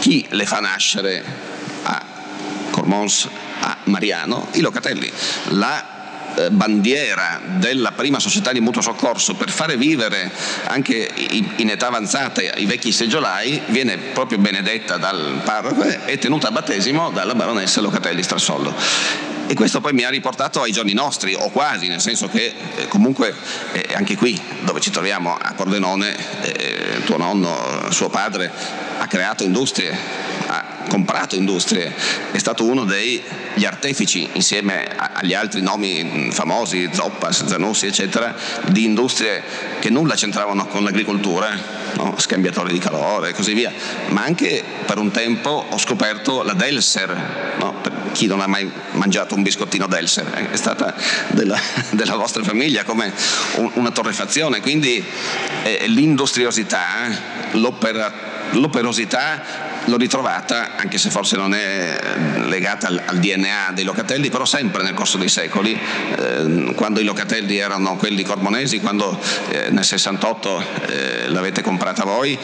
Chi 0.00 0.26
le 0.30 0.44
fa 0.44 0.58
nascere 0.58 1.24
a 1.84 2.04
Cormons, 2.70 3.28
a 3.60 3.76
Mariano? 3.84 4.48
I 4.52 4.60
locatelli. 4.60 5.10
La 5.50 5.95
bandiera 6.50 7.40
della 7.44 7.92
prima 7.92 8.18
società 8.18 8.52
di 8.52 8.60
mutuo 8.60 8.82
soccorso 8.82 9.34
per 9.34 9.50
fare 9.50 9.76
vivere 9.76 10.30
anche 10.64 11.10
in 11.56 11.70
età 11.70 11.88
avanzata 11.88 12.40
i 12.42 12.66
vecchi 12.66 12.92
seggiolai 12.92 13.62
viene 13.66 13.96
proprio 13.96 14.38
benedetta 14.38 14.96
dal 14.96 15.40
parroco 15.44 15.82
e 16.04 16.18
tenuta 16.18 16.48
a 16.48 16.50
battesimo 16.50 17.10
dalla 17.10 17.34
baronessa 17.34 17.80
Locatelli 17.80 18.22
Strassollo. 18.22 19.35
E 19.48 19.54
questo 19.54 19.80
poi 19.80 19.92
mi 19.92 20.02
ha 20.02 20.10
riportato 20.10 20.60
ai 20.60 20.72
giorni 20.72 20.92
nostri, 20.92 21.34
o 21.34 21.50
quasi, 21.50 21.86
nel 21.86 22.00
senso 22.00 22.28
che 22.28 22.52
eh, 22.76 22.88
comunque 22.88 23.32
eh, 23.72 23.94
anche 23.94 24.16
qui 24.16 24.40
dove 24.62 24.80
ci 24.80 24.90
troviamo 24.90 25.36
a 25.40 25.54
Pordenone, 25.54 26.16
eh, 26.42 27.04
tuo 27.04 27.16
nonno, 27.16 27.86
suo 27.90 28.08
padre, 28.08 28.50
ha 28.98 29.06
creato 29.06 29.44
industrie, 29.44 29.96
ha 30.48 30.84
comprato 30.88 31.36
industrie, 31.36 31.94
è 32.32 32.38
stato 32.38 32.64
uno 32.64 32.84
degli 32.84 33.64
artefici, 33.64 34.28
insieme 34.32 34.88
agli 34.96 35.32
altri 35.34 35.62
nomi 35.62 36.28
famosi, 36.32 36.90
Zoppas, 36.92 37.46
Zanussi, 37.46 37.86
eccetera, 37.86 38.34
di 38.66 38.84
industrie 38.84 39.42
che 39.78 39.90
nulla 39.90 40.14
c'entravano 40.16 40.66
con 40.66 40.82
l'agricoltura, 40.82 41.56
no? 41.94 42.14
scambiatori 42.18 42.72
di 42.72 42.78
calore 42.80 43.28
e 43.28 43.32
così 43.32 43.54
via, 43.54 43.72
ma 44.08 44.24
anche 44.24 44.64
per 44.84 44.98
un 44.98 45.12
tempo 45.12 45.66
ho 45.68 45.78
scoperto 45.78 46.42
la 46.42 46.54
Delser, 46.54 47.54
no? 47.60 47.74
Chi 48.16 48.26
non 48.26 48.40
ha 48.40 48.46
mai 48.46 48.68
mangiato 48.92 49.34
un 49.34 49.42
biscottino 49.42 49.86
Delser, 49.86 50.26
eh, 50.34 50.50
è 50.52 50.56
stata 50.56 50.94
della, 51.32 51.60
della 51.92 52.16
vostra 52.16 52.42
famiglia 52.42 52.82
come 52.82 53.12
un, 53.56 53.70
una 53.74 53.90
torrefazione, 53.90 54.62
quindi 54.62 55.04
eh, 55.62 55.84
l'industriosità, 55.86 57.10
l'operosità 58.52 59.74
l'ho 59.84 59.98
ritrovata, 59.98 60.76
anche 60.76 60.96
se 60.96 61.10
forse 61.10 61.36
non 61.36 61.54
è 61.54 61.98
legata 62.46 62.86
al, 62.86 63.02
al 63.04 63.18
DNA 63.18 63.72
dei 63.74 63.84
locatelli, 63.84 64.30
però 64.30 64.46
sempre 64.46 64.82
nel 64.82 64.94
corso 64.94 65.18
dei 65.18 65.28
secoli, 65.28 65.78
eh, 66.16 66.72
quando 66.74 67.00
i 67.00 67.04
locatelli 67.04 67.58
erano 67.58 67.96
quelli 67.96 68.22
cormonesi, 68.22 68.80
quando 68.80 69.16
eh, 69.50 69.68
nel 69.68 69.84
68 69.84 70.64
eh, 70.86 71.28
l'avete 71.28 71.60
comprata 71.60 72.04
voi, 72.04 72.36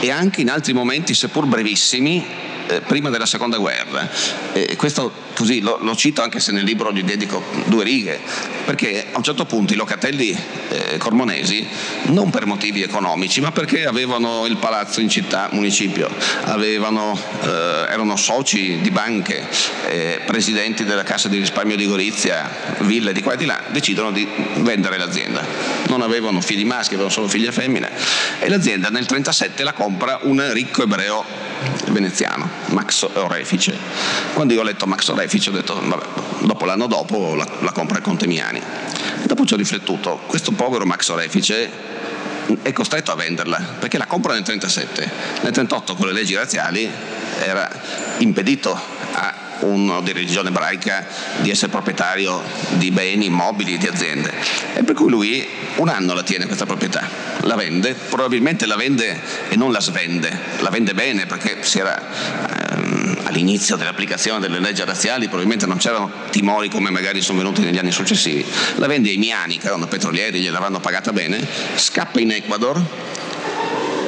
e 0.00 0.10
anche 0.10 0.42
in 0.42 0.50
altri 0.50 0.74
momenti, 0.74 1.14
seppur 1.14 1.46
brevissimi, 1.46 2.50
eh, 2.72 2.80
prima 2.80 3.10
della 3.10 3.26
seconda 3.26 3.58
guerra. 3.58 4.08
E 4.52 4.76
questo 4.76 5.12
così 5.34 5.60
lo, 5.60 5.78
lo, 5.80 5.94
cito 5.96 6.22
anche 6.22 6.40
se 6.40 6.52
nel 6.52 6.64
libro 6.64 6.92
gli 6.92 7.02
dedico 7.02 7.42
due 7.66 7.84
righe, 7.84 8.18
perché 8.64 9.06
a 9.12 9.16
un 9.16 9.22
certo 9.22 9.44
punto 9.44 9.72
i 9.72 9.76
locatelli 9.76 10.36
eh, 10.68 10.96
cormonesi, 10.98 11.66
non 12.06 12.30
per 12.30 12.46
motivi 12.46 12.82
economici, 12.82 13.40
ma 13.40 13.52
perché 13.52 13.86
avevano 13.86 14.46
il 14.46 14.56
palazzo 14.56 15.00
in 15.00 15.08
città, 15.08 15.48
municipio, 15.52 16.08
avevano, 16.44 17.18
eh, 17.42 17.86
erano 17.88 18.16
soci 18.16 18.80
di 18.80 18.90
banche, 18.90 19.46
eh, 19.88 20.20
presidenti 20.26 20.84
della 20.84 21.02
Cassa 21.02 21.28
di 21.28 21.38
risparmio 21.38 21.76
di 21.76 21.86
Gorizia, 21.86 22.50
ville 22.80 23.12
di 23.12 23.22
qua 23.22 23.34
e 23.34 23.36
di 23.36 23.46
là, 23.46 23.60
decidono 23.70 24.12
di 24.12 24.26
vendere 24.56 24.98
l'azienda. 24.98 25.44
Non 25.88 26.02
avevano 26.02 26.40
figli 26.40 26.64
maschi, 26.64 26.94
avevano 26.94 27.12
solo 27.12 27.28
figlie 27.28 27.52
femmine 27.52 27.90
e 28.38 28.48
l'azienda 28.48 28.88
nel 28.88 29.06
1937 29.08 29.62
la 29.62 29.72
compra 29.72 30.20
un 30.22 30.52
ricco 30.52 30.82
ebreo 30.82 31.24
veneziano, 31.90 32.48
Max 32.66 33.08
Orefice. 33.14 33.76
Quando 34.34 34.54
io 34.54 34.60
ho 34.60 34.64
letto 34.64 34.86
Max 34.86 35.08
Orefice 35.08 35.50
ho 35.50 35.52
detto, 35.52 35.80
vabbè, 35.80 36.04
dopo 36.40 36.64
l'anno 36.64 36.86
dopo 36.86 37.34
la, 37.34 37.46
la 37.60 37.72
compra 37.72 37.98
il 37.98 38.02
Conte 38.02 38.26
Miani. 38.26 38.60
E 38.60 39.26
dopo 39.26 39.44
ci 39.44 39.54
ho 39.54 39.56
riflettuto, 39.56 40.20
questo 40.26 40.52
povero 40.52 40.84
Max 40.84 41.08
Orefice 41.08 41.70
è 42.62 42.72
costretto 42.72 43.12
a 43.12 43.14
venderla 43.14 43.58
perché 43.78 43.98
la 43.98 44.06
compra 44.06 44.32
nel 44.32 44.42
1937, 44.46 45.00
nel 45.42 45.52
1938 45.52 45.94
con 45.94 46.06
le 46.06 46.12
leggi 46.12 46.34
razziali 46.34 46.90
era 47.40 47.70
impedito 48.18 49.01
uno 49.62 50.00
di 50.00 50.12
religione 50.12 50.48
ebraica 50.48 51.06
di 51.40 51.50
essere 51.50 51.70
proprietario 51.70 52.42
di 52.72 52.90
beni 52.90 53.26
immobili, 53.26 53.78
di 53.78 53.86
aziende. 53.86 54.32
E 54.74 54.82
per 54.82 54.94
cui 54.94 55.10
lui 55.10 55.46
un 55.76 55.88
anno 55.88 56.14
la 56.14 56.22
tiene 56.22 56.46
questa 56.46 56.66
proprietà, 56.66 57.08
la 57.40 57.54
vende, 57.54 57.94
probabilmente 57.94 58.66
la 58.66 58.76
vende 58.76 59.20
e 59.48 59.56
non 59.56 59.72
la 59.72 59.80
svende, 59.80 60.36
la 60.60 60.70
vende 60.70 60.94
bene 60.94 61.26
perché 61.26 61.58
si 61.60 61.78
era 61.78 62.00
ehm, 62.72 63.18
all'inizio 63.24 63.76
dell'applicazione 63.76 64.40
delle 64.40 64.58
leggi 64.58 64.84
razziali, 64.84 65.26
probabilmente 65.26 65.66
non 65.66 65.78
c'erano 65.78 66.10
timori 66.30 66.68
come 66.68 66.90
magari 66.90 67.20
sono 67.22 67.38
venuti 67.38 67.62
negli 67.62 67.78
anni 67.78 67.92
successivi. 67.92 68.44
La 68.76 68.86
vende 68.86 69.10
ai 69.10 69.16
Miani, 69.16 69.58
che 69.58 69.66
erano 69.66 69.86
petrolieri, 69.86 70.40
gliel'avranno 70.40 70.80
pagata 70.80 71.12
bene, 71.12 71.46
scappa 71.76 72.20
in 72.20 72.32
Ecuador 72.32 73.11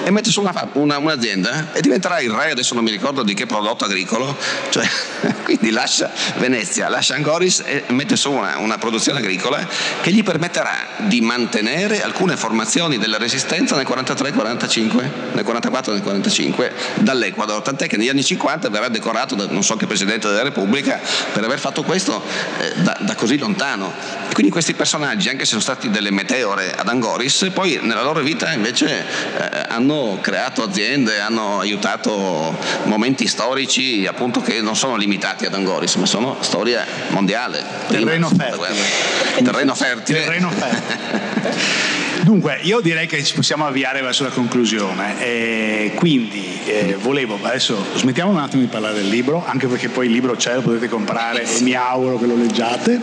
e 0.05 0.11
mette 0.11 0.31
su 0.31 0.41
una, 0.41 0.69
una, 0.75 0.99
un'azienda 0.99 1.73
e 1.73 1.81
diventerà 1.81 2.21
il 2.21 2.31
re, 2.31 2.51
adesso 2.51 2.75
non 2.75 2.85
mi 2.85 2.91
ricordo 2.91 3.23
di 3.23 3.33
che 3.33 3.47
prodotto 3.47 3.85
agricolo, 3.85 4.37
cioè, 4.69 4.87
quindi 5.45 5.71
lascia 5.71 6.11
Venezia, 6.37 6.89
lascia 6.89 7.15
Angoris 7.15 7.63
e 7.65 7.85
mette 7.89 8.15
su 8.15 8.31
una, 8.31 8.59
una 8.59 8.77
produzione 8.77 9.19
agricola 9.19 9.67
che 10.03 10.13
gli 10.13 10.23
permetterà 10.23 10.73
di 10.99 11.23
mantenere 11.23 12.03
alcune 12.03 12.37
formazioni 12.37 12.99
della 12.99 13.17
resistenza 13.17 13.77
nel 13.77 13.87
43-45, 13.89 15.11
nel 15.33 15.45
44 15.45 15.93
nel 15.93 16.03
45 16.03 16.73
dall'Ecuador, 16.97 17.63
tant'è 17.63 17.87
che 17.87 17.97
negli 17.97 18.11
anni 18.11 18.23
50 18.23 18.69
verrà 18.69 18.89
decorato 18.89 19.35
da 19.35 19.47
non 19.49 19.65
so 19.65 19.77
che 19.77 19.87
Presidente 19.87 20.29
della 20.29 20.43
Repubblica 20.43 21.01
per 21.33 21.45
aver 21.45 21.59
fatto 21.59 21.83
questo 21.83 22.23
eh, 22.59 22.83
da, 22.83 22.97
da 23.01 23.15
così 23.15 23.39
lontano. 23.39 23.93
Quindi 24.35 24.53
questi 24.53 24.75
personaggi, 24.75 25.31
anche 25.31 25.45
se 25.45 25.51
sono 25.51 25.63
stati 25.63 25.89
delle 25.89 26.11
meteore 26.11 26.75
ad 26.75 26.89
Angoris, 26.89 27.51
poi 27.55 27.79
nella 27.81 28.03
loro 28.03 28.21
vita 28.21 28.53
invece 28.53 28.89
eh, 28.99 29.65
hanno 29.69 29.95
hanno 29.95 30.19
creato 30.21 30.63
aziende, 30.63 31.21
hanno 31.21 31.61
aiutato 31.61 32.57
momenti 32.85 33.27
storici 33.27 34.07
appunto 34.07 34.41
che 34.41 34.61
non 34.61 34.77
sono 34.77 34.97
limitati 34.97 35.47
ad 35.47 35.55
Angoris, 35.55 35.95
ma 35.97 36.07
sono 36.07 36.39
storia 36.41 36.85
mondiale. 37.11 37.63
Terreno 37.87 38.29
fertile. 38.29 38.75
Terreno 39.43 39.75
fertile. 39.75 40.25
Terreno 40.25 40.51
fertile. 40.51 42.04
Dunque, 42.25 42.59
io 42.63 42.81
direi 42.81 43.07
che 43.07 43.23
ci 43.23 43.35
possiamo 43.35 43.67
avviare 43.67 44.01
verso 44.01 44.23
la 44.23 44.31
conclusione. 44.31 45.23
E 45.23 45.93
quindi 45.95 46.59
eh, 46.65 46.97
volevo, 46.99 47.39
adesso 47.43 47.77
smettiamo 47.97 48.31
un 48.31 48.39
attimo 48.39 48.63
di 48.63 48.69
parlare 48.69 48.95
del 48.95 49.09
libro, 49.09 49.45
anche 49.47 49.67
perché 49.67 49.91
poi 49.91 50.07
il 50.07 50.13
libro 50.13 50.35
c'è, 50.35 50.55
lo 50.55 50.63
potete 50.63 50.89
comprare 50.89 51.43
e 51.43 51.61
mi 51.61 51.75
auguro 51.75 52.19
che 52.19 52.25
lo 52.25 52.35
leggiate. 52.35 52.99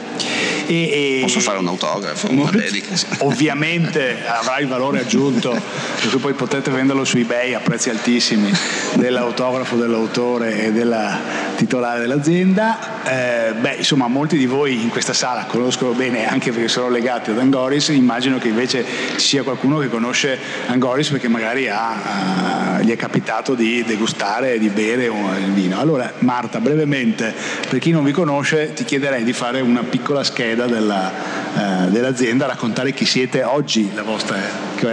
E, 0.66 1.20
e 1.20 1.20
Posso 1.22 1.40
fare 1.40 1.60
un 1.60 1.68
autografo, 1.68 2.32
una 2.32 2.50
dedica. 2.50 2.96
Ovviamente 3.20 4.26
avrà 4.26 4.58
il 4.58 4.68
valore 4.68 5.02
aggiunto, 5.02 5.52
per 5.52 6.10
cui 6.10 6.20
poi 6.20 6.34
potete 6.34 6.72
venderlo 6.72 7.04
su 7.04 7.18
eBay 7.18 7.54
a 7.54 7.60
prezzi 7.60 7.92
altissimi 7.92 8.52
dell'autografo 8.96 9.76
dell'autore 9.76 10.66
e 10.66 10.72
della 10.72 11.20
titolare 11.58 12.00
dell'azienda. 12.00 13.04
Eh, 13.04 13.54
beh, 13.54 13.76
insomma, 13.76 14.08
molti 14.08 14.38
di 14.38 14.48
voi 14.48 14.82
in 14.82 14.90
questa 14.90 15.14
sala 15.14 15.46
conoscono 15.46 15.92
bene 15.92 16.28
anche 16.28 16.52
perché 16.52 16.68
sono 16.68 16.90
legati 16.90 17.30
ad 17.30 17.38
Angoris, 17.38 17.90
immagino 17.90 18.40
che 18.40 18.48
invece 18.48 19.11
ci 19.18 19.28
sia 19.28 19.44
qualcuno 19.44 19.80
che 19.80 19.90
conosce 19.90 20.38
Angoris 20.68 21.10
perché 21.10 21.28
magari 21.28 21.68
ha, 21.68 22.78
uh, 22.80 22.84
gli 22.84 22.92
è 22.92 22.96
capitato 22.96 23.54
di 23.54 23.84
degustare 23.84 24.58
di 24.60 24.70
bere 24.70 25.06
il 25.06 25.52
vino. 25.54 25.80
Allora, 25.80 26.12
Marta, 26.20 26.60
brevemente, 26.60 27.34
per 27.70 27.80
chi 27.80 27.92
non 27.92 28.04
vi 28.04 28.12
conosce, 28.12 28.74
ti 28.74 28.84
chiederei 28.84 29.24
di 29.24 29.34
fare 29.34 29.62
una 29.62 29.84
piccola 29.84 30.24
scheda 30.24 30.66
della, 30.66 31.12
uh, 31.54 31.90
dell'azienda, 31.90 32.46
raccontare 32.46 32.94
chi 32.94 33.06
siete 33.06 33.44
oggi, 33.44 33.92
la 33.94 34.04
vostra, 34.04 34.38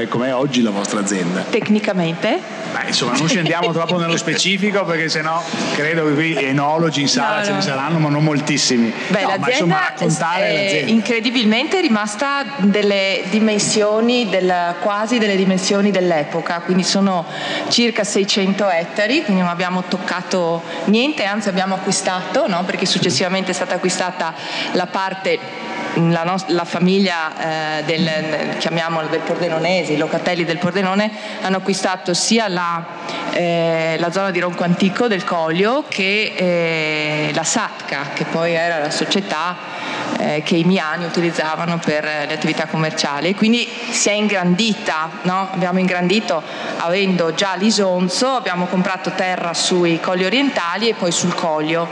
com'è 0.08 0.34
oggi 0.34 0.62
la 0.62 0.70
vostra 0.70 1.00
azienda. 1.00 1.44
Tecnicamente? 1.48 2.67
Beh, 2.72 2.88
insomma, 2.88 3.16
non 3.16 3.28
scendiamo 3.28 3.72
troppo 3.72 3.98
nello 3.98 4.16
specifico 4.16 4.84
perché 4.84 5.08
sennò 5.08 5.42
credo 5.74 6.06
che 6.06 6.14
qui 6.14 6.34
enologi 6.34 7.00
in 7.00 7.08
sala 7.08 7.38
no, 7.38 7.44
ce 7.44 7.52
ne 7.52 7.60
saranno, 7.60 7.98
ma 7.98 8.08
non 8.08 8.22
moltissimi. 8.22 8.92
Beh, 9.08 9.22
no, 9.22 9.28
l'azienda, 9.28 9.50
insomma, 9.50 9.78
raccontare 9.80 10.46
è 10.46 10.62
l'azienda. 10.62 10.92
incredibilmente 10.92 11.80
rimasta 11.80 12.44
delle 12.58 13.22
dimensioni 13.30 14.28
del, 14.28 14.74
quasi 14.80 15.18
delle 15.18 15.36
dimensioni 15.36 15.90
dell'epoca, 15.90 16.60
quindi 16.60 16.82
sono 16.82 17.24
circa 17.68 18.04
600 18.04 18.68
ettari, 18.68 19.22
quindi 19.22 19.42
non 19.42 19.50
abbiamo 19.50 19.84
toccato 19.84 20.62
niente, 20.86 21.24
anzi 21.24 21.48
abbiamo 21.48 21.74
acquistato, 21.74 22.46
no? 22.46 22.64
perché 22.64 22.86
successivamente 22.86 23.50
è 23.50 23.54
stata 23.54 23.74
acquistata 23.76 24.34
la 24.72 24.86
parte 24.86 25.66
la, 25.94 26.22
nostra, 26.24 26.54
la, 26.54 26.64
famiglia 26.64 27.78
eh, 27.78 27.84
del, 27.84 28.56
chiamiamolo 28.58 29.08
del 29.08 29.20
Pordenonese, 29.20 29.92
i 29.92 29.96
locatelli 29.96 30.44
del 30.44 30.58
Pordenone 30.58 31.10
hanno 31.42 31.56
acquistato 31.58 32.14
sia 32.14 32.48
la, 32.48 32.84
eh, 33.32 33.96
la 33.98 34.10
zona 34.10 34.30
di 34.30 34.40
Ronco 34.40 34.64
Antico 34.64 35.08
del 35.08 35.24
Coglio 35.24 35.84
che 35.88 36.34
eh, 36.36 37.30
la 37.34 37.44
Satka, 37.44 38.10
che 38.14 38.24
poi 38.24 38.54
era 38.54 38.78
la 38.78 38.90
società 38.90 39.77
eh, 40.18 40.42
che 40.44 40.56
i 40.56 40.64
miani 40.64 41.04
utilizzavano 41.04 41.78
per 41.78 42.04
le 42.04 42.32
attività 42.32 42.66
commerciali. 42.66 43.34
Quindi 43.34 43.68
si 43.90 44.08
è 44.08 44.12
ingrandita, 44.12 45.10
no? 45.22 45.48
abbiamo 45.52 45.78
ingrandito 45.78 46.42
avendo 46.78 47.34
già 47.34 47.54
l'Isonzo, 47.54 48.28
abbiamo 48.28 48.66
comprato 48.66 49.12
terra 49.14 49.54
sui 49.54 50.00
colli 50.00 50.24
orientali 50.24 50.88
e 50.88 50.94
poi 50.94 51.12
sul 51.12 51.34
Coglio. 51.34 51.88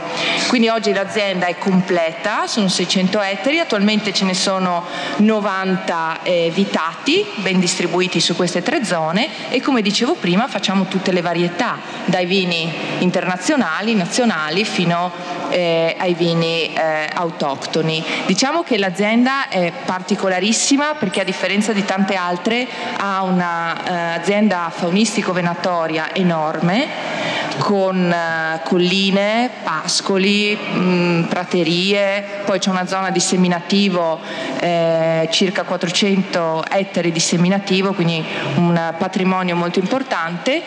Quindi 0.47 0.69
oggi 0.69 0.93
l'azienda 0.93 1.47
è 1.47 1.57
completa, 1.57 2.47
sono 2.47 2.67
600 2.67 3.21
ettari, 3.21 3.59
attualmente 3.59 4.13
ce 4.13 4.25
ne 4.25 4.33
sono 4.33 4.83
90 5.17 6.19
eh, 6.23 6.51
vitati 6.53 7.25
ben 7.35 7.59
distribuiti 7.59 8.19
su 8.19 8.35
queste 8.35 8.61
tre 8.61 8.83
zone 8.83 9.49
e 9.49 9.61
come 9.61 9.81
dicevo 9.81 10.15
prima 10.15 10.47
facciamo 10.47 10.85
tutte 10.85 11.11
le 11.11 11.21
varietà, 11.21 11.77
dai 12.05 12.25
vini 12.25 12.71
internazionali, 12.99 13.95
nazionali 13.95 14.63
fino 14.65 15.11
eh, 15.49 15.95
ai 15.97 16.13
vini 16.13 16.73
eh, 16.73 17.09
autoctoni. 17.13 18.03
Diciamo 18.25 18.63
che 18.63 18.77
l'azienda 18.77 19.47
è 19.47 19.71
particolarissima 19.85 20.95
perché 20.95 21.21
a 21.21 21.23
differenza 21.23 21.71
di 21.73 21.85
tante 21.85 22.15
altre 22.15 22.67
ha 22.97 23.23
un'azienda 23.23 24.67
eh, 24.67 24.71
faunistico-venatoria 24.71 26.13
enorme 26.13 27.45
con 27.57 28.13
uh, 28.13 28.67
colline, 28.67 29.49
pascoli, 29.63 30.55
mh, 30.55 30.79
mm, 30.79 31.23
praterie, 31.23 32.23
poi 32.45 32.59
c'è 32.59 32.69
una 32.69 32.85
zona 32.85 33.09
di 33.09 33.19
seminativo, 33.19 34.19
eh, 34.59 35.27
circa 35.31 35.63
400 35.63 36.65
ettari 36.69 37.11
di 37.11 37.19
seminativo, 37.19 37.93
quindi 37.93 38.23
un 38.55 38.93
patrimonio 38.97 39.55
molto 39.55 39.79
importante. 39.79 40.61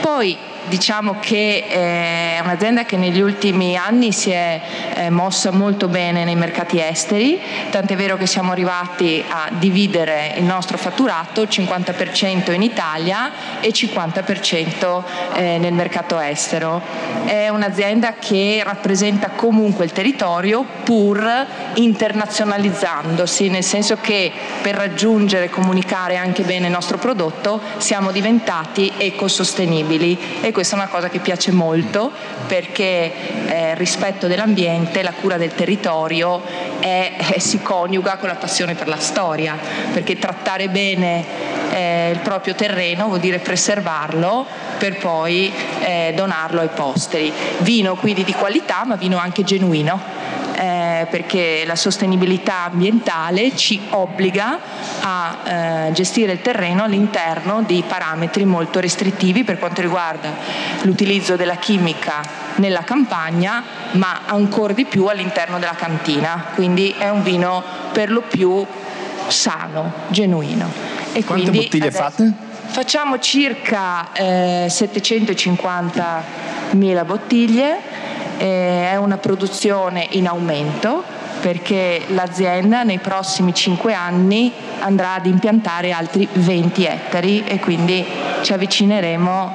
Poi 0.00 0.36
diciamo 0.68 1.16
che 1.20 1.66
è 1.66 2.40
un'azienda 2.42 2.84
che 2.84 2.96
negli 2.96 3.20
ultimi 3.20 3.76
anni 3.76 4.12
si 4.12 4.30
è 4.30 4.60
eh, 4.94 5.10
mossa 5.10 5.50
molto 5.50 5.88
bene 5.88 6.24
nei 6.24 6.36
mercati 6.36 6.80
esteri, 6.80 7.40
tant'è 7.70 7.96
vero 7.96 8.16
che 8.16 8.26
siamo 8.26 8.52
arrivati 8.52 9.24
a 9.26 9.48
dividere 9.50 10.34
il 10.36 10.44
nostro 10.44 10.76
fatturato 10.76 11.42
50% 11.44 12.52
in 12.52 12.62
Italia 12.62 13.30
e 13.60 13.70
50% 13.70 15.02
eh, 15.34 15.58
nel 15.58 15.72
mercato 15.72 16.18
estero. 16.18 16.80
È 17.24 17.48
un'azienda 17.48 18.14
che 18.18 18.62
rappresenta 18.64 19.30
comunque 19.30 19.84
il 19.84 19.92
territorio 19.92 20.64
pur 20.84 21.46
internazionalizzandosi, 21.74 23.48
nel 23.48 23.64
senso 23.64 23.96
che 24.00 24.32
per 24.62 24.74
raggiungere 24.74 25.46
e 25.46 25.50
comunicare 25.50 26.16
anche 26.16 26.42
bene 26.42 26.66
il 26.66 26.72
nostro 26.72 26.98
prodotto 26.98 27.60
siamo 27.78 28.10
diventati 28.10 28.92
ecosostenibili 28.96 30.18
questa 30.58 30.74
è 30.74 30.80
una 30.80 30.88
cosa 30.88 31.08
che 31.08 31.20
piace 31.20 31.52
molto 31.52 32.10
perché 32.48 33.12
eh, 33.46 33.70
il 33.70 33.76
rispetto 33.76 34.26
dell'ambiente, 34.26 35.04
la 35.04 35.12
cura 35.12 35.36
del 35.36 35.54
territorio 35.54 36.42
è, 36.80 37.14
è, 37.32 37.38
si 37.38 37.62
coniuga 37.62 38.16
con 38.16 38.28
la 38.28 38.34
passione 38.34 38.74
per 38.74 38.88
la 38.88 38.98
storia, 38.98 39.56
perché 39.92 40.18
trattare 40.18 40.68
bene 40.68 41.24
eh, 41.70 42.10
il 42.10 42.18
proprio 42.18 42.56
terreno 42.56 43.06
vuol 43.06 43.20
dire 43.20 43.38
preservarlo 43.38 44.44
per 44.78 44.98
poi 44.98 45.52
eh, 45.78 46.12
donarlo 46.16 46.60
ai 46.60 46.70
posteri. 46.74 47.32
Vino 47.58 47.94
quindi 47.94 48.24
di 48.24 48.32
qualità 48.32 48.82
ma 48.84 48.96
vino 48.96 49.16
anche 49.16 49.44
genuino 49.44 50.17
eh, 50.58 51.06
perché 51.08 51.62
la 51.64 51.76
sostenibilità 51.76 52.64
ambientale 52.64 53.54
ci 53.54 53.80
obbliga 53.90 54.58
a 55.00 55.36
eh, 55.44 55.92
gestire 55.92 56.32
il 56.32 56.42
terreno 56.42 56.82
all'interno 56.82 57.62
di 57.62 57.84
parametri 57.86 58.44
molto 58.44 58.80
restrittivi 58.80 59.44
per 59.44 59.60
quanto 59.60 59.82
riguarda 59.82 60.32
l'utilizzo 60.82 61.36
della 61.36 61.54
chimica 61.54 62.46
nella 62.56 62.82
campagna, 62.82 63.62
ma 63.92 64.22
ancora 64.26 64.72
di 64.72 64.84
più 64.84 65.06
all'interno 65.06 65.60
della 65.60 65.76
cantina. 65.76 66.46
Quindi 66.54 66.92
è 66.98 67.08
un 67.08 67.22
vino 67.22 67.62
per 67.92 68.10
lo 68.10 68.22
più 68.22 68.66
sano, 69.28 69.92
genuino. 70.08 70.68
E 71.12 71.24
Quante 71.24 71.52
bottiglie 71.52 71.92
fate? 71.92 72.32
Facciamo 72.66 73.20
circa 73.20 74.12
eh, 74.12 74.66
750.000 74.68 77.06
bottiglie 77.06 78.07
eh, 78.38 78.90
è 78.90 78.96
una 78.96 79.18
produzione 79.18 80.06
in 80.12 80.26
aumento 80.26 81.02
perché 81.40 82.02
l'azienda 82.08 82.82
nei 82.82 82.98
prossimi 82.98 83.54
5 83.54 83.92
anni 83.94 84.52
andrà 84.80 85.14
ad 85.14 85.26
impiantare 85.26 85.92
altri 85.92 86.28
20 86.32 86.84
ettari 86.84 87.44
e 87.44 87.58
quindi 87.60 88.04
ci 88.42 88.52
avvicineremo, 88.52 89.54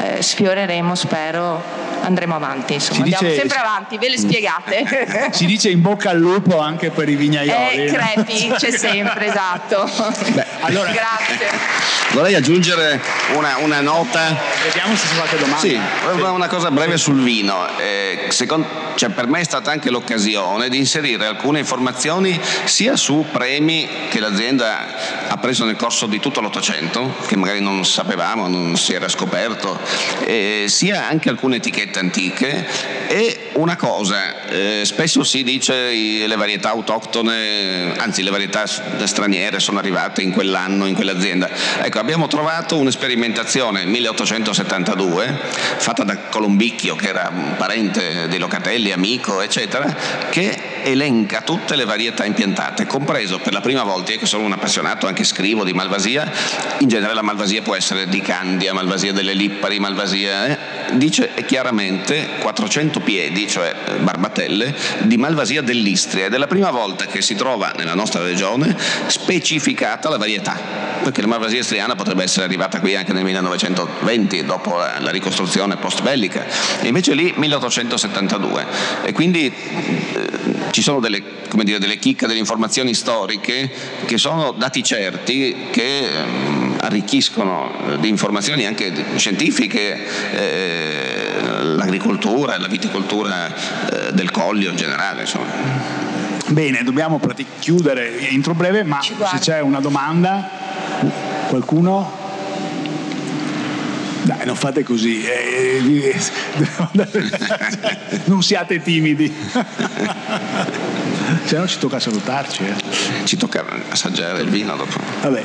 eh, 0.00 0.22
sfioreremo 0.22 0.94
spero 0.94 1.62
andremo 2.08 2.34
avanti, 2.34 2.74
insomma, 2.74 3.04
dice, 3.04 3.16
andiamo 3.16 3.40
sempre 3.40 3.58
avanti, 3.58 3.98
ve 3.98 4.08
le 4.08 4.18
spiegate. 4.18 5.26
Si 5.38 5.46
dice 5.46 5.68
in 5.70 5.80
bocca 5.80 6.10
al 6.10 6.18
lupo 6.18 6.58
anche 6.58 6.90
per 6.90 7.08
i 7.08 7.14
vignaioli. 7.14 7.84
Eh, 7.84 7.92
crepi, 7.92 8.52
c'è 8.56 8.70
sempre, 8.70 9.26
esatto. 9.26 9.88
Beh, 10.32 10.46
allora, 10.60 10.90
Grazie. 10.90 11.88
Vorrei 12.12 12.34
aggiungere 12.34 13.00
una, 13.34 13.58
una, 13.58 13.80
nota. 13.80 14.34
Vediamo 14.64 14.96
se 14.96 15.06
si 15.06 15.14
fa 15.14 15.20
qualche 15.20 15.36
domanda. 15.36 15.58
Sì, 15.58 15.68
sì, 15.68 16.20
una 16.20 16.48
cosa 16.48 16.70
breve 16.70 16.96
sul 16.96 17.22
vino. 17.22 17.68
Eh, 17.78 18.26
secondo, 18.30 18.66
cioè 18.94 19.10
per 19.10 19.26
me 19.26 19.40
è 19.40 19.44
stata 19.44 19.70
anche 19.70 19.90
l'occasione 19.90 20.70
di 20.70 20.78
inserire 20.78 21.26
alcune 21.26 21.58
informazioni 21.58 22.40
sia 22.64 22.96
su 22.96 23.26
premi 23.30 23.86
che 24.08 24.20
l'azienda 24.20 25.28
ha 25.28 25.36
preso 25.36 25.64
nel 25.66 25.76
corso 25.76 26.06
di 26.06 26.18
tutto 26.18 26.40
l'Ottocento, 26.40 27.14
che 27.26 27.36
magari 27.36 27.60
non 27.60 27.84
sapevamo, 27.84 28.48
non 28.48 28.76
si 28.76 28.94
era 28.94 29.08
scoperto, 29.08 29.78
eh, 30.24 30.64
sia 30.68 31.06
anche 31.08 31.28
alcune 31.28 31.56
etichette 31.56 31.97
antiche 31.98 32.66
e 33.08 33.50
una 33.54 33.76
cosa, 33.76 34.46
eh, 34.48 34.82
spesso 34.84 35.24
si 35.24 35.42
dice 35.42 35.74
le 35.74 36.36
varietà 36.36 36.70
autoctone, 36.70 37.94
anzi 37.96 38.22
le 38.22 38.30
varietà 38.30 38.66
straniere 38.66 39.60
sono 39.60 39.78
arrivate 39.78 40.22
in 40.22 40.30
quell'anno, 40.30 40.86
in 40.86 40.94
quell'azienda. 40.94 41.48
Ecco, 41.82 41.98
abbiamo 41.98 42.26
trovato 42.28 42.76
un'esperimentazione 42.76 43.80
nel 43.80 43.88
1872 43.88 45.38
fatta 45.78 46.04
da 46.04 46.16
Colombicchio, 46.16 46.94
che 46.96 47.08
era 47.08 47.30
un 47.34 47.54
parente 47.56 48.28
dei 48.28 48.38
Locatelli, 48.38 48.92
amico, 48.92 49.40
eccetera, 49.40 49.94
che 50.30 50.67
elenca 50.82 51.42
tutte 51.42 51.76
le 51.76 51.84
varietà 51.84 52.24
impiantate, 52.24 52.86
compreso 52.86 53.38
per 53.38 53.52
la 53.52 53.60
prima 53.60 53.82
volta, 53.82 54.12
io 54.12 54.18
che 54.18 54.26
sono 54.26 54.44
un 54.44 54.52
appassionato, 54.52 55.06
anche 55.06 55.24
scrivo 55.24 55.64
di 55.64 55.72
Malvasia, 55.72 56.30
in 56.78 56.88
genere 56.88 57.14
la 57.14 57.22
Malvasia 57.22 57.62
può 57.62 57.74
essere 57.74 58.08
di 58.08 58.20
Candia, 58.20 58.72
Malvasia 58.72 59.12
delle 59.12 59.34
Lippari, 59.34 59.78
Malvasia, 59.78 60.46
eh, 60.46 60.58
dice 60.96 61.32
chiaramente 61.46 62.28
400 62.40 63.00
piedi, 63.00 63.48
cioè 63.48 63.74
eh, 63.86 63.92
barbatelle, 63.96 64.74
di 65.00 65.16
Malvasia 65.16 65.62
dell'Istria 65.62 66.26
ed 66.26 66.34
è 66.34 66.38
la 66.38 66.46
prima 66.46 66.70
volta 66.70 67.06
che 67.06 67.22
si 67.22 67.34
trova 67.34 67.72
nella 67.76 67.94
nostra 67.94 68.22
regione 68.22 68.76
specificata 69.06 70.08
la 70.08 70.18
varietà 70.18 70.88
perché 71.02 71.20
la 71.20 71.28
malvasia 71.28 71.60
istriana 71.60 71.94
potrebbe 71.94 72.22
essere 72.22 72.44
arrivata 72.44 72.80
qui 72.80 72.94
anche 72.94 73.12
nel 73.12 73.24
1920, 73.24 74.44
dopo 74.44 74.76
la, 74.76 74.98
la 75.00 75.10
ricostruzione 75.10 75.76
post 75.76 76.02
bellica, 76.02 76.44
e 76.80 76.88
invece 76.88 77.14
lì 77.14 77.32
1872. 77.36 78.66
E 79.04 79.12
quindi 79.12 79.46
eh, 79.46 80.30
ci 80.70 80.82
sono 80.82 81.00
delle, 81.00 81.22
dire, 81.62 81.78
delle 81.78 81.98
chicche, 81.98 82.26
delle 82.26 82.38
informazioni 82.38 82.94
storiche 82.94 83.70
che 84.06 84.18
sono 84.18 84.52
dati 84.52 84.82
certi 84.82 85.68
che 85.70 86.00
eh, 86.00 86.08
arricchiscono 86.80 87.72
eh, 87.92 87.98
di 87.98 88.08
informazioni 88.08 88.66
anche 88.66 88.92
scientifiche 89.16 89.98
eh, 90.32 91.62
l'agricoltura 91.62 92.54
e 92.54 92.58
la 92.58 92.68
viticoltura 92.68 93.48
eh, 93.48 94.12
del 94.12 94.30
Collio 94.30 94.70
in 94.70 94.76
generale. 94.76 95.22
Insomma. 95.22 96.06
Bene, 96.48 96.82
dobbiamo 96.82 97.20
chiudere 97.58 98.28
entro 98.30 98.54
breve, 98.54 98.82
ma 98.82 99.00
se 99.02 99.38
c'è 99.38 99.60
una 99.60 99.80
domanda, 99.80 100.48
qualcuno? 101.48 102.27
Dai, 104.22 104.44
non 104.44 104.56
fate 104.56 104.82
così, 104.82 105.24
eh, 105.24 105.80
non 108.24 108.42
siate 108.42 108.82
timidi. 108.82 109.32
Se 111.44 111.56
no 111.56 111.66
ci 111.66 111.78
tocca 111.78 112.00
salutarci. 112.00 112.64
Eh. 112.64 113.24
Ci 113.24 113.36
tocca 113.36 113.64
assaggiare 113.90 114.42
il 114.42 114.48
vino 114.48 114.76
dopo. 114.76 114.98
Vabbè, 115.22 115.44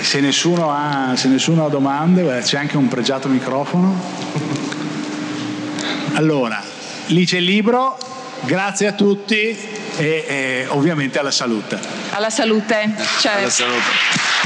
se 0.00 0.20
nessuno 0.20 0.70
ha, 0.70 1.14
se 1.16 1.28
nessuno 1.28 1.66
ha 1.66 1.68
domande, 1.68 2.40
c'è 2.42 2.58
anche 2.58 2.76
un 2.76 2.88
pregiato 2.88 3.28
microfono. 3.28 3.98
Allora, 6.14 6.62
lì 7.06 7.24
c'è 7.24 7.38
il 7.38 7.44
libro, 7.44 7.98
grazie 8.42 8.88
a 8.88 8.92
tutti 8.92 9.56
e, 9.96 9.96
e 9.96 10.66
ovviamente 10.68 11.18
alla 11.18 11.30
salute. 11.30 11.78
Alla 12.10 12.30
salute. 12.30 12.94
Cioè... 13.20 13.32
Alla 13.32 13.50
salute. 13.50 14.38